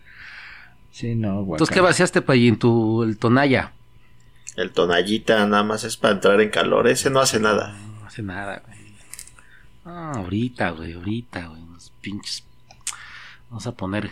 Sí, 0.99 1.15
no, 1.15 1.43
güey. 1.45 1.55
Entonces, 1.55 1.73
¿qué 1.73 1.79
vaciaste, 1.79 2.21
Payín? 2.21 2.59
Tu, 2.59 3.03
el 3.03 3.17
Tonaya. 3.17 3.71
El 4.57 4.73
tonallita 4.73 5.45
nada 5.47 5.63
más 5.63 5.85
es 5.85 5.95
para 5.95 6.15
entrar 6.15 6.41
en 6.41 6.49
calor. 6.49 6.89
Ese 6.89 7.09
no 7.09 7.21
hace 7.21 7.39
nada. 7.39 7.73
No 8.01 8.05
hace 8.05 8.21
nada, 8.21 8.61
güey. 8.67 8.79
Ah, 9.85 10.11
ahorita, 10.17 10.71
güey, 10.71 10.91
ahorita, 10.91 11.47
güey. 11.47 11.61
Unos 11.61 11.93
pinches. 12.01 12.43
Vamos 13.49 13.65
a 13.65 13.71
poner 13.71 14.11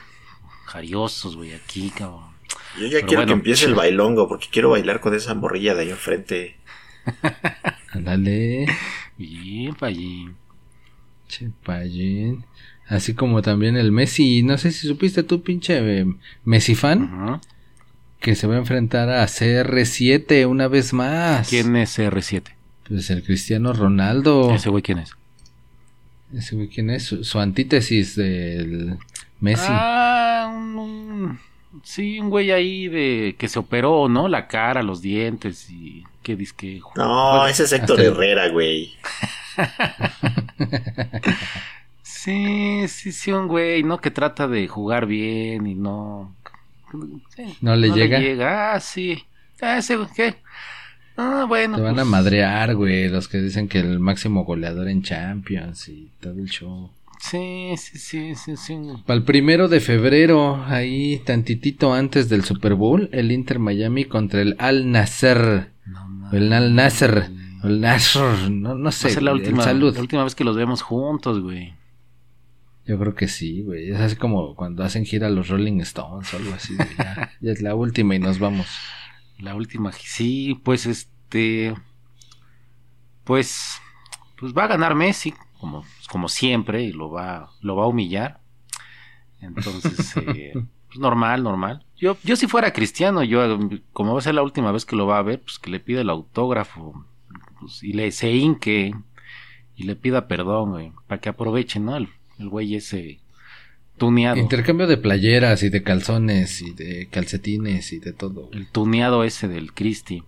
jariosos, 0.63 1.35
güey, 1.35 1.53
aquí, 1.53 1.89
cabrón. 1.89 2.31
Yo 2.79 2.85
ya 2.85 2.91
Pero 2.91 3.07
quiero 3.07 3.21
bueno. 3.23 3.27
que 3.27 3.33
empiece 3.33 3.65
el 3.65 3.75
bailongo 3.75 4.29
porque 4.29 4.47
quiero 4.49 4.69
bailar 4.69 5.01
con 5.01 5.13
esa 5.13 5.33
morrilla 5.33 5.75
de 5.75 5.81
ahí 5.81 5.89
enfrente. 5.89 6.55
Ándale. 7.91 8.65
Bien, 9.17 9.75
Payín. 9.75 10.37
Che, 11.27 11.49
Pallín. 11.65 12.45
Así 12.89 13.13
como 13.13 13.41
también 13.41 13.75
el 13.75 13.91
Messi. 13.91 14.43
No 14.43 14.57
sé 14.57 14.71
si 14.71 14.87
supiste 14.87 15.23
tú, 15.23 15.43
pinche 15.43 15.77
eh, 16.01 16.05
Messi 16.45 16.73
fan, 16.75 17.41
que 18.19 18.35
se 18.35 18.47
va 18.47 18.55
a 18.55 18.59
enfrentar 18.59 19.09
a 19.09 19.25
CR7 19.25 20.47
una 20.47 20.67
vez 20.67 20.93
más. 20.93 21.49
¿Quién 21.49 21.75
es 21.75 21.99
R7? 21.99 22.43
Pues 22.87 23.09
el 23.09 23.23
Cristiano 23.23 23.73
Ronaldo. 23.73 24.53
¿Ese 24.55 24.69
güey 24.69 24.81
quién 24.83 24.99
es? 24.99 25.11
Ese 26.33 26.55
güey, 26.55 26.67
¿quién 26.69 26.89
es? 26.89 27.03
Su, 27.03 27.23
su 27.23 27.39
antítesis 27.39 28.15
del 28.15 28.97
Messi. 29.39 29.65
Ah, 29.69 30.51
un, 30.53 30.75
un- 30.77 31.39
sí, 31.83 32.19
un 32.19 32.29
güey 32.29 32.51
ahí 32.51 32.87
de 32.87 33.35
que 33.37 33.47
se 33.49 33.59
operó, 33.59 34.07
¿no? 34.09 34.27
La 34.29 34.47
cara, 34.47 34.81
los 34.83 35.01
dientes 35.01 35.69
y 35.69 36.03
qué 36.23 36.35
disque. 36.37 36.81
No, 36.95 37.45
ese 37.47 37.63
es 37.63 37.71
Héctor 37.73 37.99
hasta- 37.99 38.11
Herrera, 38.11 38.47
güey. 38.49 38.93
Sí, 42.19 42.87
sí, 42.87 43.11
sí, 43.11 43.31
un 43.31 43.47
güey, 43.47 43.83
¿no? 43.83 43.99
Que 43.99 44.09
trata 44.09 44.47
de 44.47 44.67
jugar 44.67 45.05
bien 45.05 45.67
y 45.67 45.75
no. 45.75 46.35
sí, 47.35 47.55
¿No 47.61 47.75
le 47.75 47.89
llega? 47.91 48.73
Ah, 48.73 48.79
sí. 48.79 49.23
Ah, 49.61 49.77
ese 49.77 49.97
güey, 49.97 50.07
¿qué? 50.15 50.35
Ah, 51.15 51.45
bueno. 51.47 51.77
Te 51.77 51.83
van 51.83 51.93
a 51.93 52.01
pues, 52.01 52.07
madrear, 52.07 52.75
güey. 52.75 53.07
Los 53.09 53.27
que 53.27 53.37
dicen 53.39 53.67
que 53.67 53.79
el 53.79 53.99
máximo 53.99 54.45
goleador 54.45 54.87
en 54.89 55.03
Champions 55.03 55.89
y 55.89 56.09
todo 56.19 56.33
el 56.33 56.49
show. 56.49 56.89
Sí, 57.19 57.73
sí, 57.77 57.97
sí, 57.99 58.35
sí, 58.35 58.57
sí. 58.57 58.73
un- 58.73 59.03
Para 59.03 59.17
el 59.17 59.23
primero 59.23 59.67
de 59.67 59.79
febrero, 59.79 60.63
ahí 60.67 61.19
tantitito 61.25 61.93
antes 61.93 62.29
del 62.29 62.43
Super 62.43 62.73
Bowl, 62.75 63.09
el 63.11 63.31
Inter 63.31 63.59
Miami 63.59 64.05
contra 64.05 64.41
el 64.41 64.55
Al 64.59 64.91
Nasser. 64.91 65.69
No, 65.85 66.29
el 66.31 66.51
Al 66.53 66.73
Nasser. 66.75 67.29
el 67.63 67.79
Nasser. 67.81 68.49
No, 68.51 68.75
no 68.75 68.83
Va 68.83 68.89
a 68.89 68.91
sé. 68.91 69.09
ser 69.09 69.23
la 69.23 69.31
el 69.31 69.37
última, 69.37 69.63
salud. 69.63 69.93
la 69.95 70.01
última 70.01 70.23
vez 70.23 70.35
que 70.35 70.43
los 70.43 70.55
vemos 70.55 70.81
juntos, 70.83 71.41
güey. 71.41 71.73
Yo 72.87 72.97
creo 72.97 73.15
que 73.15 73.27
sí, 73.27 73.63
güey. 73.63 73.91
Es 73.91 73.99
así 73.99 74.15
como 74.15 74.55
cuando 74.55 74.83
hacen 74.83 75.05
gira 75.05 75.29
los 75.29 75.49
Rolling 75.49 75.81
Stones 75.81 76.33
o 76.33 76.37
algo 76.37 76.53
así. 76.53 76.75
Ya, 76.97 77.31
ya 77.41 77.51
es 77.51 77.61
la 77.61 77.75
última 77.75 78.15
y 78.15 78.19
nos 78.19 78.39
vamos. 78.39 78.67
La 79.39 79.55
última, 79.55 79.91
sí, 79.91 80.59
pues 80.63 80.85
este, 80.85 81.75
pues, 83.25 83.79
pues 84.39 84.53
va 84.53 84.63
a 84.63 84.67
ganar 84.67 84.95
Messi, 84.95 85.33
como, 85.59 85.83
como 86.09 86.29
siempre, 86.29 86.83
y 86.83 86.93
lo 86.93 87.11
va, 87.11 87.51
lo 87.61 87.75
va 87.75 87.83
a 87.83 87.87
humillar. 87.87 88.39
Entonces, 89.41 90.15
eh, 90.35 90.53
pues 90.87 90.97
normal, 90.97 91.43
normal. 91.43 91.85
Yo, 91.97 92.17
yo 92.23 92.37
si 92.37 92.47
fuera 92.47 92.71
cristiano, 92.71 93.21
yo, 93.21 93.59
como 93.91 94.13
va 94.13 94.19
a 94.19 94.23
ser 94.23 94.33
la 94.33 94.43
última 94.43 94.71
vez 94.71 94.85
que 94.85 94.95
lo 94.95 95.05
va 95.05 95.19
a 95.19 95.23
ver, 95.23 95.41
pues 95.41 95.59
que 95.59 95.69
le 95.69 95.81
pida 95.81 96.01
el 96.01 96.09
autógrafo, 96.09 97.05
pues, 97.59 97.83
y 97.83 97.91
le 97.91 98.11
se 98.11 98.31
hinque, 98.31 98.95
y 99.75 99.83
le 99.83 99.95
pida 99.97 100.27
perdón, 100.27 100.71
güey, 100.71 100.93
para 101.05 101.19
que 101.19 101.29
aproveche, 101.29 101.79
¿no? 101.79 101.97
El, 101.97 102.09
el 102.39 102.49
güey 102.49 102.75
ese 102.75 103.19
tuneado. 103.97 104.37
Intercambio 104.37 104.87
de 104.87 104.97
playeras 104.97 105.63
y 105.63 105.69
de 105.69 105.83
calzones 105.83 106.61
y 106.61 106.71
de 106.73 107.07
calcetines 107.11 107.91
y 107.93 107.99
de 107.99 108.13
todo. 108.13 108.49
el 108.53 108.67
tuneado 108.67 109.23
ese 109.23 109.47
del 109.47 109.73
Cristi. 109.73 110.23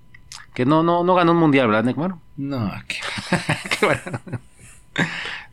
Que 0.53 0.65
no, 0.65 0.83
no, 0.83 1.03
no 1.03 1.15
ganó 1.15 1.31
un 1.33 1.37
mundial, 1.37 1.67
¿verdad, 1.67 1.83
Neymar? 1.85 2.15
No, 2.37 2.71
Qué 3.79 3.85
bueno. 3.85 4.21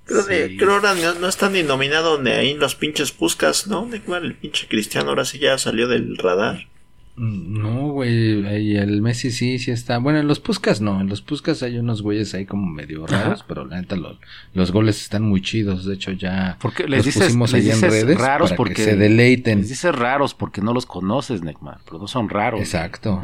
Creo, 0.04 0.22
Sí. 0.22 0.28
que- 0.28 0.56
creo 0.56 0.72
ahora 0.74 0.94
no, 0.94 1.14
no 1.14 1.28
está 1.28 1.48
ni 1.50 1.62
nominado 1.62 2.20
ni 2.22 2.30
ahí 2.30 2.54
los 2.54 2.74
pinches 2.74 3.12
Puscas, 3.12 3.66
¿no? 3.66 3.86
De 3.86 4.00
cuál, 4.00 4.24
el 4.24 4.34
pinche 4.34 4.66
Cristiano 4.68 5.10
ahora 5.10 5.24
sí 5.24 5.38
ya 5.38 5.58
salió 5.58 5.88
del 5.88 6.16
radar. 6.16 6.68
No, 7.16 7.88
güey, 7.92 8.46
ahí 8.46 8.76
el 8.76 9.00
Messi 9.00 9.30
sí, 9.30 9.58
sí 9.58 9.70
está. 9.70 9.96
Bueno, 9.98 10.18
en 10.18 10.26
los 10.28 10.38
Puscas 10.38 10.82
no, 10.82 11.00
en 11.00 11.08
los 11.08 11.22
Puscas 11.22 11.62
hay 11.62 11.78
unos 11.78 12.02
güeyes 12.02 12.34
ahí 12.34 12.44
como 12.44 12.66
medio 12.70 13.06
raros, 13.06 13.42
pero 13.48 13.64
la 13.64 13.80
neta 13.80 13.96
lo- 13.96 14.18
los 14.52 14.70
goles 14.70 15.00
están 15.00 15.22
muy 15.22 15.40
chidos. 15.40 15.86
De 15.86 15.94
hecho, 15.94 16.12
ya 16.12 16.58
Porque 16.60 16.82
les 16.86 16.98
los 16.98 17.06
dices, 17.06 17.24
pusimos 17.24 17.52
les 17.52 17.64
ahí 17.64 17.70
en 17.70 17.80
redes 17.90 18.18
raros 18.18 18.50
para 18.50 18.56
porque 18.58 18.74
que 18.74 18.84
se 18.84 18.96
deleiten. 18.96 19.60
les 19.60 19.70
dices 19.70 19.94
raros 19.94 20.34
porque 20.34 20.60
no 20.60 20.74
los 20.74 20.84
conoces, 20.84 21.40
Neymar, 21.42 21.78
pero 21.86 21.98
no 21.98 22.06
son 22.06 22.28
raros. 22.28 22.60
Exacto. 22.60 23.22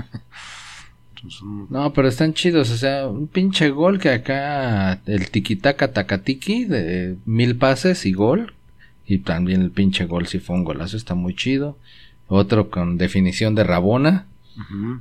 No, 1.71 1.93
pero 1.93 2.09
están 2.09 2.35
chidos, 2.35 2.71
o 2.71 2.77
sea, 2.77 3.07
un 3.07 3.29
pinche 3.29 3.71
gol 3.71 4.01
que 4.01 4.09
acá 4.11 5.01
el 5.07 5.31
tiquitaca 5.31 5.93
tacatiki 5.93 6.65
de 6.65 7.17
mil 7.27 7.57
pases 7.57 8.07
y 8.07 8.13
gol. 8.13 8.55
Y 9.07 9.19
también 9.19 9.63
el 9.63 9.71
pinche 9.71 10.07
gol 10.07 10.27
si 10.27 10.39
fue 10.39 10.57
un 10.57 10.65
golazo, 10.65 10.97
está 10.97 11.15
muy 11.15 11.35
chido. 11.37 11.77
Otro 12.35 12.71
con 12.71 12.97
definición 12.97 13.55
de 13.55 13.63
Rabona. 13.63 14.25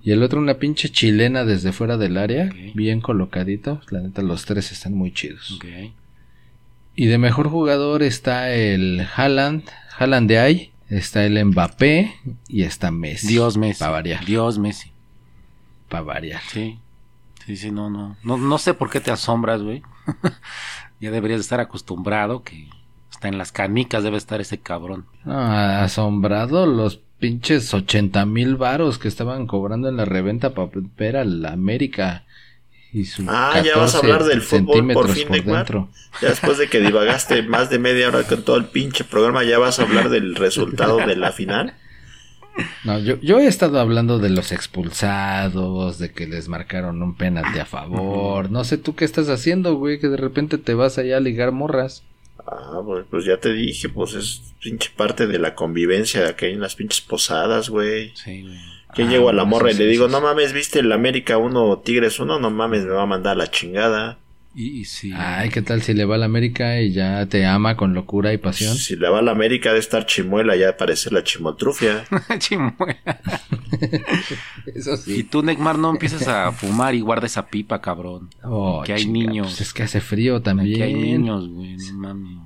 Y 0.04 0.12
el 0.12 0.22
otro 0.22 0.42
una 0.42 0.56
pinche 0.56 0.90
chilena 0.90 1.46
desde 1.46 1.72
fuera 1.72 1.96
del 1.96 2.18
área, 2.18 2.50
bien 2.74 3.00
colocadito. 3.00 3.80
La 3.90 4.02
neta, 4.02 4.22
los 4.22 4.44
tres 4.44 4.74
están 4.74 4.96
muy 4.96 5.14
chidos. 5.14 5.58
Y 6.94 7.06
de 7.06 7.18
mejor 7.18 7.48
jugador 7.48 8.04
está 8.04 8.52
el 8.52 9.08
Haaland, 9.16 9.64
Haaland 9.98 10.28
de 10.28 10.40
ahí. 10.40 10.72
Está 10.90 11.24
el 11.24 11.44
Mbappé 11.46 12.14
y 12.50 12.64
está 12.64 12.92
Messi. 12.92 13.28
Dios 13.28 13.56
Messi. 13.56 13.80
Para 13.80 13.92
variar. 13.92 14.26
Dios 14.26 14.60
Messi. 14.60 14.92
Para 15.88 16.04
variar. 16.04 16.42
Sí. 16.50 16.80
Sí, 17.46 17.56
sí, 17.56 17.72
no, 17.72 17.90
no. 17.90 18.18
No, 18.24 18.36
no 18.36 18.58
sé 18.58 18.74
por 18.74 18.90
qué 18.90 19.00
te 19.00 19.10
asombras, 19.10 19.62
güey. 19.62 19.84
ya 21.00 21.12
deberías 21.12 21.40
de 21.40 21.44
estar 21.44 21.62
acostumbrado 21.62 22.44
que 22.44 22.68
hasta 23.10 23.30
en 23.30 23.38
las 23.38 23.54
canicas 23.54 24.04
debe 24.04 24.18
estar 24.18 24.42
ese 24.42 24.58
cabrón. 24.58 25.06
Ah, 25.26 25.82
asombrado 25.82 26.66
los 26.66 27.00
pinches 27.22 27.74
80 27.74 28.26
mil 28.26 28.58
varos 28.58 28.98
que 28.98 29.08
estaban 29.08 29.48
cobrando 29.48 29.88
en 29.88 29.96
la 29.96 30.06
reventa 30.06 30.54
para 30.54 30.70
ver 30.98 31.16
al 31.16 31.46
América 31.46 32.26
y 32.92 33.06
su 33.06 33.24
Ah, 33.30 33.62
ya 33.64 33.78
vas 33.78 33.96
a 33.96 34.02
14 34.02 34.12
hablar 34.12 34.24
del 34.26 34.42
fútbol 34.42 34.92
por 34.92 35.10
fin, 35.10 35.28
dentro. 35.32 35.88
Ya 36.22 36.30
después 36.30 36.58
de 36.58 36.68
que 36.68 36.82
divagaste 36.82 37.42
más 37.48 37.70
de 37.70 37.80
media 37.80 38.10
hora 38.10 38.24
con 38.24 38.44
todo 38.44 38.58
el 38.58 38.66
pinche 38.66 39.06
programa, 39.06 39.44
ya 39.44 39.60
vas 39.60 39.80
a 39.80 39.84
hablar 39.84 40.10
del 40.10 40.36
resultado 40.36 40.98
de 40.98 41.16
la 41.16 41.32
final. 41.32 41.76
No, 42.84 43.00
yo, 43.00 43.18
yo 43.22 43.40
he 43.40 43.48
estado 43.48 43.80
hablando 43.80 44.20
de 44.20 44.30
los 44.30 44.52
expulsados, 44.52 46.00
de 46.00 46.12
que 46.12 46.28
les 46.28 46.50
marcaron 46.50 47.02
un 47.02 47.16
penalti 47.16 47.60
a 47.60 47.66
favor. 47.66 48.52
No 48.52 48.66
sé 48.66 48.78
tú 48.78 48.94
qué 48.96 49.06
estás 49.06 49.30
haciendo, 49.30 49.76
güey, 49.76 50.00
que 50.00 50.10
de 50.10 50.18
repente 50.18 50.58
te 50.58 50.74
vas 50.74 50.98
allá 50.98 51.18
a 51.18 51.22
ligar 51.22 51.54
morras. 51.54 52.04
Ah, 52.48 52.82
pues, 52.86 53.06
pues 53.10 53.26
ya 53.26 53.38
te 53.40 53.54
dije, 53.54 53.90
pues 53.90 54.14
es 54.14 54.56
pinche 54.62 54.90
parte 54.96 55.28
de 55.28 55.40
la 55.40 55.56
convivencia 55.56 56.22
de 56.22 56.30
acá 56.30 56.48
en 56.48 56.60
las 56.62 56.76
pinches 56.76 57.02
posadas, 57.02 57.70
güey. 57.70 58.14
Sí, 58.16 58.42
güey. 58.44 58.58
Que 58.94 59.04
Ah, 59.04 59.06
llego 59.06 59.30
a 59.30 59.34
la 59.34 59.44
sí, 59.44 59.50
morra 59.50 59.72
y 59.72 59.76
le 59.76 59.86
sí, 59.86 59.90
digo, 59.90 60.08
sí. 60.08 60.12
no 60.12 60.22
mames, 60.22 60.54
viste 60.54 60.80
el 60.80 60.92
América 60.92 61.38
1, 61.38 61.80
Tigres 61.86 62.20
1, 62.20 62.40
no 62.40 62.50
mames, 62.52 62.84
me 62.84 62.92
va 62.92 63.04
a 63.04 63.06
mandar 63.06 63.34
a 63.34 63.36
la 63.38 63.52
chingada. 63.52 64.21
Y, 64.54 64.82
y 64.82 64.86
sí. 64.86 65.14
Ay, 65.16 65.50
¿qué 65.50 65.62
tal 65.62 65.82
si 65.82 65.94
le 65.94 66.04
va 66.04 66.16
a 66.16 66.18
la 66.18 66.26
América 66.26 66.82
y 66.82 66.92
ya 66.92 67.26
te 67.28 67.46
ama 67.46 67.78
con 67.78 67.94
locura 67.94 68.34
y 68.34 68.38
pasión? 68.38 68.76
Si 68.76 68.98
le 68.98 69.08
va 69.10 69.20
a 69.20 69.22
la 69.22 69.32
América 69.32 69.72
de 69.72 69.80
estar 69.80 70.06
chimuela, 70.06 70.56
ya 70.58 70.76
parece 70.76 71.10
la 71.10 71.24
chimotrufia. 71.24 72.04
Chimuela. 72.38 73.22
Eso 74.76 74.98
Y 75.08 75.24
tú, 75.24 75.42
Neymar, 75.44 75.78
no 75.78 75.90
empiezas 75.92 76.28
a 76.28 76.52
fumar 76.52 76.96
y 76.96 77.02
guarda 77.02 77.26
esa 77.28 77.48
pipa, 77.48 77.80
cabrón. 77.82 78.30
Oh, 78.44 78.84
Que 78.86 78.94
hay 78.94 79.06
niños. 79.08 79.48
pues 79.48 79.62
es 79.62 79.74
que 79.74 79.84
hace 79.84 80.02
frío 80.02 80.42
también. 80.42 80.74
Aquí 80.74 80.82
hay 80.84 80.94
niños, 80.96 81.48
güey, 81.48 81.78
no 81.78 81.94
mames. 81.94 82.38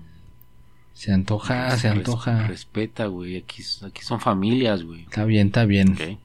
Se 0.93 1.12
antoja, 1.12 1.72
se 1.78 1.89
Res- 1.89 1.97
antoja. 1.97 2.47
Respeta, 2.47 3.08
güey. 3.08 3.36
Aquí, 3.38 3.64
aquí 3.86 4.01
son 4.01 4.22
familias, 4.22 4.84
güey. 4.84 5.01
Está 5.03 5.26
bien, 5.26 5.47
está 5.47 5.66
bien. 5.66 5.93
Ok. 5.93 6.20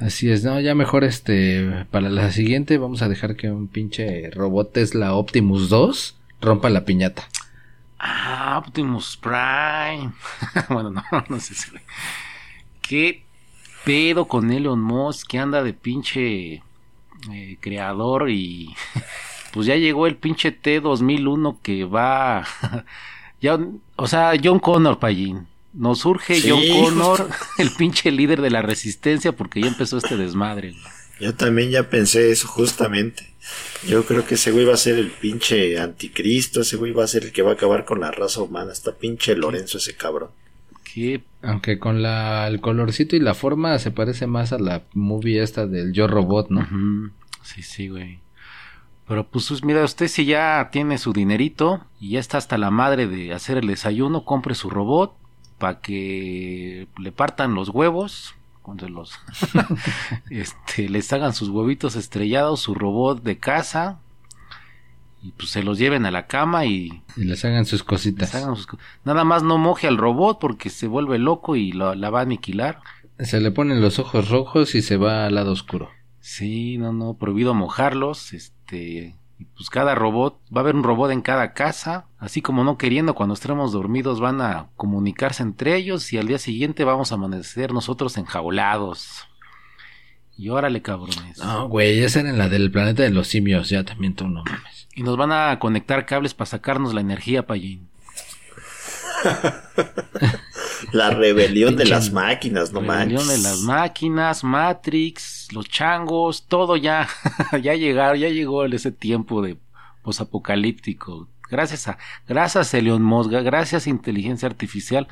Así 0.00 0.30
es, 0.30 0.42
no, 0.44 0.58
ya 0.60 0.74
mejor 0.74 1.04
este, 1.04 1.84
para 1.90 2.08
la 2.08 2.32
siguiente 2.32 2.78
vamos 2.78 3.02
a 3.02 3.08
dejar 3.08 3.36
que 3.36 3.50
un 3.50 3.68
pinche 3.68 4.30
robot 4.30 4.72
Tesla 4.72 5.12
Optimus 5.14 5.68
2 5.68 6.16
rompa 6.40 6.70
la 6.70 6.86
piñata. 6.86 7.28
Ah, 7.98 8.62
Optimus 8.64 9.18
Prime. 9.18 10.12
bueno, 10.70 10.90
no, 10.90 11.02
no 11.28 11.38
sé 11.38 11.54
si. 11.54 11.70
¿Qué 12.80 13.24
pedo 13.84 14.26
con 14.26 14.50
Elon 14.50 14.80
Musk 14.80 15.28
que 15.28 15.38
anda 15.38 15.62
de 15.62 15.74
pinche 15.74 16.62
eh, 17.30 17.58
creador 17.60 18.30
y 18.30 18.74
pues 19.52 19.66
ya 19.66 19.76
llegó 19.76 20.06
el 20.06 20.16
pinche 20.16 20.58
T2001 20.62 21.58
que 21.60 21.84
va 21.84 22.46
ya, 23.42 23.58
o 23.96 24.06
sea, 24.06 24.32
John 24.42 24.60
Connor, 24.60 24.98
Pallín. 24.98 25.49
Nos 25.72 26.00
surge 26.00 26.40
Sí, 26.40 26.50
John 26.50 26.60
justo. 26.60 26.84
Connor, 26.84 27.28
el 27.58 27.70
pinche 27.70 28.10
líder 28.10 28.40
de 28.40 28.50
la 28.50 28.62
resistencia 28.62 29.32
porque 29.32 29.60
ya 29.60 29.68
empezó 29.68 29.98
este 29.98 30.16
desmadre. 30.16 30.70
güey. 30.72 30.82
Yo 31.20 31.34
también 31.34 31.70
ya 31.70 31.88
pensé 31.90 32.30
eso 32.30 32.48
justamente. 32.48 33.26
Yo 33.86 34.04
creo 34.04 34.24
que 34.26 34.34
ese 34.34 34.52
güey 34.52 34.64
va 34.64 34.74
a 34.74 34.78
ser 34.78 34.98
el 34.98 35.10
pinche 35.10 35.78
anticristo, 35.78 36.62
ese 36.62 36.76
güey 36.76 36.92
va 36.92 37.04
a 37.04 37.08
ser 37.08 37.24
el 37.24 37.32
que 37.32 37.42
va 37.42 37.50
a 37.50 37.54
acabar 37.54 37.84
con 37.84 38.00
la 38.00 38.10
raza 38.10 38.40
humana. 38.42 38.72
Está 38.72 38.96
pinche 38.96 39.36
Lorenzo 39.36 39.78
ese 39.78 39.94
cabrón. 39.96 40.30
Qué 40.82 41.22
Aunque 41.42 41.78
con 41.78 42.02
la, 42.02 42.48
el 42.48 42.60
colorcito 42.60 43.16
y 43.16 43.20
la 43.20 43.34
forma 43.34 43.78
se 43.78 43.90
parece 43.90 44.26
más 44.26 44.52
a 44.52 44.58
la 44.58 44.82
movie 44.94 45.42
esta 45.42 45.66
del 45.66 45.92
Yo 45.92 46.06
Robot, 46.08 46.50
¿no? 46.50 46.66
Sí, 47.42 47.62
sí, 47.62 47.88
güey. 47.88 48.20
Pero 49.06 49.28
pues, 49.28 49.62
mira, 49.64 49.84
usted 49.84 50.08
si 50.08 50.24
ya 50.24 50.68
tiene 50.72 50.96
su 50.98 51.12
dinerito 51.12 51.84
y 52.00 52.10
ya 52.10 52.20
está 52.20 52.38
hasta 52.38 52.58
la 52.58 52.70
madre 52.70 53.06
de 53.08 53.32
hacer 53.34 53.58
el 53.58 53.66
desayuno, 53.66 54.24
compre 54.24 54.54
su 54.54 54.70
robot 54.70 55.14
para 55.60 55.80
que 55.80 56.88
le 56.98 57.12
partan 57.12 57.54
los 57.54 57.68
huevos, 57.68 58.34
cuando 58.62 58.88
los 58.88 59.12
este 60.30 60.88
les 60.88 61.12
hagan 61.12 61.32
sus 61.34 61.48
huevitos 61.50 61.96
estrellados, 61.96 62.60
su 62.60 62.74
robot 62.74 63.22
de 63.22 63.38
casa 63.38 63.98
y 65.22 65.32
pues 65.32 65.50
se 65.50 65.62
los 65.62 65.78
lleven 65.78 66.06
a 66.06 66.10
la 66.10 66.26
cama 66.26 66.64
y, 66.64 67.02
Y 67.16 67.24
les 67.24 67.44
hagan 67.44 67.66
sus 67.66 67.82
cositas. 67.84 68.34
hagan 68.34 68.56
sus 68.56 68.66
co- 68.66 68.78
Nada 69.04 69.22
más 69.24 69.42
no 69.42 69.58
moje 69.58 69.86
al 69.86 69.98
robot 69.98 70.38
porque 70.40 70.70
se 70.70 70.86
vuelve 70.86 71.18
loco 71.18 71.56
y 71.56 71.72
lo- 71.72 71.94
la 71.94 72.10
va 72.10 72.20
a 72.20 72.22
aniquilar. 72.22 72.80
Se 73.18 73.38
le 73.40 73.50
ponen 73.50 73.82
los 73.82 73.98
ojos 73.98 74.30
rojos 74.30 74.74
y 74.74 74.80
se 74.82 74.96
va 74.96 75.26
al 75.26 75.34
lado 75.34 75.52
oscuro. 75.52 75.90
Sí, 76.20 76.78
no, 76.78 76.92
no, 76.94 77.14
prohibido 77.14 77.52
mojarlos, 77.54 78.32
este, 78.32 79.14
pues 79.56 79.68
cada 79.68 79.94
robot, 79.94 80.38
va 80.54 80.60
a 80.60 80.64
haber 80.64 80.74
un 80.74 80.84
robot 80.84 81.10
en 81.10 81.20
cada 81.20 81.52
casa, 81.52 82.06
así 82.20 82.40
como 82.42 82.62
no 82.62 82.78
queriendo, 82.78 83.14
cuando 83.14 83.34
estemos 83.34 83.72
dormidos 83.72 84.20
van 84.20 84.40
a 84.40 84.68
comunicarse 84.76 85.42
entre 85.42 85.74
ellos 85.76 86.12
y 86.12 86.18
al 86.18 86.28
día 86.28 86.38
siguiente 86.38 86.84
vamos 86.84 87.10
a 87.10 87.16
amanecer 87.16 87.72
nosotros 87.72 88.16
enjaulados. 88.18 89.26
Y 90.36 90.48
órale, 90.48 90.80
cabrones. 90.80 91.38
No, 91.38 91.68
güey, 91.68 92.02
esa 92.02 92.20
era 92.20 92.30
en 92.30 92.38
la 92.38 92.48
del 92.48 92.70
planeta 92.70 93.02
de 93.02 93.10
los 93.10 93.28
simios. 93.28 93.68
Ya 93.68 93.84
también 93.84 94.14
tú 94.14 94.26
no 94.28 94.42
mames. 94.44 94.88
Y 94.94 95.02
nos 95.02 95.16
van 95.18 95.32
a 95.32 95.58
conectar 95.58 96.06
cables 96.06 96.32
para 96.32 96.46
sacarnos 96.46 96.94
la 96.94 97.00
energía, 97.02 97.46
Payín. 97.46 97.88
La 100.92 101.10
rebelión 101.10 101.76
de 101.76 101.84
las 101.84 102.10
máquinas, 102.10 102.72
no 102.72 102.80
Rebelión 102.80 103.26
manches. 103.26 103.28
de 103.42 103.48
las 103.48 103.60
máquinas, 103.60 104.42
Matrix, 104.44 105.48
los 105.52 105.68
changos, 105.68 106.46
todo 106.48 106.76
ya, 106.76 107.06
ya 107.62 107.74
llegaron, 107.74 108.18
ya 108.18 108.28
llegó 108.28 108.64
ese 108.64 108.90
tiempo 108.90 109.42
de 109.42 109.58
posapocalíptico. 110.02 111.28
Gracias 111.50 111.88
a, 111.88 111.98
gracias 112.28 112.72
Elon 112.74 113.02
Musk, 113.02 113.30
gracias 113.30 113.86
inteligencia 113.86 114.48
artificial 114.48 115.08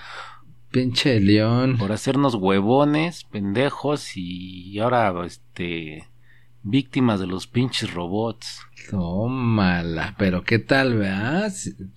Pinche 0.70 1.18
león. 1.20 1.76
por 1.78 1.93
hacernos 1.93 2.34
huevones, 2.34 3.24
pendejos 3.24 4.16
y 4.16 4.78
ahora, 4.78 5.14
este, 5.24 6.07
víctimas 6.62 7.20
de 7.20 7.26
los 7.26 7.47
pinches 7.47 7.93
robots. 7.93 8.61
Tómala. 8.91 10.14
Pero 10.18 10.45
qué 10.45 10.59
tal, 10.59 10.97
¿verdad? 10.97 11.53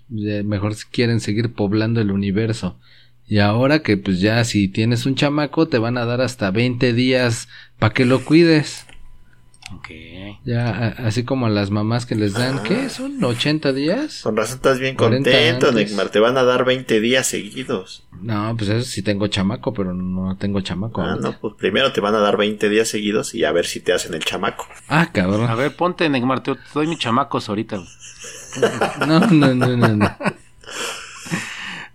Mejor 0.09 0.75
si 0.75 0.87
quieren 0.87 1.19
seguir 1.19 1.53
poblando 1.53 2.01
el 2.01 2.11
universo. 2.11 2.77
Y 3.27 3.39
ahora 3.39 3.81
que 3.81 3.97
pues 3.97 4.19
ya 4.19 4.43
si 4.43 4.67
tienes 4.67 5.05
un 5.05 5.15
chamaco 5.15 5.67
te 5.67 5.77
van 5.77 5.97
a 5.97 6.05
dar 6.05 6.21
hasta 6.21 6.51
20 6.51 6.93
días 6.93 7.47
para 7.79 7.93
que 7.93 8.05
lo 8.05 8.23
cuides. 8.25 8.85
Ok. 9.75 9.87
Ya 10.45 10.69
a- 10.69 11.07
así 11.07 11.23
como 11.23 11.45
a 11.45 11.49
las 11.49 11.69
mamás 11.71 12.05
que 12.05 12.15
les 12.15 12.33
dan, 12.33 12.59
Ah. 12.59 12.63
¿qué? 12.63 12.89
¿Son 12.89 13.23
80 13.23 13.73
días? 13.73 14.21
Con 14.23 14.35
razón 14.37 14.55
estás 14.57 14.79
bien 14.79 14.95
40 14.95 15.29
contento. 15.31 15.71
Neymar. 15.71 16.09
Te 16.09 16.19
van 16.19 16.37
a 16.37 16.43
dar 16.43 16.65
20 16.65 16.99
días 16.99 17.27
seguidos. 17.27 18.07
No, 18.21 18.55
pues 18.57 18.69
eso 18.69 18.87
sí 18.87 19.01
tengo 19.01 19.27
chamaco, 19.27 19.73
pero 19.73 19.93
no 19.93 20.35
tengo 20.37 20.61
chamaco. 20.61 21.01
Ah, 21.01 21.11
ahorita. 21.11 21.29
no, 21.31 21.39
pues 21.39 21.53
primero 21.57 21.91
te 21.93 22.01
van 22.01 22.15
a 22.15 22.19
dar 22.19 22.37
20 22.37 22.69
días 22.69 22.87
seguidos 22.89 23.33
y 23.33 23.43
a 23.45 23.51
ver 23.51 23.65
si 23.65 23.79
te 23.79 23.93
hacen 23.93 24.13
el 24.13 24.23
chamaco. 24.23 24.67
Ah, 24.87 25.09
cabrón. 25.11 25.49
A 25.49 25.55
ver, 25.55 25.75
ponte, 25.75 26.07
Neymar, 26.09 26.43
te 26.43 26.53
te 26.53 26.59
doy 26.73 26.87
mis 26.87 26.99
chamacos 26.99 27.49
ahorita. 27.49 27.77
No, 29.07 29.19
no, 29.27 29.55
no, 29.55 29.77
no, 29.77 29.87
no. 29.95 30.15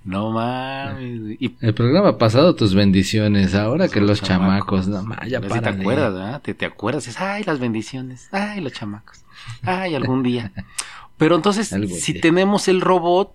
No 0.06 0.30
mames. 0.30 1.36
Y 1.40 1.56
El 1.60 1.74
programa 1.74 2.16
pasado 2.16 2.54
tus 2.54 2.74
bendiciones, 2.74 3.54
ahora 3.56 3.88
que 3.88 4.00
Los 4.00 4.08
los 4.10 4.22
chamacos, 4.22 4.86
chamacos. 4.86 4.88
no 4.88 5.02
ma, 5.02 5.26
ya 5.26 5.40
para. 5.40 5.74
te 5.74 5.80
acuerdas, 5.80 6.14
¿verdad? 6.14 6.42
Te, 6.42 6.54
te 6.54 6.64
acuerdas, 6.64 7.08
es, 7.08 7.20
ay, 7.20 7.42
las 7.42 7.58
bendiciones, 7.58 8.28
ay, 8.30 8.60
los 8.60 8.72
chamacos, 8.72 9.24
ay, 9.62 9.96
algún 9.96 10.22
día. 10.22 10.52
Pero 11.18 11.34
entonces, 11.34 11.68
si 11.68 12.12
día. 12.12 12.22
tenemos 12.22 12.68
el 12.68 12.80
robot, 12.82 13.34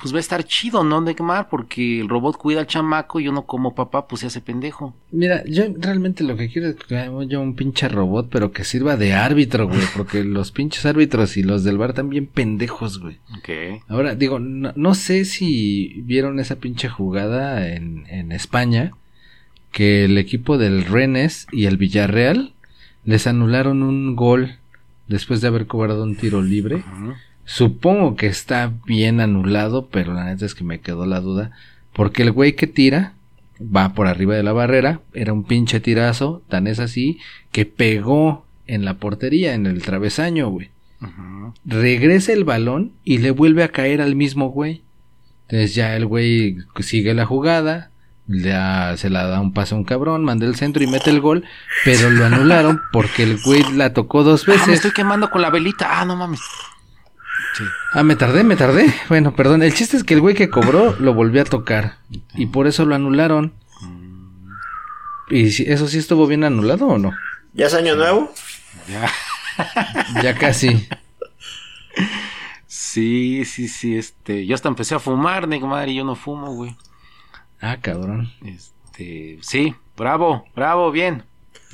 pues 0.00 0.12
va 0.14 0.16
a 0.16 0.20
estar 0.20 0.44
chido, 0.44 0.82
¿no, 0.82 1.00
Neymar? 1.00 1.48
Porque 1.48 2.00
el 2.00 2.08
robot 2.08 2.36
cuida 2.36 2.60
al 2.60 2.66
chamaco 2.66 3.20
y 3.20 3.28
uno 3.28 3.44
como 3.46 3.74
papá, 3.74 4.08
pues 4.08 4.20
se 4.20 4.28
hace 4.28 4.40
pendejo. 4.40 4.94
Mira, 5.10 5.44
yo 5.44 5.64
realmente 5.78 6.24
lo 6.24 6.36
que 6.36 6.48
quiero 6.48 6.68
es 6.68 6.76
que 6.76 7.10
yo 7.28 7.40
un 7.40 7.54
pinche 7.54 7.88
robot, 7.88 8.28
pero 8.30 8.52
que 8.52 8.64
sirva 8.64 8.96
de 8.96 9.12
árbitro, 9.12 9.68
güey, 9.68 9.80
porque 9.96 10.24
los 10.24 10.52
pinches 10.52 10.86
árbitros 10.86 11.36
y 11.36 11.42
los 11.42 11.64
del 11.64 11.78
bar 11.78 11.90
están 11.90 12.08
bien 12.08 12.26
pendejos, 12.26 13.00
güey. 13.00 13.18
Ok. 13.36 13.82
Ahora, 13.88 14.14
digo, 14.14 14.38
no, 14.38 14.72
no 14.74 14.94
sé 14.94 15.24
si 15.24 16.02
vieron 16.04 16.40
esa 16.40 16.56
pinche 16.56 16.88
jugada 16.88 17.68
en, 17.68 18.06
en 18.08 18.32
España, 18.32 18.92
que 19.72 20.04
el 20.06 20.18
equipo 20.18 20.58
del 20.58 20.84
Rennes 20.84 21.46
y 21.52 21.66
el 21.66 21.76
Villarreal 21.76 22.54
les 23.04 23.26
anularon 23.26 23.82
un 23.82 24.16
gol 24.16 24.56
después 25.08 25.40
de 25.40 25.48
haber 25.48 25.66
cobrado 25.66 26.04
un 26.04 26.16
tiro 26.16 26.40
libre. 26.40 26.76
Ujú. 26.76 27.14
Supongo 27.52 28.14
que 28.14 28.28
está 28.28 28.72
bien 28.86 29.20
anulado, 29.20 29.88
pero 29.90 30.14
la 30.14 30.24
neta 30.24 30.46
es 30.46 30.54
que 30.54 30.62
me 30.62 30.78
quedó 30.78 31.04
la 31.04 31.20
duda. 31.20 31.50
Porque 31.92 32.22
el 32.22 32.30
güey 32.30 32.54
que 32.54 32.68
tira 32.68 33.14
va 33.60 33.92
por 33.92 34.06
arriba 34.06 34.36
de 34.36 34.44
la 34.44 34.52
barrera, 34.52 35.00
era 35.14 35.32
un 35.32 35.42
pinche 35.42 35.80
tirazo, 35.80 36.42
tan 36.48 36.68
es 36.68 36.78
así, 36.78 37.18
que 37.50 37.66
pegó 37.66 38.46
en 38.68 38.84
la 38.84 38.94
portería, 38.94 39.54
en 39.54 39.66
el 39.66 39.82
travesaño, 39.82 40.48
güey. 40.48 40.70
Regresa 41.64 42.32
el 42.32 42.44
balón 42.44 42.92
y 43.04 43.18
le 43.18 43.32
vuelve 43.32 43.64
a 43.64 43.68
caer 43.72 44.00
al 44.00 44.14
mismo 44.14 44.50
güey. 44.50 44.82
Entonces 45.48 45.74
ya 45.74 45.96
el 45.96 46.06
güey 46.06 46.58
sigue 46.78 47.14
la 47.14 47.26
jugada, 47.26 47.90
se 48.28 49.10
la 49.10 49.26
da 49.26 49.40
un 49.40 49.52
pase 49.52 49.74
a 49.74 49.78
un 49.78 49.82
cabrón, 49.84 50.24
manda 50.24 50.46
el 50.46 50.54
centro 50.54 50.84
y 50.84 50.86
mete 50.86 51.10
el 51.10 51.20
gol, 51.20 51.44
pero 51.84 52.10
lo 52.10 52.24
anularon 52.26 52.80
porque 52.92 53.24
el 53.24 53.38
güey 53.44 53.64
la 53.74 53.92
tocó 53.92 54.22
dos 54.22 54.44
Ah, 54.46 54.52
me 54.52 54.56
veces. 54.56 54.74
estoy 54.74 54.92
quemando 54.92 55.30
con 55.30 55.42
la 55.42 55.50
velita. 55.50 56.00
Ah, 56.00 56.04
no 56.04 56.14
mames. 56.14 56.40
Sí. 57.56 57.64
Ah, 57.92 58.02
me 58.04 58.16
tardé, 58.16 58.44
me 58.44 58.56
tardé. 58.56 58.92
Bueno, 59.08 59.34
perdón. 59.34 59.62
El 59.62 59.74
chiste 59.74 59.96
es 59.96 60.04
que 60.04 60.14
el 60.14 60.20
güey 60.20 60.34
que 60.34 60.50
cobró 60.50 60.94
lo 60.98 61.14
volvió 61.14 61.42
a 61.42 61.44
tocar. 61.44 61.96
Y 62.34 62.46
por 62.46 62.66
eso 62.66 62.84
lo 62.86 62.94
anularon. 62.94 63.52
Mm, 63.80 64.50
¿Y 65.30 65.50
si- 65.50 65.64
eso 65.70 65.88
sí 65.88 65.98
estuvo 65.98 66.26
bien 66.26 66.44
anulado 66.44 66.86
o 66.86 66.98
no? 66.98 67.12
¿Ya 67.52 67.66
es 67.66 67.74
año 67.74 67.96
nuevo? 67.96 68.32
ya. 68.88 69.10
Ya 70.22 70.34
casi. 70.36 70.88
Sí, 72.66 73.44
sí, 73.44 73.68
sí, 73.68 73.96
este. 73.98 74.46
Yo 74.46 74.54
hasta 74.54 74.68
empecé 74.68 74.94
a 74.94 74.98
fumar, 75.00 75.46
Neymar, 75.48 75.88
y 75.88 75.96
yo 75.96 76.04
no 76.04 76.14
fumo, 76.14 76.54
güey. 76.54 76.76
Ah, 77.60 77.76
cabrón. 77.82 78.32
Este, 78.44 79.38
sí, 79.42 79.74
bravo, 79.96 80.44
bravo, 80.54 80.90
bien. 80.92 81.24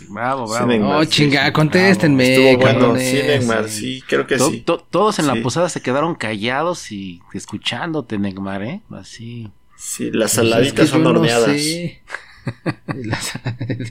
Bravo, 0.08 0.46
bravo. 0.48 0.98
Oh, 0.98 1.04
chinga, 1.04 1.46
sí. 1.46 1.52
contéstenme. 1.52 2.32
Estuvo 2.34 2.56
bueno. 2.58 2.80
cabrones. 2.80 3.10
Sí, 3.10 3.26
Neymar, 3.26 3.68
sí, 3.68 4.02
creo 4.06 4.26
que 4.26 4.36
To- 4.36 4.50
sí. 4.50 4.60
to- 4.60 4.78
todos 4.90 5.18
en 5.18 5.26
la 5.26 5.36
posada 5.42 5.68
se 5.68 5.80
quedaron 5.80 6.14
callados 6.14 6.92
y 6.92 7.20
escuchándote, 7.32 8.18
Neymar, 8.18 8.62
¿eh? 8.62 8.80
Así. 8.90 9.50
Sí, 9.76 10.04
las 10.12 10.12
Pues 10.12 10.44
es 10.44 10.50
saladitas 10.50 10.80
que 10.80 10.86
son 10.86 11.02
no 11.02 11.10
horneadas. 11.10 11.46
sé. 11.60 12.02
Las- 12.94 13.40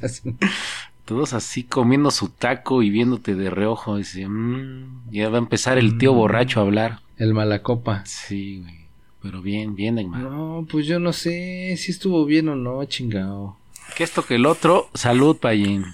las- 0.01 0.21
Todos 1.05 1.33
así 1.33 1.63
comiendo 1.63 2.09
su 2.09 2.29
taco 2.29 2.81
y 2.81 2.89
viéndote 2.89 3.35
de 3.35 3.49
reojo. 3.51 3.97
Dice, 3.97 4.27
"Mm, 4.27 5.11
ya 5.11 5.29
va 5.29 5.35
a 5.37 5.39
empezar 5.39 5.77
el 5.77 5.97
tío 5.97 6.13
Mm. 6.13 6.17
borracho 6.17 6.59
a 6.59 6.63
hablar. 6.63 6.99
el 7.17 7.33
malacopa. 7.33 8.03
Sí, 8.05 8.59
güey. 8.61 8.75
Pero 9.21 9.41
bien, 9.41 9.75
bien, 9.75 9.95
Neymar. 9.95 10.21
No, 10.21 10.67
pues 10.69 10.85
yo 10.85 10.99
no 10.99 11.13
sé 11.13 11.75
si 11.77 11.91
estuvo 11.91 12.25
bien 12.25 12.49
o 12.49 12.55
no, 12.55 12.83
chingado. 12.85 13.55
Que 13.95 14.03
esto 14.03 14.25
que 14.25 14.35
el 14.35 14.45
otro, 14.45 14.89
salud, 14.93 15.37
Payín. 15.37 15.85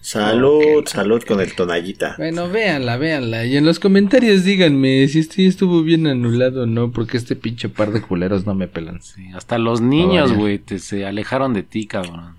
Salud, 0.00 0.86
salud 0.86 1.22
con 1.24 1.40
el 1.40 1.54
tonallita. 1.54 2.14
Bueno, 2.16 2.48
véanla, 2.48 2.96
véanla. 2.96 3.44
Y 3.44 3.56
en 3.56 3.66
los 3.66 3.78
comentarios 3.78 4.44
díganme 4.44 5.06
si 5.08 5.18
este 5.18 5.46
estuvo 5.46 5.82
bien 5.82 6.06
anulado 6.06 6.62
o 6.62 6.66
no, 6.66 6.92
porque 6.92 7.16
este 7.16 7.36
pinche 7.36 7.68
par 7.68 7.92
de 7.92 8.00
culeros 8.00 8.46
no 8.46 8.54
me 8.54 8.68
pelan. 8.68 9.02
Sí, 9.02 9.28
hasta 9.34 9.58
los 9.58 9.80
niños, 9.80 10.32
güey, 10.32 10.58
te 10.58 10.78
se 10.78 11.04
alejaron 11.04 11.52
de 11.52 11.62
ti, 11.62 11.86
cabrón. 11.86 12.36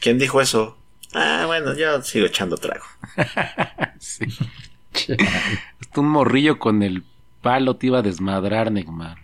¿Quién 0.00 0.18
dijo 0.18 0.40
eso? 0.40 0.76
Ah, 1.14 1.44
bueno, 1.46 1.74
yo 1.76 2.02
sigo 2.02 2.26
echando 2.26 2.56
trago. 2.56 2.84
Sí. 4.00 4.26
Hasta 5.80 6.00
un 6.00 6.08
morrillo 6.08 6.58
con 6.58 6.82
el 6.84 7.02
palo 7.42 7.76
te 7.76 7.88
iba 7.88 7.98
a 7.98 8.02
desmadrar, 8.02 8.70
Neymar. 8.70 9.16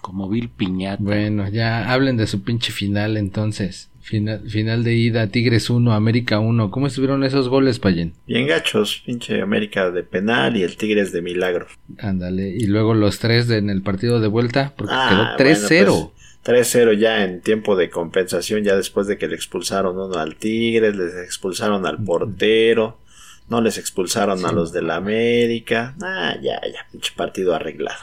Como 0.00 0.28
Bill 0.28 0.48
Piñata. 0.48 1.02
Bueno, 1.02 1.48
ya 1.48 1.92
hablen 1.92 2.16
de 2.16 2.26
su 2.26 2.42
pinche 2.42 2.72
final 2.72 3.16
entonces. 3.16 3.90
Final, 4.06 4.48
final 4.48 4.84
de 4.84 4.94
ida, 4.94 5.26
Tigres 5.26 5.68
1, 5.68 5.92
América 5.92 6.38
1. 6.38 6.70
¿Cómo 6.70 6.86
estuvieron 6.86 7.24
esos 7.24 7.48
goles, 7.48 7.80
Payen? 7.80 8.12
Bien 8.28 8.46
gachos, 8.46 9.02
pinche 9.04 9.42
América 9.42 9.90
de 9.90 10.04
penal 10.04 10.56
y 10.56 10.62
el 10.62 10.76
Tigres 10.76 11.10
de 11.10 11.22
milagro. 11.22 11.66
Ándale. 11.98 12.50
Y 12.50 12.66
luego 12.68 12.94
los 12.94 13.18
tres 13.18 13.48
de- 13.48 13.56
en 13.58 13.68
el 13.68 13.82
partido 13.82 14.20
de 14.20 14.28
vuelta, 14.28 14.74
porque 14.76 14.92
Ah, 14.96 15.34
quedó 15.36 15.36
3-0. 15.38 15.92
bueno, 15.92 16.12
pues, 16.14 16.42
3-0 16.44 16.92
ya 16.92 17.24
en 17.24 17.40
tiempo 17.40 17.74
de 17.74 17.90
compensación, 17.90 18.62
ya 18.62 18.76
después 18.76 19.08
de 19.08 19.18
que 19.18 19.26
le 19.26 19.34
expulsaron 19.34 19.98
uno 19.98 20.14
al 20.20 20.36
Tigres, 20.36 20.94
les 20.94 21.14
expulsaron 21.24 21.84
al 21.84 21.98
portero, 22.04 23.00
no 23.48 23.60
les 23.60 23.76
expulsaron 23.76 24.46
a 24.46 24.52
los 24.52 24.72
del 24.72 24.92
América. 24.92 25.96
Ah, 26.00 26.36
ya, 26.40 26.60
ya, 26.72 26.86
pinche 26.92 27.10
partido 27.16 27.56
arreglado. 27.56 27.98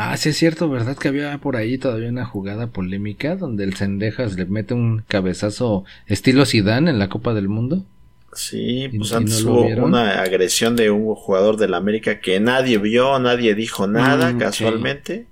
Ah, 0.00 0.16
sí 0.16 0.28
es 0.28 0.36
cierto, 0.36 0.68
¿verdad? 0.70 0.96
Que 0.96 1.08
había 1.08 1.36
por 1.38 1.56
ahí 1.56 1.76
todavía 1.76 2.08
una 2.08 2.24
jugada 2.24 2.68
polémica 2.68 3.34
donde 3.34 3.64
el 3.64 3.74
Cendejas 3.74 4.36
le 4.36 4.46
mete 4.46 4.72
un 4.72 5.02
cabezazo 5.08 5.84
estilo 6.06 6.46
Zidane 6.46 6.90
en 6.90 7.00
la 7.00 7.08
Copa 7.08 7.34
del 7.34 7.48
Mundo. 7.48 7.84
Sí, 8.32 8.84
¿Y- 8.92 8.98
pues 8.98 9.12
antes 9.12 9.44
no 9.44 9.52
hubo 9.54 9.64
vieron? 9.66 9.84
una 9.86 10.22
agresión 10.22 10.76
de 10.76 10.90
un 10.92 11.14
jugador 11.16 11.56
del 11.56 11.74
América 11.74 12.20
que 12.20 12.38
nadie 12.38 12.78
vio, 12.78 13.18
nadie 13.18 13.56
dijo 13.56 13.88
nada 13.88 14.32
Mm, 14.32 14.38
casualmente. 14.38 15.26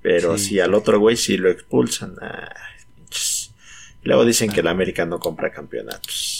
Pero 0.00 0.38
Sí, 0.38 0.44
si 0.46 0.60
al 0.60 0.72
otro 0.72 0.98
güey 0.98 1.16
sí 1.16 1.36
lo 1.36 1.50
expulsan. 1.50 2.14
Pinches. 2.96 3.50
Luego 4.02 4.24
dicen 4.24 4.50
que 4.50 4.60
el 4.60 4.68
América 4.68 5.04
no 5.04 5.18
compra 5.18 5.50
campeonatos. 5.52 6.37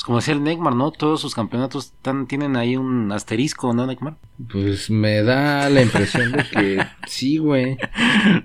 Pues 0.00 0.06
como 0.06 0.16
decía 0.16 0.32
el 0.32 0.42
Neymar, 0.42 0.74
¿no? 0.74 0.92
Todos 0.92 1.20
sus 1.20 1.34
campeonatos 1.34 1.92
están, 1.94 2.26
tienen 2.26 2.56
ahí 2.56 2.74
un 2.74 3.12
asterisco, 3.12 3.74
¿no, 3.74 3.86
Neymar? 3.86 4.16
Pues 4.50 4.88
me 4.88 5.22
da 5.22 5.68
la 5.68 5.82
impresión 5.82 6.32
de 6.32 6.48
que 6.48 6.86
sí, 7.06 7.36
güey. 7.36 7.76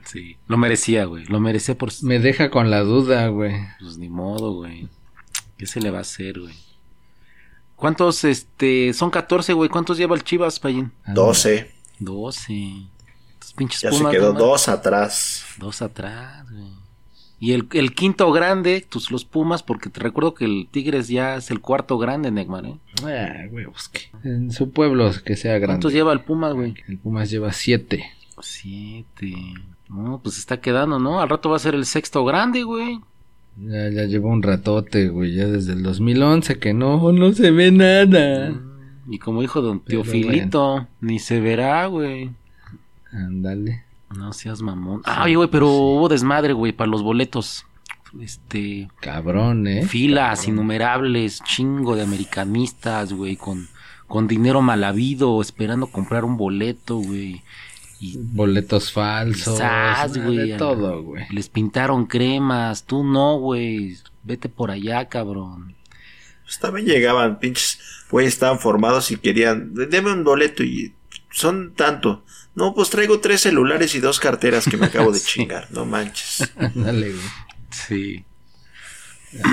Sí, 0.03 0.35
lo 0.47 0.57
merecía, 0.57 1.05
güey. 1.05 1.23
Lo 1.27 1.39
merecía 1.39 1.77
por... 1.77 1.91
Me 2.03 2.19
deja 2.19 2.49
con 2.49 2.69
la 2.69 2.81
duda, 2.81 3.29
güey. 3.29 3.55
Pues 3.79 3.97
ni 3.97 4.09
modo, 4.09 4.51
güey. 4.51 4.89
¿Qué 5.57 5.65
se 5.65 5.79
le 5.79 5.91
va 5.91 5.99
a 5.99 6.01
hacer, 6.01 6.41
güey? 6.41 6.53
¿Cuántos, 7.77 8.25
este, 8.25 8.91
son 8.93 9.09
14, 9.09 9.53
güey? 9.53 9.69
¿Cuántos 9.69 9.97
lleva 9.97 10.17
el 10.17 10.25
Chivas, 10.25 10.59
Payín? 10.59 10.91
12. 11.07 11.71
12. 11.99 12.53
Estos 13.31 13.53
pinches 13.53 13.79
Ya 13.79 13.93
se 13.93 14.03
quedó 14.09 14.33
no 14.33 14.39
dos 14.39 14.67
atrás. 14.67 15.45
Dos 15.57 15.81
atrás, 15.81 16.51
güey. 16.51 16.74
Y 17.39 17.51
el, 17.51 17.67
el 17.73 17.93
quinto 17.93 18.31
grande, 18.31 18.85
tus, 18.87 19.11
los 19.11 19.25
Pumas, 19.25 19.61
porque 19.61 19.89
te 19.89 19.99
recuerdo 19.99 20.33
que 20.33 20.45
el 20.45 20.67
Tigres 20.71 21.09
ya 21.09 21.35
es 21.35 21.51
el 21.51 21.59
cuarto 21.59 21.97
grande, 21.97 22.31
Neymar, 22.31 22.65
¿eh? 22.65 22.77
Ah, 23.03 23.45
huevos, 23.51 23.89
que 23.89 24.03
en 24.23 24.51
su 24.51 24.71
pueblo 24.71 25.11
que 25.23 25.35
sea 25.35 25.53
grande. 25.53 25.67
¿Cuántos 25.67 25.93
lleva 25.93 26.13
el 26.13 26.21
Pumas, 26.21 26.53
güey? 26.53 26.75
El 26.87 26.97
Pumas 26.97 27.29
lleva 27.29 27.51
siete. 27.51 28.05
Siete. 28.41 29.33
No, 29.89 30.19
pues 30.23 30.37
está 30.37 30.61
quedando, 30.61 30.97
¿no? 30.97 31.19
Al 31.19 31.29
rato 31.29 31.49
va 31.49 31.57
a 31.57 31.59
ser 31.59 31.75
el 31.75 31.85
sexto 31.85 32.23
grande, 32.25 32.63
güey. 32.63 32.99
Ya, 33.57 33.89
ya 33.89 34.03
lleva 34.05 34.29
un 34.29 34.43
ratote, 34.43 35.09
güey, 35.09 35.33
ya 35.33 35.47
desde 35.47 35.73
el 35.73 35.83
2011 35.83 36.59
que 36.59 36.73
no, 36.73 37.11
no 37.11 37.31
se 37.33 37.51
ve 37.51 37.71
nada. 37.71 38.49
Mm, 38.51 39.13
Y 39.13 39.19
como 39.19 39.41
dijo 39.41 39.61
don 39.61 39.79
Teofilito, 39.81 40.87
ni 40.99 41.19
se 41.19 41.39
verá, 41.39 41.85
güey. 41.85 42.31
Ándale. 43.11 43.84
No 44.09 44.33
seas 44.33 44.61
mamón. 44.61 45.01
Ah, 45.05 45.27
güey, 45.33 45.49
pero 45.49 45.67
hubo 45.69 46.09
desmadre, 46.09 46.53
güey, 46.53 46.71
para 46.71 46.89
los 46.89 47.03
boletos. 47.03 47.65
Este, 48.21 48.89
Cabrón, 49.01 49.67
¿eh? 49.67 49.85
filas 49.85 50.39
Cabrón. 50.39 50.53
innumerables, 50.55 51.43
chingo 51.43 51.95
de 51.95 52.03
americanistas, 52.03 53.11
güey, 53.11 53.35
con, 53.35 53.67
con 54.07 54.27
dinero 54.27 54.61
mal 54.61 54.83
habido, 54.83 55.41
esperando 55.41 55.87
comprar 55.87 56.23
un 56.23 56.37
boleto, 56.37 56.97
güey. 56.97 57.41
Y 57.99 58.17
Boletos 58.17 58.91
falsos. 58.91 59.55
Quizás, 59.55 60.15
nada 60.15 60.25
güey, 60.25 60.51
De 60.51 60.57
todo, 60.57 61.01
güey. 61.03 61.25
les 61.31 61.49
pintaron 61.49 62.05
cremas, 62.05 62.85
tú 62.85 63.03
no, 63.03 63.37
güey. 63.39 63.97
Vete 64.23 64.49
por 64.49 64.71
allá, 64.71 65.07
cabrón. 65.07 65.75
Pues 66.43 66.59
también 66.59 66.85
llegaban, 66.87 67.39
pinches, 67.39 67.79
güey, 68.11 68.27
estaban 68.27 68.59
formados 68.59 69.11
y 69.11 69.17
querían, 69.17 69.73
deme 69.73 70.13
un 70.13 70.23
boleto 70.23 70.63
y 70.63 70.93
son 71.31 71.73
tanto. 71.73 72.23
No, 72.55 72.73
pues 72.73 72.89
traigo 72.89 73.19
tres 73.19 73.41
celulares 73.41 73.93
y 73.95 73.99
dos 73.99 74.19
carteras 74.19 74.65
que 74.65 74.77
me 74.77 74.85
acabo 74.87 75.11
de 75.11 75.19
Sí. 75.19 75.25
chingar, 75.41 75.67
no 75.71 75.85
manches. 75.85 76.51
Ándale, 76.57 77.09
güey. 77.11 77.21
Sí. 77.69 78.23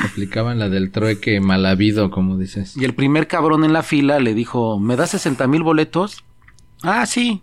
Aplicaban 0.04 0.58
la 0.60 0.68
del 0.68 0.92
trueque 0.92 1.40
mal 1.40 1.66
habido, 1.66 2.10
como 2.10 2.38
dices. 2.38 2.76
Y 2.76 2.84
el 2.84 2.94
primer 2.94 3.26
cabrón 3.26 3.64
en 3.64 3.72
la 3.72 3.82
fila 3.82 4.20
le 4.20 4.32
dijo, 4.34 4.78
¿me 4.78 4.94
das 4.96 5.10
60 5.10 5.48
mil 5.48 5.62
boletos? 5.64 6.22
Ah, 6.84 7.04
sí. 7.06 7.42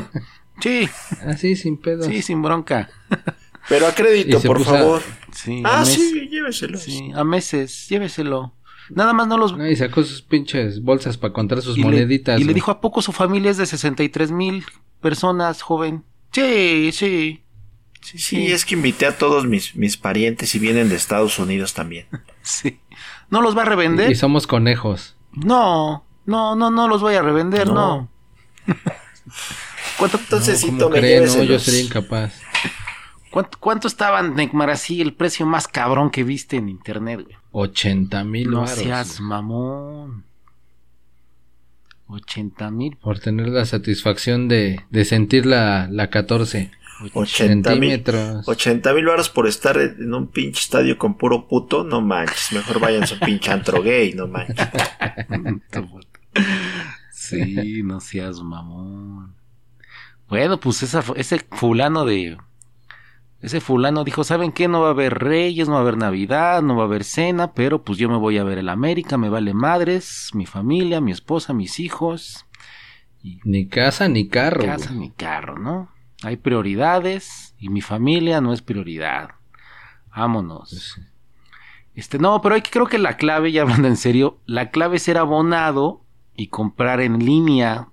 sí, 0.60 0.88
Así, 1.24 1.54
sin 1.54 1.76
pedos. 1.76 2.06
sí, 2.06 2.22
sin 2.22 2.42
bronca. 2.42 2.90
Pero 3.68 3.86
a 3.86 3.92
crédito, 3.94 4.40
por 4.42 4.58
puso 4.58 4.70
favor. 4.70 5.02
Sí, 5.32 5.62
Ah, 5.64 5.80
mes- 5.80 5.94
sí, 5.94 6.28
lléveselos. 6.28 6.82
sí, 6.82 7.12
a 7.14 7.22
meses, 7.24 7.86
lléveselo. 7.88 8.52
Nada 8.90 9.12
más 9.12 9.26
no 9.26 9.36
los... 9.36 9.54
Y 9.68 9.74
sacó 9.76 10.02
sus 10.04 10.22
pinches 10.22 10.80
bolsas 10.82 11.16
para 11.18 11.32
contar 11.32 11.60
sus 11.62 11.76
y 11.76 11.80
le- 11.80 11.86
moneditas. 11.86 12.40
y 12.40 12.44
le 12.44 12.54
dijo, 12.54 12.70
¿a 12.70 12.80
poco 12.80 13.02
su 13.02 13.12
familia 13.12 13.50
es 13.50 13.56
de 13.56 13.66
63 13.66 14.30
mil 14.32 14.64
personas, 15.06 15.62
joven? 15.62 16.02
Sí, 16.32 16.90
sí. 16.92 17.44
Sí, 18.00 18.18
Sí, 18.18 18.52
es 18.52 18.64
que 18.64 18.74
invité 18.74 19.06
a 19.06 19.16
todos 19.16 19.46
mis, 19.46 19.76
mis 19.76 19.96
parientes 19.96 20.52
y 20.56 20.58
vienen 20.58 20.88
de 20.88 20.96
Estados 20.96 21.38
Unidos 21.38 21.74
también. 21.74 22.06
sí. 22.42 22.80
¿No 23.30 23.40
los 23.40 23.56
va 23.56 23.62
a 23.62 23.66
revender? 23.66 24.10
Y 24.10 24.16
somos 24.16 24.48
conejos. 24.48 25.16
No, 25.32 26.04
no, 26.24 26.56
no, 26.56 26.70
no 26.72 26.88
los 26.88 27.00
voy 27.02 27.14
a 27.14 27.22
revender, 27.22 27.68
no. 27.68 27.74
No. 28.66 28.74
¿Cuánto, 29.98 30.18
Entonces, 30.18 30.58
sí, 30.60 30.66
¿Cómo 30.66 30.78
tome, 30.78 30.98
creen? 30.98 31.24
No, 31.26 31.42
yo 31.44 31.58
sería 31.60 31.82
incapaz. 31.82 32.40
cuánto, 33.30 33.58
cuánto 33.60 33.86
estaban, 33.88 34.34
Neymar, 34.34 34.70
así 34.70 35.00
el 35.00 35.14
precio 35.14 35.46
más 35.46 35.68
cabrón 35.68 36.10
que 36.10 36.24
viste 36.24 36.56
en 36.56 36.68
internet, 36.68 37.22
güey? 37.24 37.36
80 37.52 38.24
mil 38.24 38.50
No 38.50 38.66
seas 38.66 39.18
güey. 39.18 39.28
mamón. 39.28 40.24
80 42.08 42.70
mil. 42.70 42.96
Por 42.96 43.18
tener 43.18 43.48
la 43.48 43.64
satisfacción 43.64 44.48
de, 44.48 44.80
de 44.90 45.04
sentir 45.04 45.46
la, 45.46 45.88
la 45.90 46.10
14 46.10 46.70
80 47.12 47.70
mil. 47.70 47.88
centímetros. 47.98 48.48
80 48.48 48.94
mil 48.94 49.06
baros 49.06 49.28
por 49.28 49.46
estar 49.46 49.76
en 49.78 50.14
un 50.14 50.28
pinche 50.28 50.60
estadio 50.60 50.96
con 50.96 51.16
puro 51.16 51.46
puto, 51.46 51.84
no 51.84 52.00
manches. 52.00 52.52
Mejor 52.52 52.80
vayan 52.80 53.02
a 53.02 53.06
su 53.06 53.18
pinche 53.18 53.50
antro 53.50 53.82
gay, 53.82 54.14
no 54.14 54.26
manches. 54.26 54.56
sí, 57.12 57.82
no 57.82 58.00
seas 58.00 58.40
mamón. 58.40 59.34
Bueno, 60.28 60.58
pues 60.58 60.82
esa, 60.82 61.04
ese 61.14 61.40
fulano 61.50 62.04
de... 62.04 62.36
Ese 63.40 63.60
fulano 63.60 64.02
dijo, 64.02 64.24
¿saben 64.24 64.50
qué? 64.50 64.66
No 64.66 64.80
va 64.80 64.88
a 64.88 64.90
haber 64.92 65.18
reyes, 65.18 65.68
no 65.68 65.74
va 65.74 65.80
a 65.80 65.82
haber 65.82 65.98
Navidad, 65.98 66.62
no 66.62 66.76
va 66.76 66.84
a 66.84 66.86
haber 66.86 67.04
cena, 67.04 67.52
pero 67.52 67.82
pues 67.82 67.98
yo 67.98 68.08
me 68.08 68.16
voy 68.16 68.38
a 68.38 68.44
ver 68.44 68.58
el 68.58 68.68
América, 68.68 69.18
me 69.18 69.28
vale 69.28 69.52
madres, 69.52 70.30
mi 70.32 70.46
familia, 70.46 71.00
mi 71.00 71.12
esposa, 71.12 71.52
mis 71.52 71.78
hijos. 71.78 72.46
Ni 73.44 73.68
casa 73.68 74.08
ni 74.08 74.28
carro. 74.28 74.64
casa, 74.64 74.92
mi 74.92 75.10
carro, 75.10 75.58
¿no? 75.58 75.90
Hay 76.22 76.36
prioridades 76.36 77.54
y 77.58 77.68
mi 77.68 77.82
familia 77.82 78.40
no 78.40 78.52
es 78.52 78.62
prioridad. 78.62 79.30
Vámonos. 80.14 80.70
Pues, 80.70 81.00
Este, 81.94 82.18
no, 82.18 82.40
pero 82.40 82.54
hay 82.54 82.62
que, 82.62 82.70
creo 82.70 82.86
que 82.86 82.98
la 82.98 83.16
clave, 83.16 83.52
ya 83.52 83.62
hablando 83.62 83.88
en 83.88 83.96
serio, 83.96 84.38
la 84.46 84.70
clave 84.70 84.96
es 84.96 85.02
ser 85.02 85.18
abonado 85.18 86.02
y 86.34 86.48
comprar 86.48 87.00
en 87.00 87.18
línea 87.18 87.88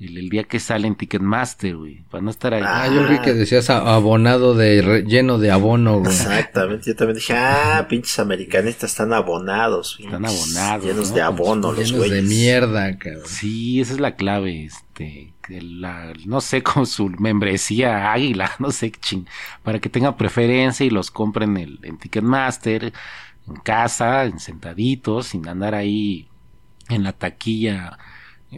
el, 0.00 0.18
el 0.18 0.28
día 0.28 0.44
que 0.44 0.58
sale 0.60 0.86
en 0.88 0.96
Ticketmaster, 0.96 1.76
güey, 1.76 2.02
para 2.10 2.22
no 2.22 2.30
estar 2.30 2.52
ahí. 2.52 2.62
Ah, 2.64 2.88
yo 2.92 3.08
vi 3.08 3.20
que 3.20 3.32
decías 3.32 3.70
a- 3.70 3.94
abonado 3.94 4.54
de 4.54 4.82
re- 4.82 5.02
lleno 5.04 5.38
de 5.38 5.50
abono, 5.52 6.00
güey. 6.00 6.10
Exactamente, 6.12 6.86
yo 6.90 6.96
también 6.96 7.16
dije, 7.16 7.34
ah, 7.36 7.86
pinches 7.88 8.18
americanistas 8.18 8.90
están 8.90 9.12
abonados. 9.12 9.96
Están 10.00 10.22
pinches, 10.22 10.56
abonados, 10.56 10.84
Llenos 10.84 11.08
¿no? 11.10 11.14
de 11.14 11.22
abono 11.22 11.72
los 11.72 11.76
Llenos 11.90 12.02
de 12.02 12.08
güeyes. 12.08 12.24
mierda, 12.24 12.98
cabrón. 12.98 13.22
Sí, 13.26 13.80
esa 13.80 13.92
es 13.94 14.00
la 14.00 14.16
clave, 14.16 14.64
este, 14.64 15.32
que 15.46 15.62
la, 15.62 16.12
no 16.26 16.40
sé, 16.40 16.62
con 16.62 16.86
su 16.86 17.08
membresía 17.10 18.12
águila, 18.12 18.50
no 18.58 18.72
sé, 18.72 18.90
ching, 18.90 19.26
para 19.62 19.78
que 19.78 19.88
tenga 19.88 20.16
preferencia 20.16 20.84
y 20.84 20.90
los 20.90 21.10
compren 21.12 21.56
en, 21.56 21.62
el, 21.62 21.78
en 21.84 21.98
Ticketmaster, 21.98 22.92
en 23.46 23.54
casa, 23.56 24.24
en 24.24 24.40
sentaditos, 24.40 25.28
sin 25.28 25.46
andar 25.48 25.74
ahí 25.74 26.28
en 26.88 27.02
la 27.04 27.12
taquilla, 27.12 27.96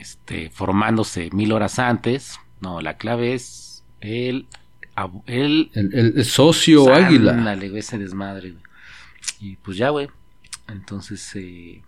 este, 0.01 0.51
formándose 0.51 1.31
mil 1.33 1.53
horas 1.53 1.79
antes. 1.79 2.39
No, 2.61 2.81
la 2.81 2.97
clave 2.97 3.35
es 3.35 3.85
el, 4.01 4.47
el 5.27 5.71
El, 5.75 5.91
el 6.17 6.25
socio 6.25 6.93
águila. 6.95 7.33
Ándale, 7.33 7.77
ese 7.79 7.99
desmadre, 7.99 8.53
güey. 8.53 8.63
Y 9.41 9.57
pues 9.57 9.77
ya, 9.77 9.91
güey. 9.91 10.09
Entonces, 10.69 11.31
eh, 11.37 11.83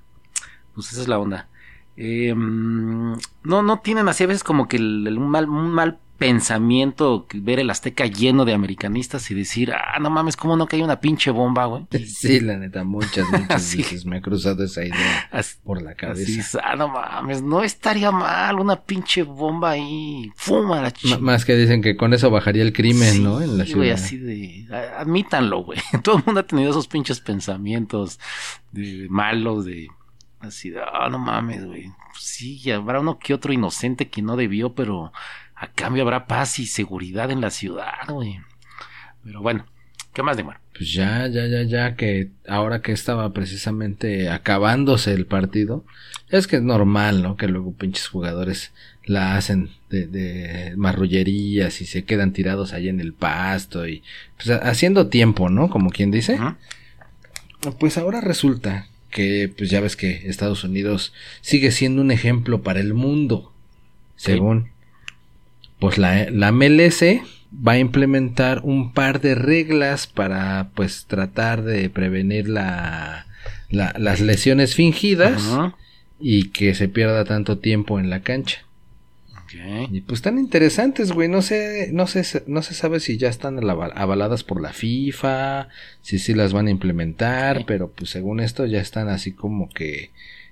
pues 0.74 0.92
esa 0.92 1.02
es 1.02 1.08
la 1.08 1.18
onda. 1.18 1.48
Eh, 1.96 2.32
mm, 2.34 3.14
no, 3.44 3.62
no 3.62 3.80
tienen 3.80 4.08
así 4.08 4.24
a 4.24 4.28
veces 4.28 4.44
como 4.44 4.68
que 4.68 4.76
el, 4.76 5.06
el- 5.06 5.18
un, 5.18 5.28
mal, 5.30 5.48
un 5.48 5.70
mal 5.72 5.98
pensamiento, 6.18 7.26
ver 7.34 7.60
el 7.60 7.70
Azteca 7.70 8.06
lleno 8.06 8.44
de 8.44 8.52
americanistas 8.52 9.30
y 9.30 9.34
decir, 9.34 9.72
ah, 9.72 9.98
no 10.00 10.10
mames, 10.10 10.36
¿cómo 10.36 10.56
no 10.56 10.66
que 10.66 10.76
hay 10.76 10.82
una 10.82 11.00
pinche 11.00 11.30
bomba, 11.30 11.66
güey? 11.66 11.86
Sí, 12.06 12.40
la 12.40 12.56
neta, 12.56 12.84
muchas, 12.84 13.26
muchas 13.32 13.62
Sí. 13.62 13.78
veces 13.78 14.04
me 14.04 14.18
ha 14.18 14.20
cruzado 14.20 14.64
esa 14.64 14.84
idea 14.84 15.28
Así, 15.30 15.56
por 15.64 15.80
la 15.82 15.94
cabeza. 15.94 16.40
es, 16.40 16.54
ah, 16.62 16.76
no 16.76 16.88
mames, 16.88 17.42
no 17.42 17.62
estaría 17.62 18.10
mal 18.10 18.58
una 18.60 18.76
pinche 18.76 19.22
bomba 19.22 19.70
ahí, 19.70 20.30
fuma 20.36 20.82
la 20.82 20.90
chica. 20.92 21.18
más 21.18 21.44
que 21.44 21.54
dicen 21.56 21.80
que 21.82 21.96
con 21.96 22.12
eso 22.14 22.30
bajaría 22.30 22.62
el 22.62 22.72
crimen, 22.72 23.14
Sí, 23.14 23.20
¿no? 23.22 23.40
En 23.40 23.56
la 23.56 23.64
güey, 23.64 23.66
ciudad. 23.72 23.92
así 23.94 24.16
de. 24.18 24.66
Admítanlo, 24.98 25.64
güey. 25.64 25.78
Todo 26.02 26.18
el 26.18 26.24
mundo 26.26 26.40
ha 26.40 26.46
tenido 26.46 26.70
esos 26.70 26.88
pinches 26.88 27.20
pensamientos 27.20 28.18
de, 28.72 29.06
malos, 29.10 29.64
de. 29.64 29.88
Así 30.40 30.70
de, 30.70 30.80
ah, 30.80 31.08
no 31.10 31.18
mames, 31.18 31.64
güey. 31.66 31.90
Sí, 32.18 32.70
habrá 32.70 33.00
uno 33.00 33.18
que 33.18 33.34
otro 33.34 33.52
inocente 33.52 34.08
que 34.08 34.22
no 34.22 34.36
debió, 34.36 34.74
pero 34.74 35.12
a 35.58 35.68
cambio 35.72 36.02
habrá 36.02 36.26
paz 36.26 36.58
y 36.58 36.66
seguridad 36.66 37.30
en 37.30 37.40
la 37.40 37.50
ciudad, 37.50 37.92
güey. 38.08 38.38
Pero 39.24 39.40
bueno, 39.42 39.66
¿qué 40.12 40.22
más 40.22 40.36
de 40.36 40.42
bueno? 40.44 40.60
Pues 40.76 40.92
ya, 40.92 41.26
ya, 41.26 41.46
ya, 41.46 41.62
ya, 41.62 41.96
que 41.96 42.28
ahora 42.46 42.80
que 42.82 42.92
estaba 42.92 43.32
precisamente 43.32 44.28
acabándose 44.30 45.12
el 45.12 45.26
partido, 45.26 45.84
es 46.28 46.46
que 46.46 46.56
es 46.56 46.62
normal, 46.62 47.22
¿no? 47.22 47.36
Que 47.36 47.48
luego 47.48 47.72
pinches 47.72 48.06
jugadores 48.06 48.70
la 49.04 49.36
hacen 49.36 49.70
de, 49.90 50.06
de 50.06 50.74
marrullerías 50.76 51.80
y 51.80 51.86
se 51.86 52.04
quedan 52.04 52.32
tirados 52.32 52.72
ahí 52.74 52.88
en 52.88 53.00
el 53.00 53.12
pasto 53.14 53.88
y 53.88 54.02
pues 54.36 54.50
ha- 54.50 54.68
haciendo 54.68 55.08
tiempo, 55.08 55.48
¿no? 55.48 55.68
Como 55.70 55.90
quien 55.90 56.10
dice. 56.12 56.38
Pues 57.80 57.98
ahora 57.98 58.20
resulta 58.20 58.86
que, 59.10 59.52
pues 59.56 59.70
ya 59.70 59.80
ves 59.80 59.96
que 59.96 60.28
Estados 60.28 60.62
Unidos 60.62 61.12
sigue 61.40 61.70
siendo 61.72 62.02
un 62.02 62.10
ejemplo 62.12 62.62
para 62.62 62.78
el 62.80 62.94
mundo, 62.94 63.52
según. 64.16 64.68
Pues 65.78 65.98
la, 65.98 66.28
la 66.30 66.50
MLS 66.52 67.02
va 67.66 67.72
a 67.72 67.78
implementar 67.78 68.60
un 68.64 68.92
par 68.92 69.20
de 69.20 69.34
reglas 69.34 70.06
para, 70.06 70.70
pues, 70.74 71.06
tratar 71.06 71.62
de 71.62 71.88
prevenir 71.90 72.48
la, 72.48 73.26
la- 73.70 73.94
las 73.98 74.20
lesiones 74.20 74.74
fingidas 74.74 75.42
y 76.20 76.50
que 76.50 76.74
se 76.74 76.88
pierda 76.88 77.24
tanto 77.24 77.58
tiempo 77.58 78.00
en 78.00 78.10
la 78.10 78.20
cancha. 78.22 78.58
Y 79.90 80.02
pues 80.02 80.18
están 80.18 80.36
interesantes, 80.38 81.12
güey. 81.12 81.28
No 81.28 81.40
sé, 81.40 81.88
no 81.92 82.06
sé, 82.06 82.42
no 82.48 82.60
se 82.60 82.74
sabe 82.74 83.00
si 83.00 83.16
ya 83.16 83.30
están 83.30 83.56
aval- 83.58 83.92
avaladas 83.94 84.44
por 84.44 84.60
la 84.60 84.74
FIFA, 84.74 85.68
si 86.02 86.18
sí 86.18 86.34
las 86.34 86.52
van 86.52 86.66
a 86.66 86.70
implementar, 86.70 87.64
pero 87.66 87.90
pues 87.90 88.10
según 88.10 88.40
esto 88.40 88.66
ya 88.66 88.80
están 88.82 89.08
así 89.08 89.32
como 89.32 89.70
que 89.70 90.10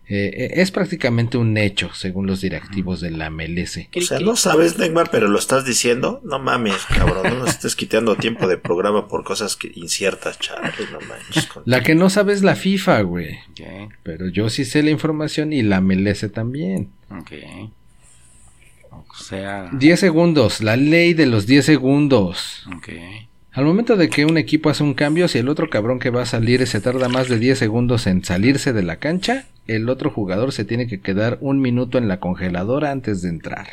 eh, 0.09 0.53
es 0.61 0.71
prácticamente 0.71 1.37
un 1.37 1.57
hecho, 1.57 1.91
según 1.93 2.27
los 2.27 2.41
directivos 2.41 3.01
de 3.01 3.11
la 3.11 3.29
MLS. 3.31 3.89
O 3.97 4.01
sea, 4.01 4.21
no 4.21 4.37
sabes, 4.37 4.79
Neymar, 4.79 5.11
pero 5.11 5.27
lo 5.29 5.39
estás 5.39 5.65
diciendo. 5.65 6.21
No 6.25 6.39
mames, 6.39 6.77
cabrón. 6.89 7.25
No 7.25 7.39
nos 7.41 7.51
estés 7.51 7.75
quitando 7.75 8.15
tiempo 8.17 8.47
de 8.47 8.57
programa 8.57 9.09
por 9.09 9.25
cosas 9.25 9.57
que 9.57 9.73
inciertas, 9.75 10.39
chaval. 10.39 10.73
No 10.93 10.99
manches. 11.09 11.47
con- 11.47 11.63
La 11.67 11.83
que 11.83 11.95
no 11.95 12.09
sabe 12.11 12.33
es 12.35 12.43
la 12.43 12.55
FIFA, 12.55 13.01
güey. 13.03 13.39
Pero 14.03 14.29
yo 14.29 14.49
sí 14.49 14.65
sé 14.65 14.83
la 14.83 14.91
información 14.91 15.53
y 15.53 15.63
la 15.63 15.81
MLS 15.81 16.31
también. 16.33 16.91
Ok. 17.11 17.33
O 18.91 19.05
sea. 19.15 19.71
10 19.73 19.99
segundos, 20.01 20.61
la 20.63 20.77
ley 20.77 21.15
de 21.15 21.27
los 21.27 21.47
10 21.47 21.65
segundos. 21.65 22.67
Ok. 22.77 22.89
Al 23.57 23.65
momento 23.65 23.97
de 23.97 24.11
que 24.11 24.27
un 24.27 24.37
equipo 24.37 24.69
hace 24.69 24.83
un 24.83 24.93
cambio, 24.93 25.29
si 25.29 25.39
el 25.39 25.49
otro 25.49 25.71
cabrón 25.71 25.99
que 25.99 26.11
va 26.11 26.21
a 26.21 26.27
salir 26.27 26.67
se 26.67 26.79
tarda 26.83 27.09
más 27.09 27.27
de 27.31 27.39
10 27.39 27.59
segundos 27.59 28.07
en 28.07 28.23
salirse 28.23 28.75
de 28.75 28.83
la 28.83 28.97
cancha, 28.97 29.47
el 29.67 29.89
otro 29.89 30.11
jugador 30.11 30.53
se 30.53 30.67
tiene 30.67 30.87
que 30.87 31.01
quedar 31.01 31.39
un 31.41 31.63
minuto 31.63 31.97
en 31.97 32.07
la 32.07 32.21
congeladora 32.21 32.91
antes 32.91 33.23
de 33.23 33.31
entrar. 33.31 33.69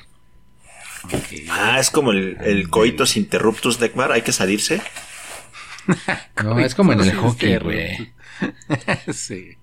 Ah, 1.50 1.82
es 1.82 1.90
como 1.90 2.14
el, 2.14 2.38
el 2.40 2.70
coitus 2.70 3.18
interruptus, 3.18 3.82
Neymar. 3.82 4.14
Hay 4.14 4.22
que 4.22 4.32
salirse. 4.32 4.82
No, 6.42 6.58
es 6.60 6.76
como 6.76 6.94
en 6.94 7.02
el 7.02 7.14
hockey, 7.14 7.58
güey. 7.58 8.14
sí. 9.12 9.58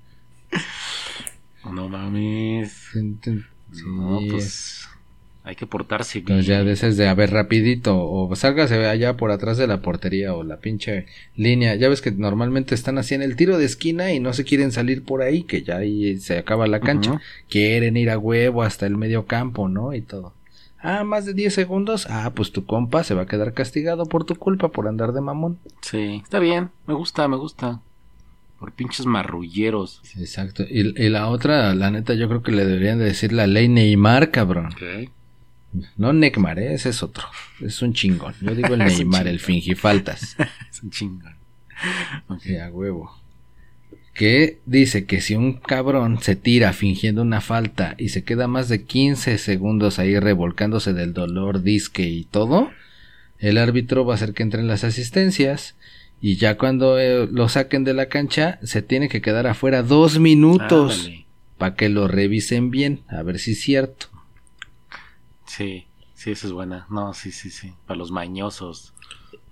No 1.64 1.88
mames. 1.88 2.90
No, 3.86 4.20
pues. 4.30 4.86
Hay 5.50 5.56
que 5.56 5.66
portarse 5.66 6.20
bien. 6.20 6.38
Entonces 6.38 6.46
ya 6.46 6.62
de 6.62 6.94
de 6.94 7.08
a 7.08 7.14
ver 7.14 7.32
rapidito 7.32 8.00
o 8.00 8.32
sálgase 8.36 8.86
allá 8.86 9.16
por 9.16 9.32
atrás 9.32 9.58
de 9.58 9.66
la 9.66 9.82
portería 9.82 10.32
o 10.32 10.44
la 10.44 10.58
pinche 10.58 11.06
línea. 11.34 11.74
Ya 11.74 11.88
ves 11.88 12.00
que 12.00 12.12
normalmente 12.12 12.72
están 12.76 12.98
así 12.98 13.16
en 13.16 13.22
el 13.22 13.34
tiro 13.34 13.58
de 13.58 13.64
esquina 13.64 14.12
y 14.12 14.20
no 14.20 14.32
se 14.32 14.44
quieren 14.44 14.70
salir 14.70 15.02
por 15.02 15.22
ahí, 15.22 15.42
que 15.42 15.64
ya 15.64 15.78
ahí 15.78 16.18
se 16.20 16.38
acaba 16.38 16.68
la 16.68 16.78
cancha. 16.78 17.20
Quieren 17.48 17.96
ir 17.96 18.10
a 18.10 18.18
huevo 18.18 18.62
hasta 18.62 18.86
el 18.86 18.96
medio 18.96 19.26
campo, 19.26 19.68
¿no? 19.68 19.92
Y 19.92 20.02
todo. 20.02 20.34
Ah, 20.78 21.02
más 21.02 21.26
de 21.26 21.34
10 21.34 21.52
segundos. 21.52 22.06
Ah, 22.08 22.30
pues 22.32 22.52
tu 22.52 22.64
compa 22.64 23.02
se 23.02 23.14
va 23.14 23.22
a 23.22 23.26
quedar 23.26 23.52
castigado 23.52 24.06
por 24.06 24.24
tu 24.24 24.36
culpa 24.36 24.68
por 24.68 24.86
andar 24.86 25.10
de 25.12 25.20
mamón. 25.20 25.58
Sí, 25.80 26.20
está 26.22 26.38
bien. 26.38 26.70
Me 26.86 26.94
gusta, 26.94 27.26
me 27.26 27.36
gusta. 27.36 27.80
Por 28.60 28.70
pinches 28.70 29.04
marrulleros. 29.04 30.00
Exacto. 30.16 30.62
Y, 30.62 30.94
y 30.96 31.08
la 31.08 31.26
otra, 31.26 31.74
la 31.74 31.90
neta, 31.90 32.14
yo 32.14 32.28
creo 32.28 32.44
que 32.44 32.52
le 32.52 32.64
deberían 32.64 33.00
de 33.00 33.06
decir 33.06 33.32
la 33.32 33.48
ley 33.48 33.68
Neymar, 33.68 34.30
cabrón. 34.30 34.66
Ok. 34.66 35.10
No 35.96 36.12
Neymar, 36.12 36.58
¿eh? 36.58 36.74
ese 36.74 36.88
es 36.88 37.02
otro. 37.02 37.24
Es 37.60 37.80
un 37.82 37.92
chingón. 37.92 38.34
Yo 38.40 38.54
digo 38.54 38.74
el 38.74 38.78
Neymar, 38.84 39.28
el 39.28 39.40
fingifaltas. 39.40 40.36
Es 40.70 40.82
un 40.82 40.90
chingón. 40.90 41.34
Ok. 42.28 42.42
A 42.62 42.70
huevo. 42.70 43.16
Que 44.12 44.58
dice 44.66 45.06
que 45.06 45.20
si 45.20 45.34
un 45.34 45.54
cabrón 45.54 46.20
se 46.20 46.36
tira 46.36 46.72
fingiendo 46.72 47.22
una 47.22 47.40
falta 47.40 47.94
y 47.96 48.08
se 48.08 48.24
queda 48.24 48.48
más 48.48 48.68
de 48.68 48.84
15 48.84 49.38
segundos 49.38 49.98
ahí 49.98 50.18
revolcándose 50.18 50.92
del 50.92 51.14
dolor, 51.14 51.62
disque 51.62 52.02
y 52.02 52.24
todo, 52.24 52.70
el 53.38 53.56
árbitro 53.56 54.04
va 54.04 54.14
a 54.14 54.16
hacer 54.16 54.34
que 54.34 54.42
entren 54.42 54.66
las 54.66 54.84
asistencias 54.84 55.76
y 56.20 56.36
ya 56.36 56.58
cuando 56.58 56.98
eh, 56.98 57.28
lo 57.30 57.48
saquen 57.48 57.84
de 57.84 57.94
la 57.94 58.06
cancha 58.06 58.58
se 58.62 58.82
tiene 58.82 59.08
que 59.08 59.22
quedar 59.22 59.46
afuera 59.46 59.82
dos 59.82 60.18
minutos 60.18 61.10
para 61.56 61.74
que 61.74 61.88
lo 61.88 62.08
revisen 62.08 62.70
bien, 62.70 63.00
a 63.08 63.22
ver 63.22 63.38
si 63.38 63.52
es 63.52 63.60
cierto. 63.60 64.09
Sí, 65.56 65.86
sí, 66.14 66.30
esa 66.30 66.46
es 66.46 66.52
buena. 66.52 66.86
No, 66.90 67.12
sí, 67.14 67.32
sí, 67.32 67.50
sí. 67.50 67.72
Para 67.86 67.98
los 67.98 68.10
mañosos. 68.12 68.92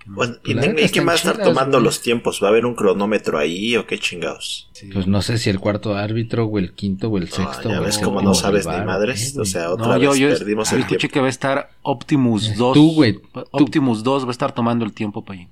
No- 0.06 0.14
Bueno, 0.14 0.36
¿y, 0.44 0.54
neta 0.54 0.68
¿y 0.70 0.74
quién 0.74 0.84
están 0.84 1.08
va 1.08 1.12
a 1.12 1.14
estar 1.16 1.42
tomando 1.42 1.78
güey. 1.78 1.84
los 1.84 2.00
tiempos? 2.00 2.40
¿Va 2.42 2.46
a 2.46 2.50
haber 2.50 2.64
un 2.66 2.74
cronómetro 2.74 3.36
ahí 3.38 3.76
o 3.76 3.86
qué 3.86 3.98
chingados? 3.98 4.70
sí. 4.72 4.88
Pues 4.92 5.06
no 5.06 5.20
sé 5.22 5.36
si 5.38 5.50
el 5.50 5.58
cuarto 5.60 5.94
árbitro 5.96 6.46
o 6.46 6.58
el 6.58 6.72
quinto 6.72 7.08
o 7.08 7.18
el 7.18 7.24
No, 7.24 7.30
sexto. 7.30 7.68
ya 7.68 7.80
o 7.80 7.84
ves 7.84 7.98
como 7.98 8.22
no 8.22 8.32
sabes 8.32 8.66
ni 8.66 8.76
madres. 8.86 9.36
¿eh, 9.36 9.40
O 9.40 9.44
sea, 9.44 9.70
otra 9.70 9.86
No, 9.88 9.98
yo, 9.98 10.10
vez 10.12 10.18
yo 10.20 10.28
perdimos 10.30 10.72
el 10.72 10.78
escuché 10.80 10.98
tiempo. 10.98 11.12
que 11.14 11.20
va 11.20 11.26
a 11.26 11.30
estar 11.30 11.70
Optimus 11.82 12.56
2. 12.56 12.74
Tú, 12.74 12.94
güey, 12.94 13.14
tú. 13.20 13.44
Optimus 13.50 14.02
2 14.02 14.24
va 14.24 14.28
a 14.28 14.30
estar 14.30 14.52
tomando 14.54 14.84
el 14.84 14.92
tiempo 14.92 15.24
para 15.24 15.40
allí. 15.40 15.48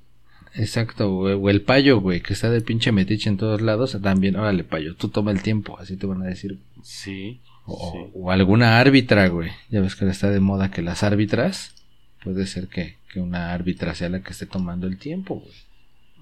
Exacto, 0.54 1.10
güey. 1.12 1.34
O 1.34 1.50
el 1.50 1.60
payo, 1.60 2.00
güey, 2.00 2.22
que 2.22 2.32
está 2.32 2.48
de 2.48 2.62
pinche 2.62 2.90
metiche 2.92 3.28
en 3.28 3.36
todos 3.36 3.60
lados. 3.60 3.98
También, 4.02 4.36
órale, 4.36 4.64
payo, 4.64 4.94
tú 4.96 5.08
toma 5.08 5.32
el 5.32 5.42
tiempo, 5.42 5.76
así 5.78 5.96
te 5.98 6.06
van 6.06 6.22
a 6.22 6.26
decir. 6.26 6.58
Sí. 6.82 7.40
O, 7.66 7.92
sí. 7.92 8.10
o 8.14 8.30
alguna 8.30 8.78
árbitra, 8.78 9.28
güey. 9.28 9.50
Ya 9.68 9.80
ves 9.80 9.96
que 9.96 10.08
está 10.08 10.30
de 10.30 10.40
moda 10.40 10.70
que 10.70 10.82
las 10.82 11.02
árbitras. 11.02 11.74
Puede 12.22 12.46
ser 12.46 12.68
que, 12.68 12.96
que 13.12 13.20
una 13.20 13.52
árbitra 13.52 13.94
sea 13.94 14.08
la 14.08 14.22
que 14.22 14.32
esté 14.32 14.46
tomando 14.46 14.86
el 14.86 14.98
tiempo, 14.98 15.36
güey. 15.36 15.54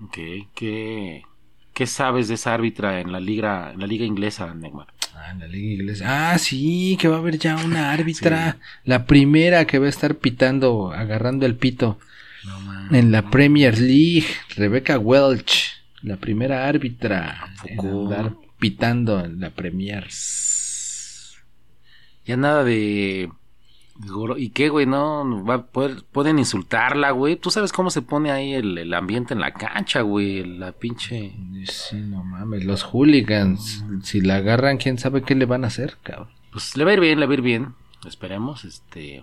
Ok. 0.03 0.49
¿Qué, 0.55 1.23
¿Qué 1.73 1.87
sabes 1.87 2.29
de 2.29 2.35
esa 2.35 2.55
árbitra 2.55 3.01
en 3.01 3.13
la 3.13 3.21
liga, 3.21 3.73
en 3.73 3.81
la 3.81 3.87
liga 3.87 4.05
inglesa, 4.05 4.53
Neymar? 4.55 4.87
Ah, 5.15 5.31
en 5.33 5.41
la 5.41 5.47
liga 5.47 5.75
inglesa. 5.75 6.33
Ah, 6.33 6.39
sí, 6.39 6.97
que 7.01 7.09
va 7.09 7.17
a 7.17 7.19
haber 7.19 7.39
ya 7.39 7.57
una 7.57 7.93
árbitra. 7.93 8.59
La 8.85 9.07
primera 9.07 9.67
que 9.67 9.79
va 9.79 9.87
a 9.87 9.91
estar 9.91 10.17
pitando, 10.17 10.93
agarrando 10.93 11.47
el 11.47 11.57
pito. 11.57 11.99
No. 12.45 12.97
En 12.97 13.11
la 13.11 13.31
Premier 13.31 13.79
League, 13.79 14.27
Rebecca 14.57 14.99
Welch, 14.99 15.83
la 16.03 16.17
primera 16.17 16.69
árbitra 16.69 17.55
en 17.65 17.81
andar 17.81 18.35
pitando 18.59 19.25
en 19.25 19.41
la 19.41 19.51
Premier. 19.51 20.07
Ya 22.25 22.37
nada 22.37 22.65
de... 22.65 23.31
¿Y 24.39 24.49
qué, 24.51 24.71
güey? 24.71 24.87
No, 24.87 25.45
va 25.45 25.55
a 25.55 25.67
poder- 25.67 26.03
pueden 26.11 26.39
insultarla, 26.41 27.13
güey. 27.13 27.37
Tú 27.37 27.51
sabes 27.51 27.73
cómo 27.73 27.91
se 27.91 28.03
pone 28.03 28.33
ahí 28.33 28.53
el, 28.55 28.77
el 28.77 28.93
ambiente 28.93 29.35
en 29.35 29.41
la 29.41 29.53
cancha, 29.55 30.01
güey. 30.01 30.45
La 30.45 30.73
pinche... 30.73 31.33
Sí, 31.67 31.97
no 32.01 32.25
mames, 32.25 32.65
los 32.65 32.83
hooligans, 32.83 33.85
si 34.03 34.21
la 34.21 34.37
agarran, 34.37 34.79
quién 34.79 34.99
sabe 34.99 35.23
qué 35.23 35.35
le 35.37 35.47
van 35.47 35.63
a 35.65 35.69
hacer, 35.69 35.97
cabrón. 36.03 36.29
Pues 36.51 36.77
le 36.77 36.85
va 36.85 36.91
a 36.91 36.95
ir 36.95 37.01
bien, 37.01 37.21
le 37.21 37.27
va 37.27 37.33
a 37.33 37.35
ir 37.35 37.43
bien. 37.43 37.75
Esperemos, 38.07 38.65
este... 38.65 39.23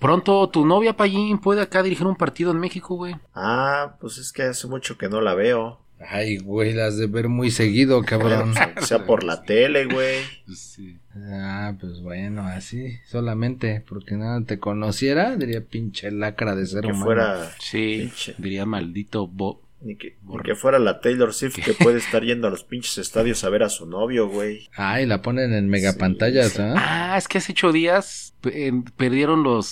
Pronto 0.00 0.48
tu 0.48 0.64
novia, 0.66 0.96
Payín, 0.96 1.38
puede 1.38 1.60
acá 1.60 1.82
dirigir 1.82 2.06
un 2.06 2.16
partido 2.16 2.50
en 2.50 2.58
México, 2.58 2.96
güey. 2.96 3.14
Ah, 3.34 3.96
pues 4.00 4.18
es 4.18 4.32
que 4.32 4.42
hace 4.44 4.66
mucho 4.66 4.96
que 4.98 5.08
no 5.08 5.20
la 5.20 5.34
veo. 5.34 5.78
Ay, 6.08 6.38
güey, 6.38 6.72
las 6.72 6.96
de 6.98 7.06
ver 7.06 7.28
muy 7.28 7.50
seguido, 7.50 8.02
cabrón. 8.06 8.54
Sea 8.82 9.04
por 9.06 9.24
la 9.24 9.42
tele, 9.42 9.86
güey. 9.86 10.16
Sí. 10.54 10.98
ah, 11.30 11.74
pues 11.80 12.00
bueno, 12.02 12.42
así, 12.46 12.98
solamente, 13.06 13.82
porque 13.88 14.16
nada 14.16 14.42
te 14.44 14.58
conociera, 14.58 15.36
diría 15.36 15.64
pinche 15.64 16.10
lacra 16.10 16.54
de 16.54 16.66
ser 16.66 16.82
Que 16.82 16.88
humano. 16.88 17.04
fuera. 17.04 17.50
Sí, 17.58 17.98
Pinche. 18.02 18.34
diría 18.38 18.66
maldito 18.66 19.26
Bo. 19.28 19.62
Ni 19.84 19.96
que, 19.96 20.16
ni 20.22 20.38
que 20.44 20.54
fuera 20.54 20.78
la 20.78 21.00
Taylor 21.00 21.34
Swift 21.34 21.56
que 21.64 21.72
puede 21.74 21.98
estar 21.98 22.22
yendo 22.22 22.46
a 22.46 22.50
los 22.50 22.62
pinches 22.62 22.98
estadios 22.98 23.42
a 23.42 23.48
ver 23.50 23.64
a 23.64 23.68
su 23.68 23.84
novio, 23.84 24.28
güey. 24.28 24.68
Ay, 24.76 25.06
la 25.06 25.22
ponen 25.22 25.52
en 25.52 25.68
megapantallas, 25.68 26.52
sí. 26.52 26.62
¿ah? 26.62 26.74
Ah, 27.14 27.18
es 27.18 27.26
que 27.26 27.38
hace 27.38 27.50
ocho 27.50 27.72
días 27.72 28.32
pe- 28.40 28.68
eh, 28.68 28.72
perdieron 28.96 29.42
los 29.42 29.66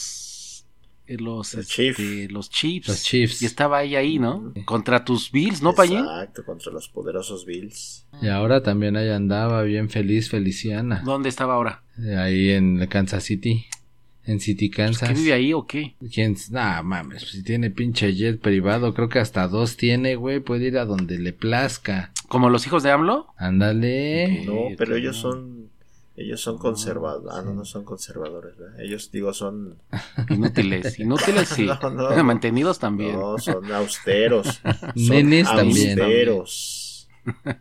los 1.18 1.54
Los 1.54 1.54
este, 1.54 1.74
Chiefs. 1.94 2.32
los 2.32 2.50
Chiefs. 2.50 2.88
Los 2.88 3.02
Chiefs. 3.02 3.42
Y 3.42 3.46
estaba 3.46 3.82
ella 3.82 3.98
ahí, 4.00 4.18
¿no? 4.18 4.52
Contra 4.64 5.04
tus 5.04 5.30
Bills, 5.32 5.62
¿no, 5.62 5.72
Payín? 5.74 5.98
Exacto, 6.00 6.44
contra 6.44 6.72
los 6.72 6.88
poderosos 6.88 7.44
Bills. 7.46 8.06
Y 8.22 8.28
ahora 8.28 8.62
también 8.62 8.96
ahí 8.96 9.08
andaba 9.08 9.62
bien 9.62 9.88
feliz, 9.90 10.28
Feliciana. 10.30 11.02
¿Dónde 11.04 11.28
estaba 11.28 11.54
ahora? 11.54 11.82
Eh, 12.02 12.16
Ahí 12.16 12.50
en 12.50 12.86
Kansas 12.86 13.24
City. 13.24 13.64
En 14.24 14.38
City, 14.38 14.70
Kansas. 14.70 15.08
¿Qué 15.08 15.14
vive 15.14 15.32
ahí 15.32 15.52
o 15.52 15.66
qué? 15.66 15.96
¿Quién? 16.12 16.36
Nah, 16.50 16.82
mames, 16.82 17.22
si 17.22 17.42
tiene 17.42 17.70
pinche 17.70 18.14
jet 18.14 18.38
privado, 18.40 18.94
creo 18.94 19.08
que 19.08 19.18
hasta 19.18 19.48
dos 19.48 19.76
tiene, 19.76 20.14
güey, 20.14 20.40
puede 20.40 20.66
ir 20.66 20.78
a 20.78 20.84
donde 20.84 21.18
le 21.18 21.32
plazca. 21.32 22.12
¿Como 22.28 22.48
los 22.48 22.64
hijos 22.66 22.82
de 22.84 22.90
AMLO? 22.92 23.26
Ándale. 23.38 24.44
No, 24.46 24.68
pero 24.78 24.94
ellos 24.94 25.16
son. 25.16 25.59
Ellos 26.22 26.40
son 26.40 26.58
conservadores. 26.58 27.30
Ah, 27.32 27.42
no, 27.42 27.54
no 27.54 27.64
son 27.64 27.84
conservadores, 27.84 28.56
¿verdad? 28.58 28.80
Ellos, 28.80 29.10
digo, 29.10 29.32
son. 29.32 29.76
Inútiles, 30.28 30.98
inútiles 31.00 31.48
sí. 31.48 31.66
No, 31.66 31.90
no. 31.90 32.24
Mantenidos 32.24 32.78
también. 32.78 33.18
No, 33.18 33.38
son 33.38 33.70
austeros. 33.72 34.60
Son 34.62 34.94
Nenes 35.08 35.46
también. 35.46 35.98
austeros. 35.98 37.08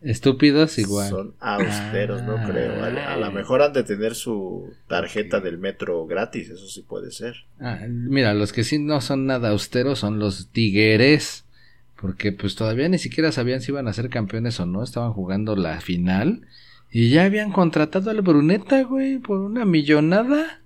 Estúpidos 0.02 0.78
igual. 0.80 1.10
Son 1.10 1.36
austeros, 1.40 2.24
no 2.24 2.38
Ah. 2.38 2.48
creo. 2.50 2.84
A, 2.84 3.14
a 3.14 3.18
lo 3.18 3.32
mejor 3.32 3.62
han 3.62 3.74
de 3.74 3.84
tener 3.84 4.16
su 4.16 4.74
tarjeta 4.88 5.40
del 5.40 5.58
metro 5.58 6.06
gratis, 6.06 6.50
eso 6.50 6.68
sí 6.68 6.82
puede 6.82 7.12
ser. 7.12 7.36
Ah, 7.60 7.80
mira, 7.88 8.34
los 8.34 8.54
que 8.54 8.64
sí 8.64 8.80
no 8.80 9.02
son 9.02 9.26
nada 9.26 9.50
austeros 9.50 10.00
son 10.00 10.20
los 10.20 10.50
tigres. 10.50 11.46
Porque 12.02 12.32
pues 12.32 12.56
todavía 12.56 12.88
ni 12.88 12.98
siquiera 12.98 13.34
sabían 13.34 13.60
si 13.60 13.72
iban 13.74 13.88
a 13.90 13.94
ser 13.94 14.10
campeones 14.10 14.58
o 14.62 14.66
no. 14.66 14.84
Estaban 14.84 15.12
jugando 15.12 15.56
la 15.58 15.82
final. 15.82 16.46
Y 16.92 17.10
ya 17.10 17.26
habían 17.26 17.52
contratado 17.52 18.10
al 18.10 18.22
Bruneta, 18.22 18.84
güey, 18.84 19.20
por 19.20 19.40
una 19.40 19.66
millonada. 19.66 20.62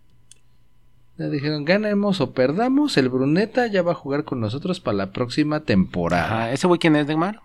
Le 1.17 1.29
dijeron, 1.29 1.63
ganemos 1.65 2.21
o 2.21 2.33
perdamos, 2.33 2.97
el 2.97 3.09
Bruneta 3.09 3.67
ya 3.67 3.81
va 3.81 3.91
a 3.91 3.95
jugar 3.95 4.23
con 4.23 4.39
nosotros 4.39 4.79
para 4.79 4.97
la 4.97 5.11
próxima 5.11 5.59
temporada. 5.61 6.25
Ajá, 6.25 6.51
¿Ese 6.53 6.65
güey 6.67 6.79
quién 6.79 6.95
es, 6.95 7.05
Neymar? 7.07 7.39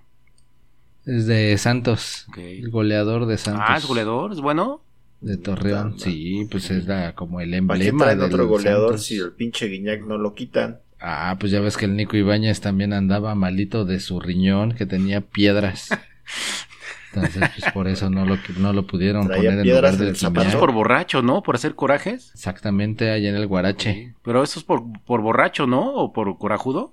Es 1.05 1.26
de 1.26 1.57
Santos. 1.59 2.26
El 2.37 2.70
goleador 2.70 3.26
de 3.26 3.37
Santos. 3.37 3.64
Ah, 3.66 3.76
es 3.76 3.87
goleador, 3.87 4.33
es 4.33 4.41
bueno. 4.41 4.81
De 5.20 5.37
Torreón. 5.37 5.99
Sí, 5.99 6.47
pues 6.51 6.70
es 6.70 6.87
la, 6.87 7.14
como 7.14 7.41
el 7.41 7.51
¿Para 7.66 7.79
qué 7.81 7.89
emblema. 7.89 8.05
traen 8.05 8.18
del 8.20 8.33
otro 8.33 8.47
goleador 8.47 8.91
Santos. 8.91 9.07
si 9.07 9.16
el 9.16 9.33
pinche 9.33 9.66
Guiñac 9.66 10.03
no 10.07 10.16
lo 10.16 10.35
quitan? 10.35 10.79
Ah, 11.01 11.37
pues 11.39 11.53
ya 11.53 11.61
ves 11.61 11.76
que 11.76 11.85
el 11.87 11.97
Nico 11.97 12.16
Ibáñez 12.16 12.61
también 12.61 12.93
andaba 12.93 13.35
malito 13.35 13.85
de 13.85 14.01
su 14.01 14.20
riñón, 14.20 14.72
que 14.72 14.87
tenía 14.87 15.20
piedras. 15.20 15.89
Entonces, 17.15 17.43
pues 17.59 17.73
por 17.73 17.89
eso 17.89 18.11
no 18.11 18.25
lo, 18.27 18.37
no 18.59 18.73
lo 18.73 18.87
pudieron 18.87 19.27
Traía 19.27 19.51
poner 19.51 19.67
en 19.67 19.75
lugar 19.75 19.97
del 19.97 20.09
el 20.09 20.15
Eso 20.15 20.27
zapato. 20.27 20.41
es 20.43 20.47
Guiñac. 20.49 20.61
por 20.61 20.73
borracho, 20.73 21.23
¿no? 21.23 21.43
Por 21.43 21.55
hacer 21.55 21.75
corajes. 21.75 22.31
Exactamente, 22.35 23.11
ahí 23.11 23.27
en 23.27 23.35
el 23.35 23.47
Guarache. 23.47 23.93
Sí. 23.95 24.13
Pero 24.23 24.43
eso 24.43 24.59
es 24.59 24.65
por, 24.65 24.83
por 25.07 25.21
borracho, 25.23 25.67
¿no? 25.67 25.95
O 25.95 26.13
por 26.13 26.37
corajudo. 26.39 26.93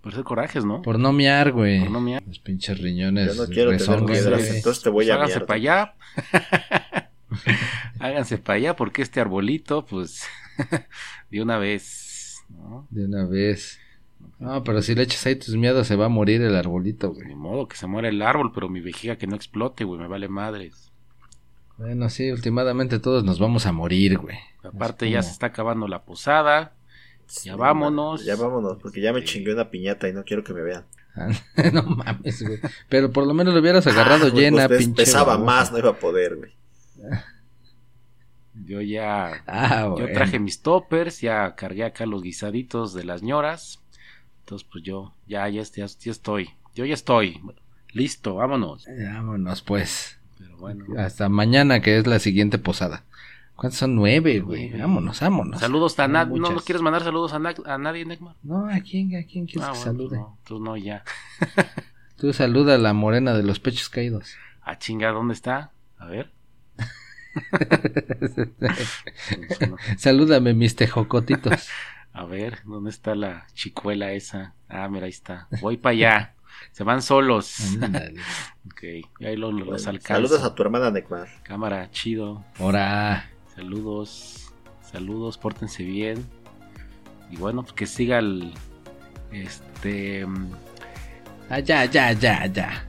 Por 0.00 0.12
hacer 0.12 0.24
corajes, 0.24 0.64
¿no? 0.64 0.82
Por 0.82 0.98
no 0.98 1.12
miar, 1.12 1.52
güey. 1.52 1.80
Por 1.80 1.90
no 1.90 2.00
miar. 2.00 2.22
Los 2.26 2.38
pinches 2.38 2.78
riñones. 2.78 3.36
Yo 3.36 3.42
no 3.44 3.48
quiero 3.48 3.76
tener 3.76 4.04
piedras, 4.04 4.40
güey. 4.42 4.56
entonces 4.56 4.82
te 4.82 4.90
voy 4.90 5.04
Pues 5.06 5.10
a 5.10 5.14
háganse 5.14 5.40
para 5.40 5.54
allá. 5.56 5.94
háganse 8.00 8.38
para 8.38 8.56
allá 8.56 8.76
porque 8.76 9.02
este 9.02 9.20
arbolito, 9.20 9.84
pues, 9.84 10.22
de 11.30 11.42
una 11.42 11.58
vez, 11.58 12.42
¿no? 12.48 12.86
De 12.90 13.04
una 13.04 13.24
vez. 13.26 13.78
No, 14.38 14.62
pero 14.62 14.82
si 14.82 14.94
le 14.94 15.02
echas 15.02 15.26
ahí 15.26 15.34
tus 15.36 15.56
miedos 15.56 15.86
se 15.88 15.96
va 15.96 16.06
a 16.06 16.08
morir 16.10 16.42
el 16.42 16.54
arbolito, 16.54 17.08
Ni 17.16 17.22
güey. 17.24 17.34
modo 17.34 17.66
que 17.66 17.76
se 17.76 17.86
muera 17.88 18.08
el 18.08 18.22
árbol, 18.22 18.52
pero 18.54 18.68
mi 18.68 18.80
vejiga 18.80 19.16
que 19.16 19.26
no 19.26 19.34
explote, 19.34 19.82
güey, 19.84 20.00
me 20.00 20.06
vale 20.06 20.28
madres. 20.28 20.92
Bueno, 21.76 22.08
sí, 22.08 22.30
últimamente 22.30 22.98
todos 23.00 23.24
nos 23.24 23.38
vamos 23.40 23.66
a 23.66 23.72
morir, 23.72 24.18
güey. 24.18 24.36
Aparte 24.62 25.10
ya 25.10 25.22
se 25.22 25.30
está 25.32 25.46
acabando 25.46 25.88
la 25.88 26.04
posada. 26.04 26.74
Ya 27.44 27.56
vámonos. 27.56 28.24
Ya 28.24 28.36
vámonos, 28.36 28.78
porque 28.80 29.00
ya 29.00 29.12
me 29.12 29.20
Sí. 29.20 29.26
chingué 29.26 29.54
una 29.54 29.70
piñata 29.70 30.08
y 30.08 30.12
no 30.12 30.24
quiero 30.24 30.42
que 30.44 30.54
me 30.54 30.62
vean. 30.62 30.84
no 31.72 31.82
mames, 31.82 32.42
güey. 32.46 32.58
Pero 32.88 33.10
por 33.12 33.26
lo 33.26 33.34
menos 33.34 33.52
lo 33.54 33.60
hubieras 33.60 33.86
agarrado 33.86 34.26
Ah, 34.26 34.30
güey, 34.30 34.44
llena, 34.44 34.66
pues, 34.68 34.78
pes- 34.78 34.86
pinche. 34.86 35.02
Pesaba 35.04 35.36
más, 35.38 35.72
no 35.72 35.78
iba 35.78 35.90
a 35.90 35.98
poder, 35.98 36.36
güey. 36.36 36.52
Yo 38.64 38.80
ya 38.80 39.42
Ah, 39.46 39.94
Yo 39.98 40.06
traje 40.12 40.38
mis 40.38 40.62
toppers, 40.62 41.20
ya 41.20 41.54
cargué 41.54 41.84
acá 41.84 42.06
los 42.06 42.22
guisaditos 42.22 42.92
de 42.94 43.04
las 43.04 43.22
ñoras. 43.22 43.80
Entonces, 44.48 44.66
pues 44.72 44.82
yo 44.82 45.12
ya, 45.26 45.46
ya, 45.50 45.62
ya, 45.62 45.84
ya 45.86 46.10
estoy. 46.10 46.48
Yo 46.74 46.86
ya 46.86 46.94
estoy. 46.94 47.38
Listo, 47.92 48.36
vámonos. 48.36 48.86
Vámonos, 49.12 49.60
pues. 49.60 50.18
Pero 50.38 50.56
bueno. 50.56 50.86
Hasta 50.98 51.28
mañana, 51.28 51.80
que 51.82 51.98
es 51.98 52.06
la 52.06 52.18
siguiente 52.18 52.58
posada. 52.58 53.04
¿Cuántos 53.56 53.78
son? 53.78 53.94
Nueve, 53.94 54.40
güey. 54.40 54.70
Vámonos, 54.72 55.20
vámonos. 55.20 55.60
Saludos 55.60 55.98
a 55.98 56.08
nadie. 56.08 56.40
¿No. 56.40 56.50
¿No 56.50 56.60
quieres 56.60 56.80
mandar 56.80 57.02
saludos 57.04 57.34
a, 57.34 57.38
na- 57.38 57.54
a 57.66 57.76
nadie, 57.76 58.06
Neymar? 58.06 58.36
No, 58.42 58.66
¿a 58.70 58.80
quién, 58.80 59.14
a 59.16 59.24
quién 59.26 59.44
quieres 59.44 59.68
Ah, 59.68 59.72
que 59.72 59.78
bueno, 59.80 59.84
salude? 59.84 60.08
pues 60.08 60.20
no, 60.20 60.38
tú 60.44 60.60
no, 60.60 60.76
ya. 60.78 61.04
Tú 62.16 62.32
saluda 62.32 62.76
a 62.76 62.78
la 62.78 62.94
morena 62.94 63.34
de 63.34 63.42
los 63.42 63.60
pechos 63.60 63.90
caídos. 63.90 64.34
Ah, 64.62 64.78
chinga, 64.78 65.10
¿dónde 65.12 65.34
está? 65.34 65.72
A 65.98 66.06
ver. 66.06 66.32
Salúdame, 69.98 70.54
mis 70.54 70.74
tejocotitos. 70.74 71.68
A 72.18 72.24
ver, 72.24 72.58
¿dónde 72.64 72.90
está 72.90 73.14
la 73.14 73.46
chicuela 73.54 74.10
esa? 74.12 74.54
Ah, 74.68 74.88
mira, 74.88 75.04
ahí 75.04 75.10
está. 75.10 75.46
Voy 75.60 75.76
para 75.76 75.92
allá. 75.92 76.34
Se 76.72 76.82
van 76.82 77.00
solos. 77.02 77.54
Ok, 78.70 78.82
y 79.20 79.24
ahí 79.24 79.36
lo- 79.36 79.50
los 79.52 79.66
Bueno, 79.66 79.90
alcanzo. 79.90 80.28
saludos 80.28 80.42
a 80.44 80.54
tu 80.54 80.62
hermana 80.62 80.90
Necmar. 80.90 81.26
Cámara, 81.42 81.90
chido. 81.90 82.44
Ahora. 82.58 83.30
Saludos, 83.54 84.52
saludos, 84.82 85.38
pórtense 85.38 85.82
bien. 85.84 86.24
Y 87.30 87.36
bueno, 87.36 87.62
pues 87.62 87.72
que 87.74 87.86
siga 87.86 88.18
el. 88.18 88.52
Este. 89.32 90.26
mm, 90.26 90.50
Ah, 91.50 91.60
ya, 91.60 91.84
ya, 91.86 92.12
ya, 92.12 92.46
ya. 92.46 92.88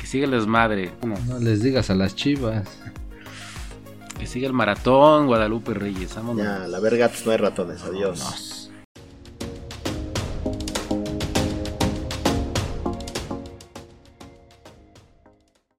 Que 0.00 0.06
siga 0.06 0.24
el 0.24 0.30
desmadre. 0.30 0.92
Bueno, 1.00 1.16
No 1.26 1.38
les 1.38 1.62
digas 1.62 1.90
a 1.90 1.94
las 1.94 2.14
chivas. 2.16 2.66
que 4.18 4.26
siga 4.26 4.46
el 4.46 4.54
maratón, 4.54 5.26
Guadalupe 5.26 5.74
Reyes. 5.74 6.14
Vámonos. 6.16 6.42
Ya, 6.44 6.58
la 6.66 6.80
verga, 6.80 7.10
no 7.26 7.30
hay 7.32 7.36
ratones. 7.36 7.82
Adiós. 7.82 8.18
Vámonos. 8.20 8.54